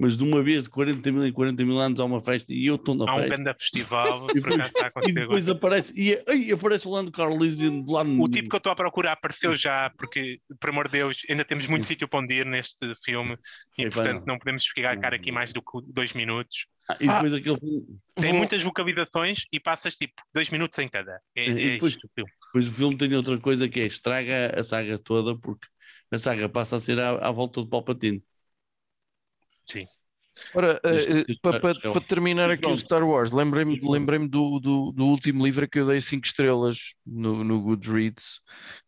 mas 0.00 0.16
de 0.16 0.24
uma 0.24 0.42
vez 0.42 0.64
de 0.64 0.70
40 0.70 1.12
mil 1.12 1.24
em 1.24 1.32
40 1.32 1.64
mil 1.64 1.78
anos 1.78 2.00
há 2.00 2.04
uma 2.04 2.20
festa 2.20 2.52
e 2.52 2.66
eu 2.66 2.74
estou 2.74 2.94
na 2.94 3.08
Há 3.08 3.14
um 3.14 3.18
festa. 3.20 3.36
grande 3.36 3.58
festival, 3.60 4.26
E 4.34 4.38
a 4.40 5.08
E 5.08 5.12
depois 5.12 5.48
aparece, 5.48 5.92
e 5.94 6.18
ai, 6.26 6.50
aparece 6.50 6.88
o 6.88 6.90
Lando 6.90 7.12
Carlisian 7.12 7.84
lá 7.86 8.02
no 8.02 8.24
O 8.24 8.28
tipo 8.28 8.48
que 8.48 8.56
eu 8.56 8.58
estou 8.58 8.72
a 8.72 8.74
procurar 8.74 9.12
apareceu 9.12 9.54
já, 9.54 9.90
porque, 9.96 10.40
por 10.58 10.70
amor 10.70 10.86
de 10.88 10.92
Deus, 10.92 11.18
ainda 11.30 11.44
temos 11.44 11.68
muito 11.68 11.86
sítio 11.86 12.08
para 12.08 12.20
onde 12.20 12.34
ir 12.34 12.46
neste 12.46 12.92
filme 13.04 13.36
e, 13.78 13.82
Epá, 13.82 13.96
portanto, 13.96 14.24
não. 14.26 14.38
podemos 14.38 14.64
ficar 14.66 14.98
aqui 15.14 15.30
mais 15.30 15.52
do 15.52 15.60
que 15.60 15.78
dois 15.92 16.14
minutos. 16.14 16.66
Ah, 16.88 16.96
e 16.98 17.06
depois 17.06 17.34
aquele 17.34 17.58
Tem 18.16 18.32
muitas 18.32 18.60
vocalizações 18.62 19.44
e 19.52 19.60
passas 19.60 19.94
tipo 19.94 20.14
dois 20.34 20.50
minutos 20.50 20.76
em 20.80 20.88
cada. 20.88 21.20
É, 21.36 21.46
E 21.48 21.50
é 21.50 21.70
depois- 21.74 21.92
isto 21.92 22.08
o. 22.54 22.64
Depois 22.64 22.68
o 22.68 22.72
filme 22.72 22.98
tem 22.98 23.14
outra 23.14 23.38
coisa 23.40 23.68
que 23.68 23.80
é 23.80 23.86
estraga 23.86 24.58
a 24.60 24.64
saga 24.64 24.98
toda 24.98 25.38
porque 25.38 25.66
a 26.10 26.18
saga 26.18 26.48
passa 26.48 26.76
a 26.76 26.80
ser 26.80 27.00
à, 27.00 27.28
à 27.28 27.30
volta 27.32 27.60
do 27.62 27.68
Palpatine. 27.68 28.22
Sim. 29.66 29.86
Ora, 30.52 30.80
eh, 30.84 31.26
para 31.42 31.54
mas- 31.54 31.62
mas- 31.62 31.80
terminar 32.06 32.50
aqui 32.50 32.70
o 32.70 32.76
pronto. 32.76 32.78
Star 32.78 33.04
Wars, 33.04 33.32
lembrei-me 33.32 33.78
pronto. 33.78 33.90
lembrei 33.90 34.18
do, 34.28 34.60
do, 34.60 34.92
do 34.92 35.06
último 35.06 35.44
livro 35.44 35.68
que 35.68 35.78
eu 35.80 35.86
dei 35.86 36.00
5 36.00 36.26
estrelas 36.26 36.94
no, 37.06 37.44
no 37.44 37.60
Goodreads, 37.62 38.40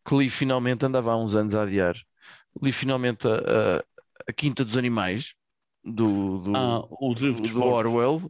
que 0.06 0.16
li 0.16 0.30
finalmente, 0.30 0.84
andava 0.86 1.12
há 1.12 1.16
uns 1.16 1.34
anos 1.34 1.54
a 1.54 1.62
adiar, 1.62 1.96
li 2.62 2.72
finalmente 2.72 3.26
a, 3.28 3.78
a, 3.78 3.84
a 4.28 4.32
Quinta 4.34 4.64
dos 4.64 4.76
Animais, 4.76 5.34
do, 5.84 6.38
do, 6.40 6.52
Ah, 6.54 6.80
o 7.00 7.14
do. 7.14 7.76
Orwell, 7.76 8.22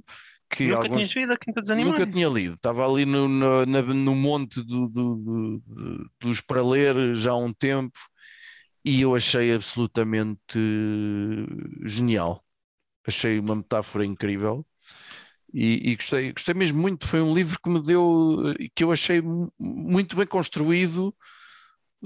que 0.51 0.73
Nunca 0.73 0.89
alguns, 0.89 0.91
tinhas 0.91 1.13
visto 1.15 1.33
a 1.33 1.39
Quinta 1.39 1.61
dos 1.61 1.71
Animais? 1.71 2.03
nunca 2.03 2.07
tinha 2.07 2.29
lido, 2.29 2.55
estava 2.57 2.87
ali 2.87 3.05
no, 3.07 3.29
no, 3.29 3.67
na- 3.67 3.83
no 3.83 4.15
monte 4.15 4.63
do, 4.65 4.89
do- 4.89 5.17
do- 5.17 5.63
do- 5.67 6.11
dos 6.21 6.41
para 6.41 6.63
ler 6.65 7.17
já 7.17 7.33
há 7.33 7.37
um 7.37 7.53
tempo 7.55 7.99
e 8.85 9.03
eu 9.03 9.15
achei 9.17 9.53
absolutamente 9.55 10.59
eh, 10.59 11.89
genial. 11.89 12.45
Achei 13.07 13.39
uma 13.41 13.57
metáfora 13.57 14.05
incrível 14.07 14.67
e, 15.53 15.93
e 15.93 15.97
gostei, 15.97 16.33
gostei 16.33 16.55
mesmo 16.55 16.81
muito. 16.81 17.07
Foi 17.07 17.21
um 17.23 17.35
livro 17.35 17.59
que 17.63 17.71
me 17.71 17.83
deu, 17.83 18.55
eh, 18.61 18.69
que 18.75 18.85
eu 18.85 18.93
achei 18.93 19.21
mu- 19.21 19.53
muito 19.59 20.17
bem 20.17 20.27
construído, 20.27 21.15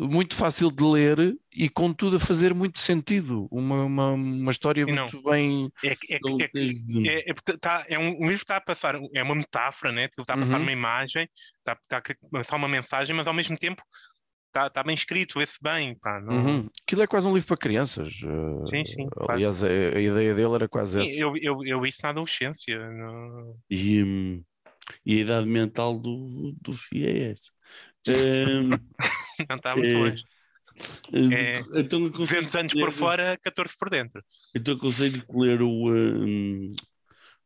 muito 0.07 0.37
fácil 0.37 0.71
de 0.71 0.85
ler 0.85 1.37
e 1.53 1.69
contudo 1.69 2.17
a 2.17 2.21
fazer 2.21 2.55
muito 2.55 2.79
sentido. 2.79 3.49
Uma, 3.51 3.85
uma, 3.85 4.13
uma 4.13 4.51
história 4.53 4.85
Sim, 4.85 4.93
não. 4.93 5.03
muito 5.03 5.23
bem. 5.23 5.71
É, 5.85 5.89
é, 6.15 6.19
Não 6.23 6.37
é, 6.41 6.47
que- 6.47 6.49
tens 6.51 6.85
de- 6.87 7.09
é, 7.09 7.31
é, 7.31 7.35
tá, 7.61 7.85
é 7.89 7.99
um, 7.99 8.11
um 8.11 8.21
livro 8.21 8.29
que 8.29 8.35
está 8.37 8.57
a 8.57 8.61
passar, 8.61 8.97
é 9.15 9.23
uma 9.23 9.35
metáfora, 9.35 9.93
né? 9.93 10.05
Está 10.17 10.35
a 10.35 10.39
passar 10.39 10.57
Uhum. 10.57 10.63
uma 10.63 10.73
imagem, 10.73 11.29
está, 11.59 11.73
está 11.73 11.99
a 11.99 12.29
passar 12.31 12.57
uma 12.57 12.69
mensagem, 12.69 13.15
mas 13.15 13.27
ao 13.27 13.35
mesmo 13.35 13.59
tempo 13.59 13.83
está, 14.47 14.69
está 14.69 14.83
bem 14.85 14.95
escrito, 14.95 15.39
vê-se 15.39 15.59
bem. 15.61 15.97
Pá, 15.99 16.21
não... 16.21 16.35
Uhum. 16.37 16.69
Aquilo 16.87 17.03
é 17.03 17.07
quase 17.07 17.27
um 17.27 17.35
livro 17.35 17.49
para 17.49 17.57
crianças. 17.57 18.13
eh, 18.23 18.71
Sim, 18.71 18.85
sim. 18.85 19.07
Aliás, 19.29 19.65
a, 19.65 19.69
a 19.69 20.01
ideia 20.01 20.35
dele 20.35 20.55
era 20.55 20.69
quase 20.69 21.01
essa. 21.01 21.11
Sim, 21.11 21.21
eu, 21.21 21.37
eu, 21.37 21.59
eu 21.65 21.81
vi 21.81 21.89
isso 21.89 21.99
na 22.03 22.11
adolescência. 22.11 22.79
no- 22.91 23.57
E, 23.69 24.03
hum, 24.03 24.43
e 25.05 25.17
a 25.19 25.21
idade 25.21 25.47
mental 25.49 25.99
do, 25.99 26.55
do 26.61 26.73
FI 26.73 27.07
é 27.07 27.31
essa. 27.33 27.51
Hum, 28.09 28.71
Não 29.49 29.57
está 29.57 29.75
muito 29.77 29.89
É, 29.91 29.99
longe. 29.99 30.23
É, 31.35 31.59
então 31.81 32.01
eu 32.05 32.11
200 32.11 32.55
aconselho 32.55 32.61
anos 32.61 32.75
ler- 32.75 32.85
por 32.87 32.97
fora, 32.97 33.39
14 33.43 33.75
por 33.79 33.91
dentro. 33.91 34.23
Então 34.55 34.75
aconselho 34.75 35.25
que 35.27 35.37
ler 35.37 35.63
o, 35.63 35.69
hum, 35.91 36.75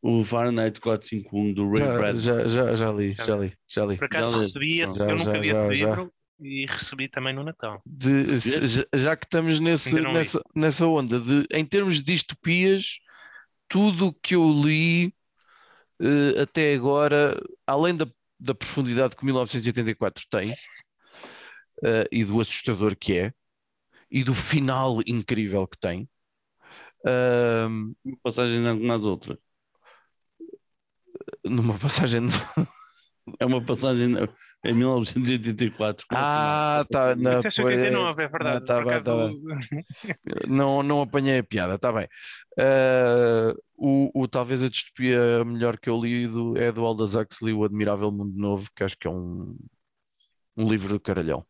o 0.02 0.24
Fahrenheit 0.24 0.80
451 0.80 1.54
do 1.54 1.70
Ray 1.70 1.80
Já, 1.86 1.98
Bradbury. 1.98 2.18
já, 2.18 2.48
já, 2.48 2.76
já 2.76 2.92
li, 2.92 3.14
já 3.14 3.36
li, 3.36 3.52
já 3.68 3.86
li. 3.86 3.96
Por 3.96 4.04
acaso 4.04 4.30
Já 4.30 4.32
li. 4.36 4.38
recebi 4.40 4.80
esse, 4.80 4.98
Já, 4.98 5.06
eu 5.08 5.16
nunca 5.16 5.40
vi 5.40 5.48
já. 5.48 5.68
livro 5.68 6.12
e 6.40 6.66
recebi 6.66 7.08
também 7.08 7.34
no 7.34 7.44
Natal. 7.44 7.80
De- 7.86 8.40
se- 8.40 8.66
já, 8.66 8.84
já 8.94 9.16
que 9.16 9.24
estamos 9.26 9.60
nesse, 9.60 9.94
não 9.94 10.10
li. 10.12 10.18
nessa, 10.18 10.42
nessa 10.54 10.86
onda 10.86 11.20
de, 11.20 11.46
em 11.52 11.64
termos 11.64 11.96
de 11.96 12.02
distopias, 12.02 12.98
tudo 13.68 14.08
o 14.08 14.12
que 14.12 14.34
eu 14.34 14.52
li 14.52 15.14
eh, 16.00 16.40
até 16.42 16.74
agora, 16.74 17.40
além 17.66 17.96
da, 17.96 18.06
da 18.42 18.54
profundidade 18.54 19.14
que 19.16 19.24
1984 19.24 20.24
tem 20.28 20.54
eh, 21.84 22.04
e 22.10 22.24
do 22.24 22.40
assustador 22.40 22.96
que 22.96 23.18
é, 23.18 23.32
e 24.10 24.24
do 24.24 24.34
final 24.34 25.00
incrível 25.06 25.66
que 25.66 25.78
tem, 25.78 26.08
ahm, 27.06 27.92
Uma 28.04 28.16
passagem 28.22 28.60
não 28.60 28.78
como 28.78 28.92
as 28.92 29.04
outras. 29.04 29.38
numa 31.44 31.78
passagem. 31.78 32.22
É 33.38 33.46
uma 33.46 33.64
passagem 33.64 34.16
em 34.64 34.74
1984. 34.74 36.06
com 36.08 36.14
Ah, 36.16 36.84
tá. 36.90 37.16
Não, 37.16 37.40
Isso 37.40 37.60
é 37.60 37.64
89, 37.64 38.22
é 38.22 38.28
verdade. 38.28 38.60
não, 38.60 38.66
tá 38.66 38.84
bem, 38.84 39.02
tá 39.02 40.46
não, 40.48 40.82
não 40.82 41.02
apanhei 41.02 41.38
a 41.38 41.44
piada, 41.44 41.74
está 41.74 41.92
bem. 41.92 42.06
Ah, 42.58 43.54
o, 43.76 44.10
o- 44.22 44.28
talvez 44.28 44.62
a 44.62 44.68
distopia 44.68 45.44
melhor 45.44 45.78
que 45.78 45.90
eu 45.90 46.00
li 46.00 46.26
do- 46.28 46.56
é 46.56 46.70
do 46.70 46.84
Aldous 46.84 47.14
Huxley, 47.14 47.52
O 47.54 47.64
Admirável 47.64 48.10
Mundo 48.12 48.36
Novo, 48.36 48.68
que 48.74 48.84
acho 48.84 48.96
que 48.96 49.06
é 49.06 49.10
um, 49.10 49.56
um 50.56 50.68
livro 50.68 50.88
do 50.92 51.00
caralhão. 51.00 51.44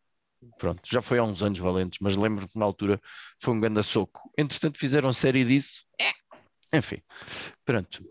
Pronto, 0.58 0.80
já 0.90 1.00
foi 1.00 1.18
há 1.18 1.22
uns 1.22 1.40
anos 1.42 1.58
valentes, 1.60 1.98
mas 2.02 2.16
lembro 2.16 2.48
que 2.48 2.58
na 2.58 2.64
altura 2.64 3.00
foi 3.40 3.54
um 3.54 3.60
grande 3.60 3.82
soco. 3.84 4.28
Entretanto, 4.36 4.78
fizeram 4.78 5.12
série 5.12 5.44
disso. 5.44 5.84
É. 6.00 6.78
Enfim, 6.78 7.00
pronto. 7.64 8.02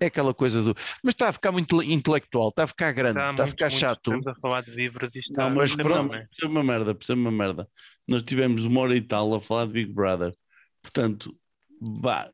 É 0.00 0.06
aquela 0.06 0.34
coisa 0.34 0.62
do. 0.62 0.74
Mas 1.02 1.14
está 1.14 1.28
a 1.28 1.32
ficar 1.32 1.52
muito 1.52 1.82
intelectual, 1.82 2.48
está 2.50 2.64
a 2.64 2.66
ficar 2.66 2.92
grande, 2.92 3.18
Está 3.18 3.30
está 3.30 3.42
a 3.42 3.46
muito, 3.46 3.50
ficar 3.50 3.64
muito- 3.70 3.78
chato. 3.80 3.96
Estamos 4.14 4.26
a 4.26 4.34
falar 4.40 4.62
de 4.62 4.70
livros 4.72 5.10
e 5.14 5.18
está 5.18 5.48
Não, 5.48 5.56
mas 5.56 5.74
pronto, 5.74 6.10
percebe 6.10 6.46
uma 6.46 6.64
merda, 6.64 6.94
percebe 6.94 7.20
uma 7.20 7.30
merda. 7.32 7.68
Nós 8.06 8.22
tivemos 8.22 8.64
uma 8.64 8.80
hora 8.82 8.96
e 8.96 9.00
tal 9.00 9.34
a 9.34 9.40
falar 9.40 9.66
de 9.66 9.72
Big 9.72 9.92
Brother. 9.92 10.34
Portanto, 10.82 11.34
vá, 11.80 12.28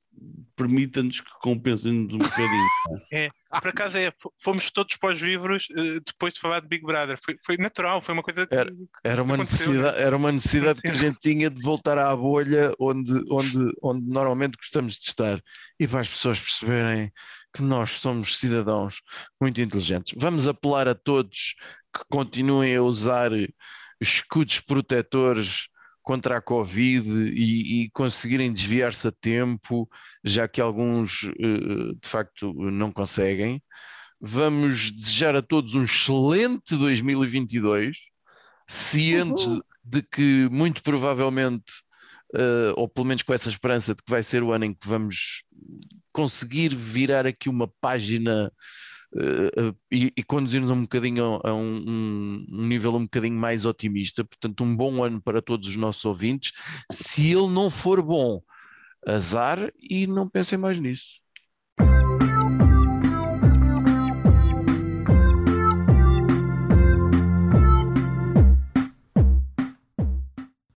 permita-nos 0.54 1.20
que 1.20 1.30
compensem-nos 1.40 2.14
um 2.14 2.18
bocadinho. 2.18 2.68
Por 3.60 3.68
acaso 3.68 3.98
é, 3.98 4.10
fomos 4.42 4.70
todos 4.70 4.96
para 4.96 5.12
os 5.12 5.20
livros 5.20 5.68
eh, 5.76 6.00
depois 6.06 6.32
de 6.34 6.40
falar 6.40 6.60
de 6.60 6.68
Big 6.68 6.82
Brother. 6.84 7.18
Foi, 7.22 7.36
foi 7.44 7.56
natural, 7.58 8.00
foi 8.00 8.14
uma 8.14 8.22
coisa 8.22 8.46
que, 8.46 8.54
Era- 8.54 8.70
Era 9.04 9.22
uma, 9.22 9.36
necessidade, 9.36 9.98
era 9.98 10.16
uma 10.16 10.32
necessidade 10.32 10.80
que 10.80 10.88
a 10.90 10.94
gente 10.94 11.18
tinha 11.20 11.50
de 11.50 11.60
voltar 11.60 11.98
à 11.98 12.14
bolha 12.16 12.72
onde, 12.78 13.12
onde, 13.30 13.58
onde 13.82 14.08
normalmente 14.10 14.56
gostamos 14.56 14.94
de 14.98 15.04
estar 15.06 15.38
e 15.78 15.86
para 15.86 16.00
as 16.00 16.08
pessoas 16.08 16.40
perceberem 16.40 17.12
que 17.54 17.62
nós 17.62 17.92
somos 17.92 18.38
cidadãos 18.38 19.00
muito 19.40 19.60
inteligentes. 19.60 20.14
Vamos 20.16 20.48
apelar 20.48 20.88
a 20.88 20.94
todos 20.94 21.54
que 21.94 22.02
continuem 22.08 22.74
a 22.74 22.82
usar 22.82 23.30
escudos 24.00 24.60
protetores 24.60 25.68
contra 26.02 26.38
a 26.38 26.42
Covid 26.42 27.08
e, 27.30 27.82
e 27.82 27.90
conseguirem 27.90 28.52
desviar-se 28.52 29.06
a 29.06 29.12
tempo, 29.12 29.88
já 30.24 30.48
que 30.48 30.60
alguns 30.60 31.24
eh, 31.24 31.94
de 32.00 32.08
facto 32.08 32.52
não 32.54 32.90
conseguem. 32.90 33.62
Vamos 34.20 34.90
desejar 34.90 35.36
a 35.36 35.42
todos 35.42 35.74
um 35.74 35.84
excelente 35.84 36.76
2022, 36.76 37.96
cientes 38.66 39.46
de 39.84 40.02
que 40.02 40.48
muito 40.50 40.82
provavelmente, 40.82 41.72
eh, 42.34 42.72
ou 42.76 42.88
pelo 42.88 43.06
menos 43.06 43.22
com 43.22 43.32
essa 43.32 43.48
esperança 43.48 43.94
de 43.94 44.02
que 44.02 44.10
vai 44.10 44.22
ser 44.22 44.42
o 44.42 44.52
ano 44.52 44.64
em 44.64 44.74
que 44.74 44.86
vamos 44.86 45.44
conseguir 46.12 46.74
virar 46.76 47.26
aqui 47.26 47.48
uma 47.48 47.68
página 47.80 48.52
eh, 49.16 49.72
e, 49.90 50.12
e 50.16 50.22
conduzir-nos 50.22 50.70
um 50.70 50.82
bocadinho 50.82 51.40
a 51.44 51.52
um- 51.54 52.44
um 52.50 52.66
nível 52.66 52.94
um 52.96 53.04
bocadinho 53.04 53.38
mais 53.38 53.66
otimista. 53.66 54.24
Portanto, 54.24 54.64
um 54.64 54.76
bom 54.76 55.04
ano 55.04 55.20
para 55.22 55.42
todos 55.42 55.68
os 55.68 55.76
nossos 55.76 56.04
ouvintes. 56.04 56.52
Se 56.90 57.28
ele 57.32 57.48
não 57.48 57.70
for 57.70 58.02
bom, 58.02 58.42
azar 59.06 59.72
e 59.80 60.06
não 60.08 60.28
pensem 60.28 60.58
mais 60.58 60.78
nisso. 60.80 61.21